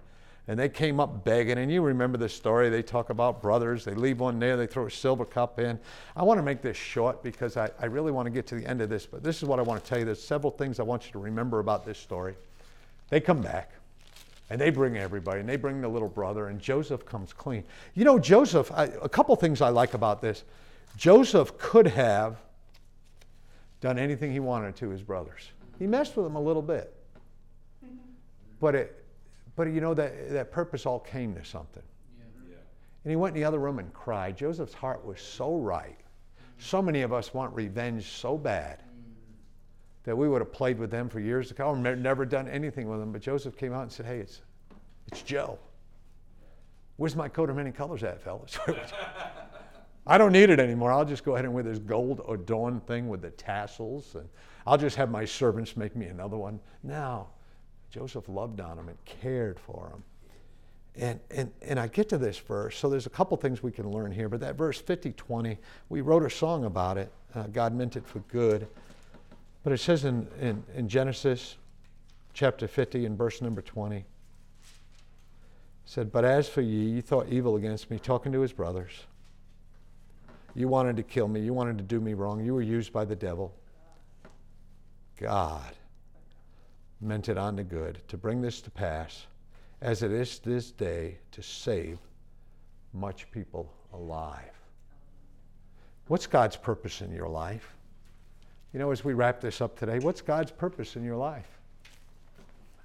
And 0.46 0.58
they 0.58 0.68
came 0.68 1.00
up 1.00 1.24
begging. 1.24 1.58
And 1.58 1.70
you 1.70 1.82
remember 1.82 2.16
the 2.16 2.28
story. 2.28 2.70
They 2.70 2.82
talk 2.82 3.10
about 3.10 3.42
brothers. 3.42 3.84
They 3.84 3.94
leave 3.94 4.20
one 4.20 4.38
there. 4.38 4.56
They 4.56 4.68
throw 4.68 4.86
a 4.86 4.90
silver 4.90 5.24
cup 5.24 5.58
in. 5.58 5.80
I 6.14 6.22
want 6.22 6.38
to 6.38 6.42
make 6.42 6.62
this 6.62 6.76
short 6.76 7.24
because 7.24 7.56
I, 7.56 7.70
I 7.80 7.86
really 7.86 8.12
want 8.12 8.26
to 8.26 8.30
get 8.30 8.46
to 8.48 8.54
the 8.54 8.66
end 8.66 8.80
of 8.80 8.88
this. 8.88 9.04
But 9.04 9.24
this 9.24 9.42
is 9.42 9.48
what 9.48 9.58
I 9.58 9.62
want 9.62 9.82
to 9.82 9.88
tell 9.88 9.98
you. 9.98 10.04
There's 10.04 10.22
several 10.22 10.52
things 10.52 10.78
I 10.78 10.84
want 10.84 11.06
you 11.06 11.12
to 11.12 11.18
remember 11.18 11.58
about 11.58 11.84
this 11.84 11.98
story. 11.98 12.36
They 13.08 13.20
come 13.20 13.40
back. 13.40 13.72
And 14.48 14.60
they 14.60 14.70
bring 14.70 14.96
everybody, 14.96 15.38
and 15.38 15.48
they 15.48 15.54
bring 15.54 15.80
the 15.80 15.88
little 15.88 16.08
brother, 16.08 16.48
and 16.48 16.58
Joseph 16.60 17.06
comes 17.06 17.32
clean. 17.32 17.62
You 17.94 18.04
know, 18.04 18.18
Joseph, 18.18 18.72
I, 18.72 18.86
a 19.00 19.08
couple 19.08 19.36
things 19.36 19.60
I 19.60 19.68
like 19.68 19.94
about 19.94 20.20
this. 20.20 20.42
Joseph 20.96 21.56
could 21.58 21.86
have 21.86 22.36
done 23.80 23.98
anything 23.98 24.32
he 24.32 24.40
wanted 24.40 24.76
to 24.76 24.90
his 24.90 25.02
brothers. 25.02 25.50
He 25.78 25.86
messed 25.86 26.16
with 26.16 26.26
them 26.26 26.36
a 26.36 26.40
little 26.40 26.62
bit. 26.62 26.94
But 28.60 28.74
it, 28.74 29.04
but 29.56 29.68
you 29.68 29.80
know 29.80 29.94
that 29.94 30.30
that 30.30 30.52
purpose 30.52 30.84
all 30.84 31.00
came 31.00 31.34
to 31.34 31.44
something. 31.44 31.82
Yeah. 32.48 32.56
And 33.04 33.10
he 33.10 33.16
went 33.16 33.34
in 33.34 33.40
the 33.40 33.46
other 33.46 33.58
room 33.58 33.78
and 33.78 33.92
cried. 33.94 34.36
Joseph's 34.36 34.74
heart 34.74 35.04
was 35.04 35.20
so 35.20 35.56
right. 35.56 35.98
So 36.58 36.82
many 36.82 37.00
of 37.00 37.12
us 37.12 37.32
want 37.32 37.54
revenge 37.54 38.06
so 38.06 38.36
bad 38.36 38.82
that 40.04 40.16
we 40.16 40.28
would 40.28 40.40
have 40.40 40.52
played 40.52 40.78
with 40.78 40.90
them 40.90 41.08
for 41.08 41.20
years 41.20 41.48
to 41.48 41.54
come, 41.54 41.86
or 41.86 41.96
never 41.96 42.26
done 42.26 42.48
anything 42.48 42.88
with 42.88 43.00
them. 43.00 43.12
But 43.12 43.22
Joseph 43.22 43.56
came 43.56 43.72
out 43.72 43.82
and 43.82 43.92
said, 43.92 44.04
"Hey, 44.06 44.18
it's 44.18 44.42
it's 45.10 45.22
Joe. 45.22 45.58
Where's 46.96 47.16
my 47.16 47.28
coat 47.28 47.48
of 47.48 47.56
many 47.56 47.72
colors 47.72 48.02
at, 48.02 48.22
fellas?" 48.22 48.58
I 50.10 50.18
don't 50.18 50.32
need 50.32 50.50
it 50.50 50.58
anymore. 50.58 50.90
I'll 50.90 51.04
just 51.04 51.24
go 51.24 51.34
ahead 51.34 51.44
and 51.44 51.54
wear 51.54 51.62
this 51.62 51.78
gold 51.78 52.20
adorned 52.28 52.84
thing 52.84 53.08
with 53.08 53.22
the 53.22 53.30
tassels, 53.30 54.16
and 54.16 54.28
I'll 54.66 54.76
just 54.76 54.96
have 54.96 55.08
my 55.08 55.24
servants 55.24 55.76
make 55.76 55.94
me 55.94 56.06
another 56.06 56.36
one. 56.36 56.58
Now, 56.82 57.28
Joseph 57.92 58.28
loved 58.28 58.60
on 58.60 58.76
him 58.76 58.88
and 58.88 58.98
cared 59.04 59.60
for 59.60 59.88
him. 59.88 60.02
And, 60.96 61.20
and, 61.30 61.52
and 61.62 61.78
I 61.78 61.86
get 61.86 62.08
to 62.08 62.18
this 62.18 62.38
verse, 62.38 62.76
so 62.76 62.90
there's 62.90 63.06
a 63.06 63.10
couple 63.10 63.36
things 63.36 63.62
we 63.62 63.70
can 63.70 63.88
learn 63.88 64.10
here, 64.10 64.28
but 64.28 64.40
that 64.40 64.56
verse 64.56 64.80
50 64.80 65.12
20, 65.12 65.56
we 65.90 66.00
wrote 66.00 66.24
a 66.24 66.30
song 66.30 66.64
about 66.64 66.98
it. 66.98 67.12
Uh, 67.32 67.44
God 67.44 67.72
meant 67.72 67.94
it 67.94 68.04
for 68.04 68.18
good. 68.30 68.66
But 69.62 69.72
it 69.72 69.78
says 69.78 70.04
in, 70.04 70.26
in, 70.40 70.64
in 70.74 70.88
Genesis 70.88 71.56
chapter 72.32 72.66
50 72.66 73.06
and 73.06 73.16
verse 73.16 73.40
number 73.40 73.62
20, 73.62 74.04
said, 75.84 76.10
But 76.10 76.24
as 76.24 76.48
for 76.48 76.62
ye, 76.62 76.94
ye 76.94 77.00
thought 77.00 77.28
evil 77.28 77.54
against 77.54 77.92
me, 77.92 78.00
talking 78.00 78.32
to 78.32 78.40
his 78.40 78.52
brothers. 78.52 79.04
You 80.54 80.68
wanted 80.68 80.96
to 80.96 81.02
kill 81.02 81.28
me. 81.28 81.40
You 81.40 81.52
wanted 81.52 81.78
to 81.78 81.84
do 81.84 82.00
me 82.00 82.14
wrong. 82.14 82.44
You 82.44 82.54
were 82.54 82.62
used 82.62 82.92
by 82.92 83.04
the 83.04 83.16
devil. 83.16 83.54
God 85.18 85.74
meant 87.00 87.28
it 87.28 87.38
on 87.38 87.56
the 87.56 87.64
good 87.64 88.00
to 88.08 88.16
bring 88.16 88.40
this 88.40 88.60
to 88.62 88.70
pass 88.70 89.26
as 89.80 90.02
it 90.02 90.12
is 90.12 90.38
this 90.40 90.70
day 90.70 91.18
to 91.32 91.42
save 91.42 91.98
much 92.92 93.30
people 93.30 93.72
alive. 93.92 94.52
What's 96.08 96.26
God's 96.26 96.56
purpose 96.56 97.00
in 97.00 97.12
your 97.12 97.28
life? 97.28 97.74
You 98.72 98.78
know, 98.78 98.90
as 98.90 99.04
we 99.04 99.14
wrap 99.14 99.40
this 99.40 99.60
up 99.60 99.78
today, 99.78 99.98
what's 99.98 100.20
God's 100.20 100.50
purpose 100.50 100.96
in 100.96 101.04
your 101.04 101.16
life? 101.16 101.48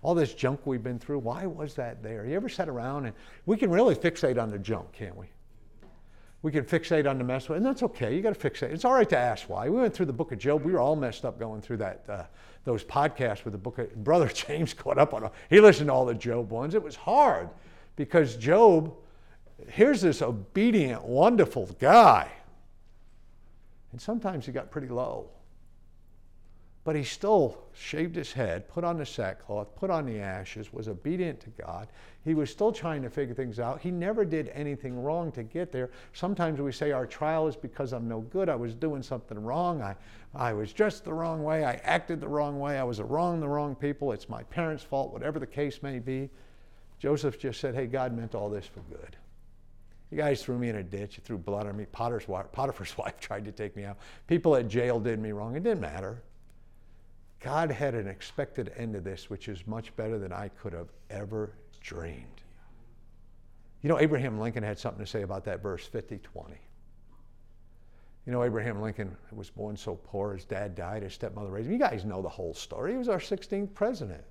All 0.01 0.13
this 0.13 0.33
junk 0.33 0.61
we've 0.65 0.83
been 0.83 0.99
through, 0.99 1.19
why 1.19 1.45
was 1.45 1.73
that 1.75 2.03
there? 2.03 2.25
You 2.25 2.35
ever 2.35 2.49
sat 2.49 2.69
around 2.69 3.05
and 3.05 3.15
we 3.45 3.57
can 3.57 3.71
really 3.71 3.95
fixate 3.95 4.41
on 4.41 4.51
the 4.51 4.59
junk, 4.59 4.91
can't 4.91 5.17
we? 5.17 5.25
We 6.45 6.51
can 6.51 6.63
fixate 6.63 7.09
on 7.09 7.17
the 7.17 7.23
mess, 7.23 7.49
and 7.49 7.65
that's 7.65 7.81
okay. 7.81 8.15
You 8.15 8.21
got 8.21 8.39
to 8.39 8.49
fixate. 8.49 8.71
It's 8.71 8.85
all 8.85 8.93
right 8.93 9.09
to 9.09 9.17
ask 9.17 9.49
why. 9.49 9.67
We 9.67 9.81
went 9.81 9.95
through 9.95 10.05
the 10.05 10.13
book 10.13 10.31
of 10.31 10.37
Job. 10.37 10.63
We 10.63 10.73
were 10.73 10.79
all 10.79 10.95
messed 10.95 11.25
up 11.25 11.39
going 11.39 11.59
through 11.59 11.77
that 11.77 12.05
uh, 12.07 12.23
those 12.65 12.83
podcasts 12.83 13.45
with 13.45 13.53
the 13.53 13.57
book 13.57 13.79
of 13.79 14.03
Brother 14.03 14.27
James 14.31 14.71
caught 14.71 14.99
up 14.99 15.15
on. 15.15 15.27
He 15.49 15.59
listened 15.59 15.87
to 15.87 15.93
all 15.93 16.05
the 16.05 16.13
Job 16.13 16.51
ones. 16.51 16.75
It 16.75 16.83
was 16.83 16.95
hard 16.95 17.49
because 17.95 18.35
Job, 18.35 18.93
here's 19.69 20.01
this 20.01 20.21
obedient, 20.21 21.03
wonderful 21.03 21.65
guy, 21.79 22.31
and 23.91 23.99
sometimes 23.99 24.45
he 24.45 24.51
got 24.51 24.69
pretty 24.69 24.89
low. 24.89 25.31
But 26.85 26.95
he 26.95 27.03
still 27.03 27.57
shaved 27.73 28.15
his 28.15 28.31
head, 28.31 28.69
put 28.69 28.83
on 28.83 28.99
the 28.99 29.07
sackcloth, 29.07 29.75
put 29.75 29.89
on 29.89 30.05
the 30.05 30.19
ashes, 30.19 30.71
was 30.71 30.87
obedient 30.87 31.39
to 31.39 31.49
God. 31.49 31.87
He 32.23 32.35
was 32.35 32.51
still 32.51 32.71
trying 32.71 33.01
to 33.01 33.09
figure 33.09 33.33
things 33.33 33.59
out. 33.59 33.81
He 33.81 33.89
never 33.89 34.23
did 34.23 34.49
anything 34.53 35.01
wrong 35.01 35.31
to 35.31 35.41
get 35.41 35.71
there. 35.71 35.89
Sometimes 36.13 36.61
we 36.61 36.71
say 36.71 36.91
our 36.91 37.07
trial 37.07 37.47
is 37.47 37.55
because 37.55 37.91
I'm 37.91 38.07
no 38.07 38.21
good. 38.21 38.49
I 38.49 38.55
was 38.55 38.75
doing 38.75 39.01
something 39.01 39.43
wrong. 39.43 39.81
I, 39.81 39.95
I 40.35 40.53
was 40.53 40.73
dressed 40.73 41.05
the 41.05 41.13
wrong 41.13 41.43
way. 41.43 41.65
I 41.65 41.73
acted 41.83 42.21
the 42.21 42.27
wrong 42.27 42.59
way. 42.59 42.77
I 42.77 42.83
was 42.83 43.01
wrong 43.01 43.39
the 43.39 43.49
wrong 43.49 43.73
people. 43.73 44.11
It's 44.11 44.29
my 44.29 44.43
parents' 44.43 44.83
fault, 44.83 45.11
whatever 45.11 45.39
the 45.39 45.47
case 45.47 45.81
may 45.81 45.97
be. 45.97 46.29
Joseph 46.99 47.39
just 47.39 47.59
said, 47.59 47.73
Hey, 47.73 47.87
God 47.87 48.15
meant 48.15 48.35
all 48.35 48.49
this 48.49 48.67
for 48.67 48.81
good. 48.95 49.17
You 50.11 50.17
guys 50.17 50.43
threw 50.43 50.59
me 50.59 50.69
in 50.69 50.75
a 50.75 50.83
ditch. 50.83 51.17
You 51.17 51.23
threw 51.25 51.39
blood 51.39 51.65
on 51.65 51.75
me. 51.75 51.85
Potter's 51.91 52.27
wife, 52.27 52.51
Potiphar's 52.51 52.95
wife 52.99 53.19
tried 53.19 53.45
to 53.45 53.51
take 53.51 53.75
me 53.75 53.85
out. 53.85 53.97
People 54.27 54.55
at 54.55 54.67
jail 54.67 54.99
did 54.99 55.17
me 55.17 55.31
wrong. 55.31 55.55
It 55.55 55.63
didn't 55.63 55.81
matter. 55.81 56.21
God 57.45 57.69
had 57.69 57.93
an 57.93 58.07
expected 58.07 58.71
end 58.75 58.95
to 58.95 59.01
this, 59.01 59.29
which 59.29 59.49
is 59.49 59.67
much 59.67 59.95
better 59.95 60.17
than 60.17 60.33
I 60.33 60.47
could 60.47 60.73
have 60.73 60.87
ever 61.11 61.53
dreamed. 61.79 62.41
You 63.83 63.89
know, 63.89 63.99
Abraham 63.99 64.39
Lincoln 64.39 64.63
had 64.63 64.79
something 64.79 65.05
to 65.05 65.09
say 65.09 65.21
about 65.21 65.45
that 65.45 65.61
verse 65.61 65.85
50 65.85 66.17
20. 66.17 66.55
You 68.25 68.33
know, 68.33 68.43
Abraham 68.43 68.81
Lincoln 68.81 69.15
was 69.31 69.51
born 69.51 69.77
so 69.77 69.93
poor, 69.93 70.33
his 70.33 70.43
dad 70.43 70.73
died, 70.73 71.03
his 71.03 71.13
stepmother 71.13 71.51
raised 71.51 71.67
him. 71.67 71.73
You 71.73 71.77
guys 71.77 72.03
know 72.03 72.23
the 72.23 72.29
whole 72.29 72.55
story. 72.55 72.93
He 72.93 72.97
was 72.97 73.09
our 73.09 73.19
16th 73.19 73.75
president. 73.75 74.23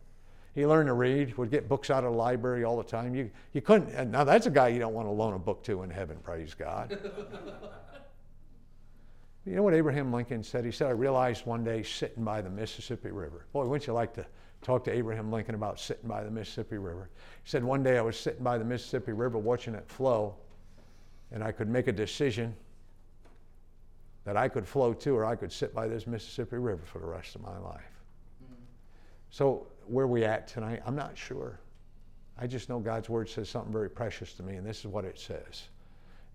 He 0.57 0.67
learned 0.67 0.89
to 0.89 0.95
read, 0.95 1.39
would 1.39 1.53
get 1.53 1.69
books 1.69 1.91
out 1.91 2.03
of 2.03 2.11
the 2.11 2.19
library 2.19 2.65
all 2.65 2.77
the 2.77 2.83
time. 2.83 3.15
You, 3.15 3.31
you 3.53 3.61
couldn't, 3.61 4.11
now 4.11 4.25
that's 4.25 4.47
a 4.47 4.51
guy 4.51 4.69
you 4.69 4.81
don't 4.81 4.93
want 4.93 5.07
to 5.07 5.13
loan 5.13 5.35
a 5.35 5.39
book 5.39 5.63
to 5.65 5.85
in 5.85 5.91
heaven, 5.91 6.17
praise 6.21 6.53
God. 6.53 6.99
You 9.47 9.57
know 9.57 9.63
what 9.63 9.75
Abraham 9.75 10.13
Lincoln 10.13 10.43
said? 10.43 10.65
He 10.65 10.71
said, 10.71 10.87
I 10.87 10.93
realized 10.93 11.45
one 11.45 11.65
day 11.65 11.83
sitting 11.83 12.25
by 12.25 12.41
the 12.41 12.49
Mississippi 12.49 13.11
River. 13.11 13.45
Boy, 13.53 13.67
wouldn't 13.67 13.87
you 13.87 13.93
like 13.93 14.15
to 14.15 14.25
talk 14.63 14.85
to 14.85 14.91
Abraham 14.91 15.31
Lincoln 15.31 15.55
about 15.55 15.79
sitting 15.79 16.09
by 16.09 16.25
the 16.25 16.31
Mississippi 16.31 16.79
River? 16.79 17.11
He 17.43 17.51
said, 17.51 17.63
One 17.63 17.83
day 17.83 17.99
I 17.99 18.01
was 18.01 18.19
sitting 18.19 18.43
by 18.43 18.57
the 18.57 18.65
Mississippi 18.65 19.13
River 19.13 19.37
watching 19.37 19.75
it 19.75 19.87
flow, 19.87 20.37
and 21.31 21.45
I 21.45 21.53
could 21.53 21.69
make 21.69 21.89
a 21.89 21.93
decision 21.93 22.57
that 24.25 24.39
I 24.39 24.49
could 24.49 24.67
flow 24.67 24.95
to 24.95 25.15
or 25.15 25.27
I 25.27 25.37
could 25.37 25.53
sit 25.53 25.75
by 25.75 25.89
this 25.89 26.07
Mississippi 26.07 26.57
River 26.57 26.83
for 26.87 26.99
the 26.99 27.07
rest 27.07 27.35
of 27.35 27.43
my 27.43 27.59
life. 27.59 27.83
Mm-hmm. 28.43 28.55
So, 29.29 29.67
where 29.87 30.07
we 30.07 30.25
at 30.25 30.49
tonight, 30.49 30.81
I'm 30.87 30.97
not 30.97 31.19
sure. 31.19 31.61
I 32.39 32.47
just 32.47 32.71
know 32.71 32.81
God's 32.81 33.11
word 33.11 33.29
says 33.29 33.51
something 33.51 33.73
very 33.73 33.91
precious 33.91 34.33
to 34.35 34.43
me, 34.43 34.57
and 34.57 34.67
this 34.67 34.79
is 34.79 34.87
what 34.87 35.05
it 35.05 35.19
says. 35.19 35.65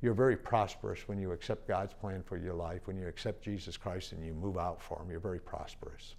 You're 0.02 0.14
very 0.14 0.38
prosperous 0.38 1.08
when 1.08 1.20
you 1.20 1.32
accept 1.32 1.68
God's 1.68 1.94
plan 1.94 2.24
for 2.24 2.38
your 2.38 2.54
life, 2.54 2.88
when 2.88 2.98
you 2.98 3.08
accept 3.08 3.44
Jesus 3.44 3.76
Christ 3.76 4.14
and 4.14 4.26
you 4.26 4.34
move 4.34 4.58
out 4.58 4.82
for 4.82 5.02
Him. 5.02 5.12
You're 5.12 5.20
very 5.20 5.40
prosperous. 5.40 6.16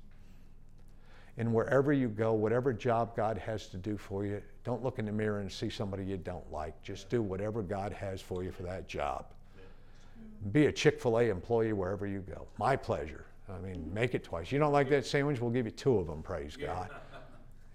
And 1.38 1.54
wherever 1.54 1.92
you 1.92 2.08
go, 2.08 2.34
whatever 2.34 2.72
job 2.72 3.16
God 3.16 3.38
has 3.38 3.68
to 3.68 3.78
do 3.78 3.96
for 3.96 4.26
you, 4.26 4.42
don't 4.64 4.82
look 4.82 4.98
in 4.98 5.06
the 5.06 5.12
mirror 5.12 5.40
and 5.40 5.50
see 5.50 5.70
somebody 5.70 6.04
you 6.04 6.18
don't 6.18 6.50
like. 6.52 6.82
Just 6.82 7.08
do 7.08 7.22
whatever 7.22 7.62
God 7.62 7.92
has 7.92 8.20
for 8.20 8.44
you 8.44 8.52
for 8.52 8.64
that 8.64 8.86
job. 8.86 9.26
Be 10.52 10.66
a 10.66 10.72
Chick 10.72 11.00
fil 11.00 11.18
A 11.18 11.30
employee 11.30 11.72
wherever 11.72 12.06
you 12.06 12.20
go. 12.20 12.46
My 12.58 12.76
pleasure. 12.76 13.24
I 13.48 13.58
mean, 13.58 13.90
make 13.92 14.14
it 14.14 14.22
twice. 14.22 14.52
You 14.52 14.58
don't 14.58 14.72
like 14.72 14.90
that 14.90 15.06
sandwich? 15.06 15.40
We'll 15.40 15.50
give 15.50 15.66
you 15.66 15.72
two 15.72 15.98
of 15.98 16.06
them, 16.06 16.22
praise 16.22 16.56
God. 16.56 16.90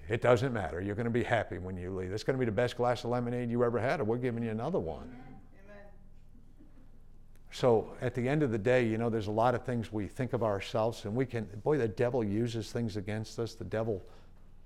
It 0.08 0.22
doesn't 0.22 0.54
matter. 0.54 0.82
You're 0.82 0.96
going 0.96 1.06
to 1.06 1.12
be 1.12 1.24
happy 1.24 1.58
when 1.58 1.76
you 1.76 1.89
leave. 1.89 2.12
It's 2.12 2.24
going 2.24 2.36
to 2.36 2.39
be 2.39 2.46
the 2.46 2.52
best 2.52 2.78
glass 2.78 3.04
of 3.04 3.10
lemonade 3.10 3.50
you 3.50 3.63
ever 3.63 3.80
had, 3.80 4.00
or 4.00 4.04
we're 4.04 4.18
giving 4.18 4.44
you 4.44 4.52
another 4.52 4.80
one. 4.80 5.15
So 7.56 7.96
at 8.02 8.13
the 8.13 8.28
end 8.28 8.44
of 8.44 8.52
the 8.52 8.58
day, 8.58 8.86
you 8.86 8.98
know, 8.98 9.10
there's 9.10 9.28
a 9.28 9.32
lot 9.32 9.56
of 9.56 9.63
things 9.63 9.89
we 9.89 10.08
think 10.08 10.34
of 10.34 10.44
ourselves, 10.44 11.06
and 11.06 11.15
we 11.15 11.26
can, 11.26 11.46
boy, 11.63 11.78
the 11.78 11.88
devil 11.88 12.22
uses 12.22 12.70
things 12.70 12.98
against 12.98 13.39
us. 13.39 13.56
The 13.56 13.63
devil 13.63 14.06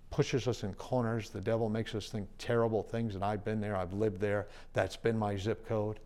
pushes 0.10 0.48
us 0.48 0.64
in 0.64 0.74
corners. 0.74 1.30
The 1.30 1.40
devil 1.40 1.70
makes 1.70 1.94
us 1.94 2.10
think 2.10 2.28
terrible 2.40 2.82
things, 2.82 3.14
and 3.14 3.24
I've 3.24 3.46
been 3.46 3.62
there, 3.62 3.76
I've 3.76 3.94
lived 3.94 4.20
there. 4.20 4.48
That's 4.74 4.96
been 4.96 5.20
my 5.20 5.38
zip 5.38 5.68
code. 5.68 6.00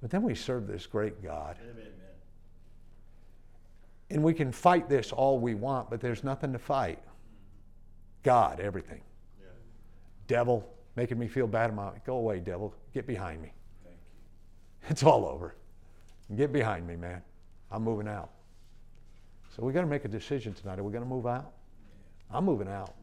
But 0.00 0.10
then 0.10 0.22
we 0.22 0.34
serve 0.34 0.66
this 0.66 0.86
great 0.86 1.22
God. 1.22 1.58
Amen. 1.70 1.92
And 4.08 4.22
we 4.22 4.32
can 4.32 4.52
fight 4.52 4.88
this 4.88 5.12
all 5.12 5.38
we 5.38 5.54
want, 5.54 5.90
but 5.90 6.00
there's 6.00 6.24
nothing 6.24 6.54
to 6.54 6.58
fight. 6.58 6.98
God, 8.22 8.58
everything. 8.58 9.02
Yeah. 9.38 9.48
Devil, 10.28 10.66
making 10.96 11.18
me 11.18 11.28
feel 11.28 11.46
bad 11.46 11.68
about 11.68 11.96
it. 11.96 12.06
Go 12.06 12.16
away, 12.16 12.40
devil. 12.40 12.74
Get 12.94 13.06
behind 13.06 13.42
me. 13.42 13.52
It's 14.90 15.04
all 15.04 15.26
over. 15.26 15.54
Get 16.36 16.52
behind 16.52 16.86
me, 16.86 16.96
man. 16.96 17.22
I'm 17.70 17.82
moving 17.82 18.08
out. 18.08 18.30
So 19.54 19.62
we 19.62 19.72
got 19.72 19.82
to 19.82 19.86
make 19.86 20.04
a 20.04 20.08
decision 20.08 20.54
tonight. 20.54 20.78
Are 20.78 20.82
we 20.82 20.92
going 20.92 21.04
to 21.04 21.08
move 21.08 21.26
out? 21.26 21.52
I'm 22.30 22.44
moving 22.44 22.68
out. 22.68 22.94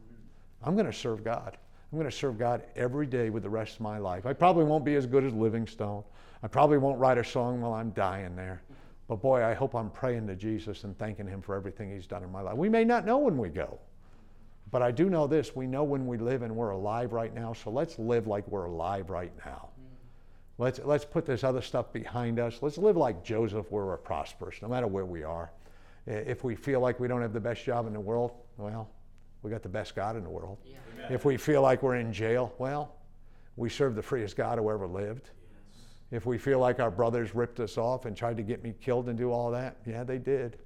I'm 0.62 0.74
going 0.74 0.86
to 0.86 0.92
serve 0.92 1.24
God. 1.24 1.56
I'm 1.90 1.98
going 1.98 2.10
to 2.10 2.16
serve 2.16 2.38
God 2.38 2.62
every 2.76 3.06
day 3.06 3.30
with 3.30 3.42
the 3.42 3.50
rest 3.50 3.76
of 3.76 3.80
my 3.80 3.98
life. 3.98 4.26
I 4.26 4.32
probably 4.32 4.64
won't 4.64 4.84
be 4.84 4.94
as 4.94 5.06
good 5.06 5.24
as 5.24 5.32
Livingstone. 5.32 6.04
I 6.42 6.48
probably 6.48 6.78
won't 6.78 6.98
write 6.98 7.18
a 7.18 7.24
song 7.24 7.60
while 7.60 7.74
I'm 7.74 7.90
dying 7.90 8.36
there. 8.36 8.62
But 9.08 9.22
boy, 9.22 9.44
I 9.44 9.54
hope 9.54 9.74
I'm 9.74 9.90
praying 9.90 10.28
to 10.28 10.36
Jesus 10.36 10.84
and 10.84 10.96
thanking 10.98 11.26
Him 11.26 11.42
for 11.42 11.56
everything 11.56 11.90
He's 11.90 12.06
done 12.06 12.22
in 12.22 12.30
my 12.30 12.42
life. 12.42 12.56
We 12.56 12.68
may 12.68 12.84
not 12.84 13.04
know 13.04 13.18
when 13.18 13.38
we 13.38 13.48
go, 13.48 13.78
but 14.70 14.82
I 14.82 14.92
do 14.92 15.10
know 15.10 15.26
this 15.26 15.56
we 15.56 15.66
know 15.66 15.82
when 15.82 16.06
we 16.06 16.16
live 16.16 16.42
and 16.42 16.54
we're 16.54 16.70
alive 16.70 17.12
right 17.12 17.34
now, 17.34 17.52
so 17.52 17.70
let's 17.70 17.98
live 17.98 18.28
like 18.28 18.46
we're 18.46 18.66
alive 18.66 19.10
right 19.10 19.32
now. 19.44 19.69
Let's, 20.60 20.78
let's 20.84 21.06
put 21.06 21.24
this 21.24 21.42
other 21.42 21.62
stuff 21.62 21.90
behind 21.90 22.38
us. 22.38 22.58
Let's 22.60 22.76
live 22.76 22.94
like 22.94 23.24
Joseph 23.24 23.72
where 23.72 23.86
we're 23.86 23.96
prosperous, 23.96 24.60
no 24.60 24.68
matter 24.68 24.86
where 24.86 25.06
we 25.06 25.22
are. 25.22 25.50
If 26.06 26.44
we 26.44 26.54
feel 26.54 26.80
like 26.80 27.00
we 27.00 27.08
don't 27.08 27.22
have 27.22 27.32
the 27.32 27.40
best 27.40 27.64
job 27.64 27.86
in 27.86 27.94
the 27.94 28.00
world, 28.00 28.32
well, 28.58 28.90
we 29.42 29.50
got 29.50 29.62
the 29.62 29.70
best 29.70 29.96
God 29.96 30.16
in 30.16 30.22
the 30.22 30.28
world. 30.28 30.58
Yeah. 30.66 30.76
If 31.08 31.24
we 31.24 31.38
feel 31.38 31.62
like 31.62 31.82
we're 31.82 31.96
in 31.96 32.12
jail, 32.12 32.52
well, 32.58 32.94
we 33.56 33.70
serve 33.70 33.94
the 33.94 34.02
freest 34.02 34.36
God 34.36 34.58
who 34.58 34.70
ever 34.70 34.86
lived. 34.86 35.30
Yes. 35.30 35.82
If 36.10 36.26
we 36.26 36.36
feel 36.36 36.58
like 36.58 36.78
our 36.78 36.90
brothers 36.90 37.34
ripped 37.34 37.58
us 37.58 37.78
off 37.78 38.04
and 38.04 38.14
tried 38.14 38.36
to 38.36 38.42
get 38.42 38.62
me 38.62 38.74
killed 38.82 39.08
and 39.08 39.16
do 39.16 39.32
all 39.32 39.50
that, 39.52 39.78
yeah, 39.86 40.04
they 40.04 40.18
did. 40.18 40.58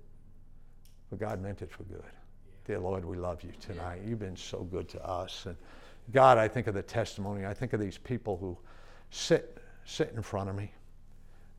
But 1.08 1.20
God 1.20 1.40
meant 1.40 1.62
it 1.62 1.70
for 1.70 1.84
good. 1.84 2.02
Yeah. 2.02 2.10
Dear 2.66 2.78
Lord, 2.80 3.04
we 3.04 3.16
love 3.16 3.44
you 3.44 3.52
tonight. 3.60 4.00
Yeah. 4.02 4.10
You've 4.10 4.18
been 4.18 4.36
so 4.36 4.64
good 4.64 4.88
to 4.88 5.06
us. 5.06 5.46
And 5.46 5.54
God, 6.12 6.36
I 6.36 6.48
think 6.48 6.66
of 6.66 6.74
the 6.74 6.82
testimony. 6.82 7.46
I 7.46 7.54
think 7.54 7.74
of 7.74 7.78
these 7.78 7.98
people 7.98 8.36
who 8.38 8.58
sit 9.10 9.60
sit 9.84 10.12
in 10.14 10.22
front 10.22 10.50
of 10.50 10.56
me. 10.56 10.72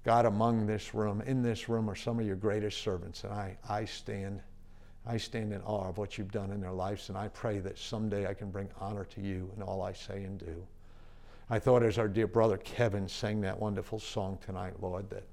God, 0.04 0.26
among 0.26 0.68
this 0.68 0.94
room, 0.94 1.22
in 1.22 1.42
this 1.42 1.68
room 1.68 1.90
are 1.90 1.96
some 1.96 2.20
of 2.20 2.26
your 2.26 2.36
greatest 2.36 2.82
servants, 2.82 3.24
and 3.24 3.34
I, 3.34 3.58
I 3.68 3.86
stand, 3.86 4.40
I 5.06 5.18
stand 5.18 5.52
in 5.52 5.62
awe 5.62 5.90
of 5.90 5.98
what 5.98 6.18
you've 6.18 6.32
done 6.32 6.52
in 6.52 6.62
their 6.62 6.72
lives, 6.72 7.10
and 7.10 7.18
I 7.18 7.28
pray 7.30 7.60
that 7.60 7.78
someday 7.78 8.28
I 8.28 8.34
can 8.36 8.52
bring 8.52 8.70
honor 8.80 9.06
to 9.06 9.22
you 9.22 9.52
in 9.56 9.64
all 9.64 9.82
I 9.82 9.94
say 9.94 10.24
and 10.24 10.38
do. 10.38 10.66
I 11.50 11.60
thought 11.60 11.84
as 11.84 11.98
our 11.98 12.08
dear 12.08 12.28
brother 12.28 12.58
Kevin 12.58 13.08
sang 13.08 13.42
that 13.42 13.60
wonderful 13.60 14.00
song 14.00 14.38
tonight, 14.46 14.74
Lord, 14.82 15.10
that 15.10 15.24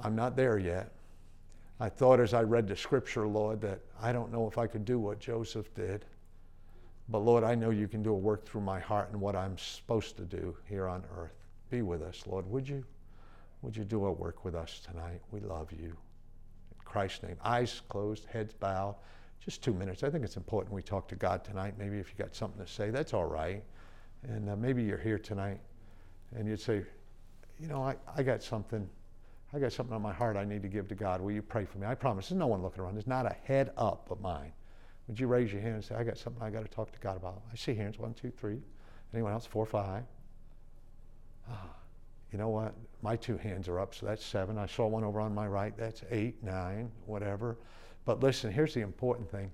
I'm 0.00 0.16
not 0.16 0.36
there 0.36 0.58
yet. 0.58 0.92
I 1.78 1.88
thought 1.88 2.20
as 2.20 2.32
I 2.32 2.42
read 2.42 2.68
the 2.68 2.76
scripture, 2.76 3.26
Lord, 3.26 3.60
that 3.60 3.80
I 4.00 4.12
don't 4.12 4.32
know 4.32 4.46
if 4.46 4.56
I 4.56 4.66
could 4.66 4.84
do 4.84 4.98
what 4.98 5.18
Joseph 5.18 5.74
did. 5.74 6.04
But 7.08 7.18
Lord, 7.18 7.44
I 7.44 7.54
know 7.54 7.70
you 7.70 7.88
can 7.88 8.02
do 8.02 8.10
a 8.10 8.18
work 8.18 8.46
through 8.46 8.62
my 8.62 8.80
heart 8.80 9.10
and 9.12 9.20
what 9.20 9.36
I'm 9.36 9.56
supposed 9.58 10.16
to 10.16 10.24
do 10.24 10.56
here 10.66 10.88
on 10.88 11.04
earth. 11.16 11.45
Be 11.70 11.82
with 11.82 12.02
us, 12.02 12.24
Lord, 12.26 12.48
would 12.50 12.68
you? 12.68 12.84
Would 13.62 13.76
you 13.76 13.84
do 13.84 14.06
a 14.06 14.12
work 14.12 14.44
with 14.44 14.54
us 14.54 14.80
tonight? 14.80 15.20
We 15.32 15.40
love 15.40 15.72
you. 15.72 15.88
In 15.88 16.84
Christ's 16.84 17.22
name. 17.22 17.36
Eyes 17.44 17.82
closed, 17.88 18.26
heads 18.26 18.54
bowed. 18.54 18.94
Just 19.44 19.62
two 19.62 19.74
minutes. 19.74 20.02
I 20.02 20.10
think 20.10 20.24
it's 20.24 20.36
important 20.36 20.74
we 20.74 20.82
talk 20.82 21.08
to 21.08 21.16
God 21.16 21.44
tonight. 21.44 21.74
Maybe 21.78 21.98
if 21.98 22.10
you 22.10 22.22
got 22.22 22.34
something 22.34 22.64
to 22.64 22.70
say, 22.70 22.90
that's 22.90 23.14
all 23.14 23.26
right. 23.26 23.62
And 24.22 24.48
uh, 24.50 24.56
maybe 24.56 24.82
you're 24.82 24.98
here 24.98 25.18
tonight 25.18 25.60
and 26.34 26.48
you'd 26.48 26.60
say, 26.60 26.84
you 27.58 27.68
know, 27.68 27.82
I, 27.82 27.96
I 28.16 28.22
got 28.22 28.42
something. 28.42 28.88
I 29.52 29.58
got 29.58 29.72
something 29.72 29.94
on 29.94 30.02
my 30.02 30.12
heart 30.12 30.36
I 30.36 30.44
need 30.44 30.62
to 30.62 30.68
give 30.68 30.88
to 30.88 30.94
God. 30.94 31.20
Will 31.20 31.32
you 31.32 31.42
pray 31.42 31.64
for 31.64 31.78
me? 31.78 31.86
I 31.86 31.94
promise. 31.94 32.28
There's 32.28 32.38
no 32.38 32.48
one 32.48 32.62
looking 32.62 32.82
around. 32.82 32.94
There's 32.94 33.06
not 33.06 33.26
a 33.26 33.36
head 33.44 33.70
up 33.76 34.10
of 34.10 34.20
mine. 34.20 34.52
Would 35.06 35.20
you 35.20 35.28
raise 35.28 35.52
your 35.52 35.62
hand 35.62 35.74
and 35.76 35.84
say, 35.84 35.94
I 35.94 36.02
got 36.02 36.18
something 36.18 36.42
I 36.42 36.50
got 36.50 36.62
to 36.62 36.70
talk 36.70 36.92
to 36.92 36.98
God 36.98 37.16
about? 37.16 37.40
I 37.52 37.56
see 37.56 37.74
hands. 37.74 37.98
One, 37.98 38.12
two, 38.14 38.30
three. 38.30 38.58
Anyone 39.14 39.32
else? 39.32 39.46
Four, 39.46 39.64
five. 39.64 40.02
You 42.32 42.40
know 42.40 42.48
what? 42.48 42.74
My 43.02 43.14
two 43.14 43.36
hands 43.36 43.68
are 43.68 43.78
up, 43.78 43.94
so 43.94 44.04
that's 44.04 44.22
seven. 44.22 44.58
I 44.58 44.66
saw 44.66 44.88
one 44.88 45.04
over 45.04 45.20
on 45.20 45.32
my 45.32 45.46
right. 45.46 45.72
That's 45.78 46.02
eight, 46.10 46.42
nine, 46.42 46.90
whatever. 47.06 47.56
But 48.04 48.20
listen, 48.20 48.52
here's 48.52 48.74
the 48.74 48.80
important 48.80 49.30
thing. 49.30 49.50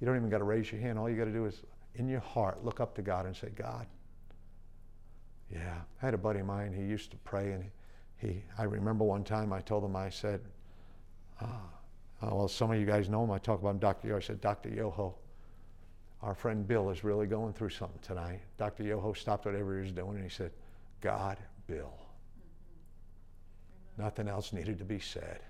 You 0.00 0.06
don't 0.06 0.16
even 0.16 0.30
got 0.30 0.38
to 0.38 0.44
raise 0.44 0.70
your 0.70 0.80
hand. 0.80 0.98
All 0.98 1.10
you 1.10 1.16
got 1.16 1.24
to 1.24 1.32
do 1.32 1.44
is, 1.46 1.62
in 1.96 2.08
your 2.08 2.20
heart, 2.20 2.64
look 2.64 2.80
up 2.80 2.94
to 2.94 3.02
God 3.02 3.26
and 3.26 3.36
say, 3.36 3.50
God, 3.54 3.86
yeah. 5.52 5.80
I 6.00 6.04
had 6.04 6.14
a 6.14 6.18
buddy 6.18 6.40
of 6.40 6.46
mine, 6.46 6.72
he 6.72 6.82
used 6.82 7.10
to 7.10 7.16
pray, 7.18 7.52
and 7.52 7.64
he, 8.16 8.42
I 8.56 8.62
remember 8.62 9.04
one 9.04 9.24
time 9.24 9.52
I 9.52 9.60
told 9.60 9.84
him, 9.84 9.96
I 9.96 10.08
said, 10.08 10.40
ah, 11.40 11.60
oh, 12.22 12.34
well, 12.36 12.48
some 12.48 12.70
of 12.70 12.78
you 12.78 12.86
guys 12.86 13.08
know 13.08 13.24
him. 13.24 13.30
I 13.30 13.38
talk 13.38 13.60
about 13.60 13.70
him, 13.70 13.78
Dr. 13.78 14.08
Yoho. 14.08 14.18
I 14.18 14.22
said, 14.22 14.40
Dr. 14.40 14.70
Yoho, 14.70 15.14
our 16.22 16.34
friend 16.34 16.66
Bill 16.66 16.88
is 16.90 17.04
really 17.04 17.26
going 17.26 17.52
through 17.52 17.70
something 17.70 17.98
tonight. 18.00 18.40
Dr. 18.58 18.84
Yoho 18.84 19.12
stopped 19.12 19.44
whatever 19.44 19.74
he 19.76 19.82
was 19.82 19.92
doing 19.92 20.14
and 20.14 20.22
he 20.22 20.30
said, 20.30 20.52
God, 21.02 21.36
Bill. 21.66 21.92
Nothing 23.98 24.28
else 24.28 24.54
needed 24.54 24.78
to 24.78 24.84
be 24.84 24.98
said. 24.98 25.40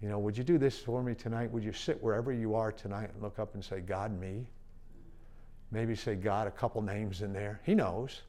You 0.00 0.08
know, 0.08 0.18
would 0.18 0.38
you 0.38 0.44
do 0.44 0.56
this 0.56 0.78
for 0.78 1.02
me 1.02 1.14
tonight? 1.14 1.50
Would 1.50 1.64
you 1.64 1.72
sit 1.72 2.00
wherever 2.00 2.32
you 2.32 2.54
are 2.54 2.70
tonight 2.70 3.10
and 3.12 3.22
look 3.22 3.38
up 3.38 3.54
and 3.54 3.64
say, 3.64 3.80
God, 3.80 4.18
me? 4.18 4.46
Maybe 5.72 5.94
say, 5.94 6.14
God, 6.14 6.46
a 6.46 6.50
couple 6.50 6.80
names 6.82 7.22
in 7.22 7.32
there. 7.32 7.60
He 7.64 7.74
knows. 7.74 8.22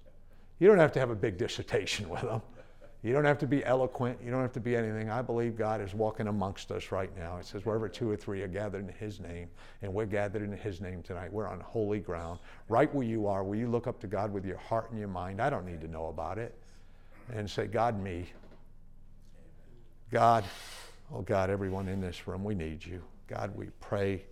You 0.59 0.67
don't 0.67 0.79
have 0.79 0.91
to 0.93 0.99
have 0.99 1.09
a 1.09 1.15
big 1.15 1.37
dissertation 1.37 2.09
with 2.09 2.21
him. 2.21 2.41
You 3.03 3.13
don't 3.13 3.25
have 3.25 3.39
to 3.39 3.47
be 3.47 3.65
eloquent. 3.65 4.19
You 4.23 4.29
don't 4.29 4.41
have 4.41 4.53
to 4.53 4.59
be 4.59 4.75
anything. 4.75 5.09
I 5.09 5.23
believe 5.23 5.57
God 5.57 5.81
is 5.81 5.95
walking 5.95 6.27
amongst 6.27 6.71
us 6.71 6.91
right 6.91 7.09
now. 7.17 7.37
It 7.37 7.47
says, 7.47 7.65
wherever 7.65 7.89
two 7.89 8.09
or 8.09 8.15
three 8.15 8.43
are 8.43 8.47
gathered 8.47 8.87
in 8.87 8.93
His 8.93 9.19
name, 9.19 9.49
and 9.81 9.91
we're 9.91 10.05
gathered 10.05 10.43
in 10.43 10.51
His 10.51 10.81
name 10.81 11.01
tonight, 11.01 11.33
we're 11.33 11.47
on 11.47 11.59
holy 11.61 11.99
ground. 11.99 12.39
Right 12.69 12.93
where 12.93 13.05
you 13.05 13.25
are, 13.25 13.43
will 13.43 13.55
you 13.55 13.67
look 13.67 13.87
up 13.87 13.99
to 14.01 14.07
God 14.07 14.31
with 14.31 14.45
your 14.45 14.57
heart 14.57 14.91
and 14.91 14.99
your 14.99 15.07
mind? 15.07 15.41
I 15.41 15.49
don't 15.49 15.65
need 15.65 15.81
to 15.81 15.87
know 15.87 16.07
about 16.07 16.37
it. 16.37 16.55
And 17.33 17.49
say, 17.49 17.65
God, 17.65 17.99
me. 17.99 18.27
God, 20.11 20.43
oh 21.11 21.21
God, 21.21 21.49
everyone 21.49 21.87
in 21.87 22.01
this 22.01 22.27
room, 22.27 22.43
we 22.43 22.53
need 22.53 22.85
you. 22.85 23.01
God, 23.27 23.55
we 23.55 23.67
pray. 23.79 24.25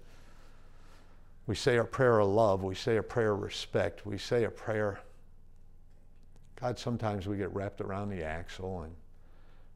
We 1.47 1.55
say 1.55 1.77
a 1.77 1.83
prayer 1.83 2.19
of 2.19 2.27
love. 2.27 2.61
We 2.61 2.75
say 2.75 2.97
a 2.97 3.03
prayer 3.03 3.31
of 3.31 3.41
respect. 3.41 4.05
We 4.05 4.19
say 4.19 4.43
a 4.43 4.51
prayer 4.51 4.99
God, 6.59 6.77
sometimes 6.77 7.27
we 7.27 7.37
get 7.37 7.53
wrapped 7.53 7.79
around 7.79 8.09
the 8.09 8.23
axle, 8.23 8.81
and 8.81 8.93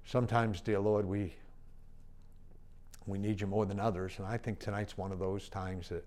sometimes, 0.06 0.60
dear 0.60 0.80
Lord, 0.80 1.06
we 1.06 1.34
we 3.06 3.18
need 3.18 3.42
you 3.42 3.48
more 3.48 3.66
than 3.66 3.80
others. 3.80 4.14
And 4.18 4.28
I 4.28 4.38
think 4.38 4.60
tonight's 4.60 4.98
one 4.98 5.12
of 5.12 5.20
those 5.20 5.50
times 5.50 5.90
that 5.90 6.06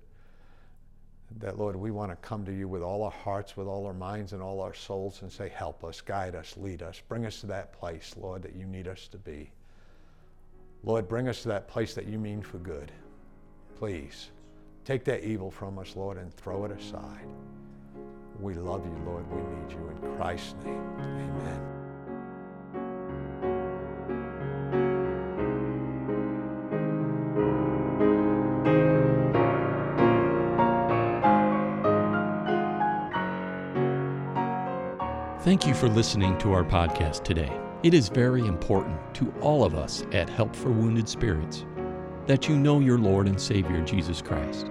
that 1.39 1.59
Lord, 1.59 1.75
we 1.77 1.91
want 1.91 2.13
to 2.13 2.17
come 2.17 2.45
to 2.45 2.53
you 2.53 2.69
with 2.69 2.83
all 2.83 3.03
our 3.03 3.11
hearts, 3.11 3.57
with 3.57 3.67
all 3.67 3.87
our 3.87 3.95
minds, 3.95 4.33
and 4.33 4.43
all 4.43 4.61
our 4.61 4.75
souls, 4.75 5.23
and 5.23 5.33
say, 5.33 5.49
"Help 5.49 5.83
us, 5.83 6.01
guide 6.01 6.35
us, 6.35 6.57
lead 6.57 6.83
us, 6.83 7.01
bring 7.09 7.27
us 7.27 7.41
to 7.41 7.47
that 7.47 7.73
place, 7.73 8.15
Lord, 8.17 8.43
that 8.43 8.55
you 8.55 8.67
need 8.67 8.87
us 8.87 9.09
to 9.09 9.19
be." 9.19 9.51
Lord, 10.85 11.09
bring 11.09 11.27
us 11.27 11.43
to 11.43 11.49
that 11.49 11.69
place 11.69 11.95
that 11.95 12.07
you 12.07 12.19
mean 12.19 12.43
for 12.43 12.59
good. 12.59 12.93
Please 13.77 14.31
take 14.85 15.05
that 15.05 15.25
evil 15.25 15.51
from 15.51 15.79
us, 15.79 15.97
Lord, 15.97 16.17
and 16.17 16.33
throw 16.33 16.65
it 16.65 16.71
aside. 16.71 17.27
We 18.41 18.55
love 18.55 18.85
you, 18.85 18.97
Lord. 19.05 19.27
We 19.31 19.43
need 19.43 19.73
you. 19.73 19.89
In 19.89 20.17
Christ's 20.17 20.55
name, 20.65 20.83
amen. 20.99 21.77
Thank 35.41 35.65
you 35.65 35.75
for 35.75 35.89
listening 35.89 36.37
to 36.39 36.53
our 36.53 36.65
podcast 36.65 37.23
today. 37.23 37.57
It 37.85 37.95
is 37.95 38.09
very 38.09 38.45
important 38.45 38.99
to 39.15 39.33
all 39.41 39.63
of 39.63 39.77
us 39.77 40.05
at 40.11 40.29
Help 40.29 40.57
for 40.57 40.71
Wounded 40.71 41.09
Spirits 41.09 41.65
that 42.27 42.49
you 42.49 42.59
know 42.59 42.81
your 42.81 42.99
Lord 42.99 43.29
and 43.29 43.41
Savior 43.41 43.81
Jesus 43.83 44.21
Christ. 44.21 44.71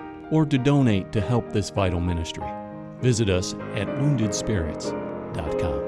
or 0.31 0.45
to 0.45 0.57
donate 0.57 1.11
to 1.11 1.21
help 1.21 1.51
this 1.51 1.69
vital 1.69 1.99
ministry, 1.99 2.47
visit 2.99 3.29
us 3.29 3.53
at 3.75 3.87
woundedspirits.com. 3.87 5.80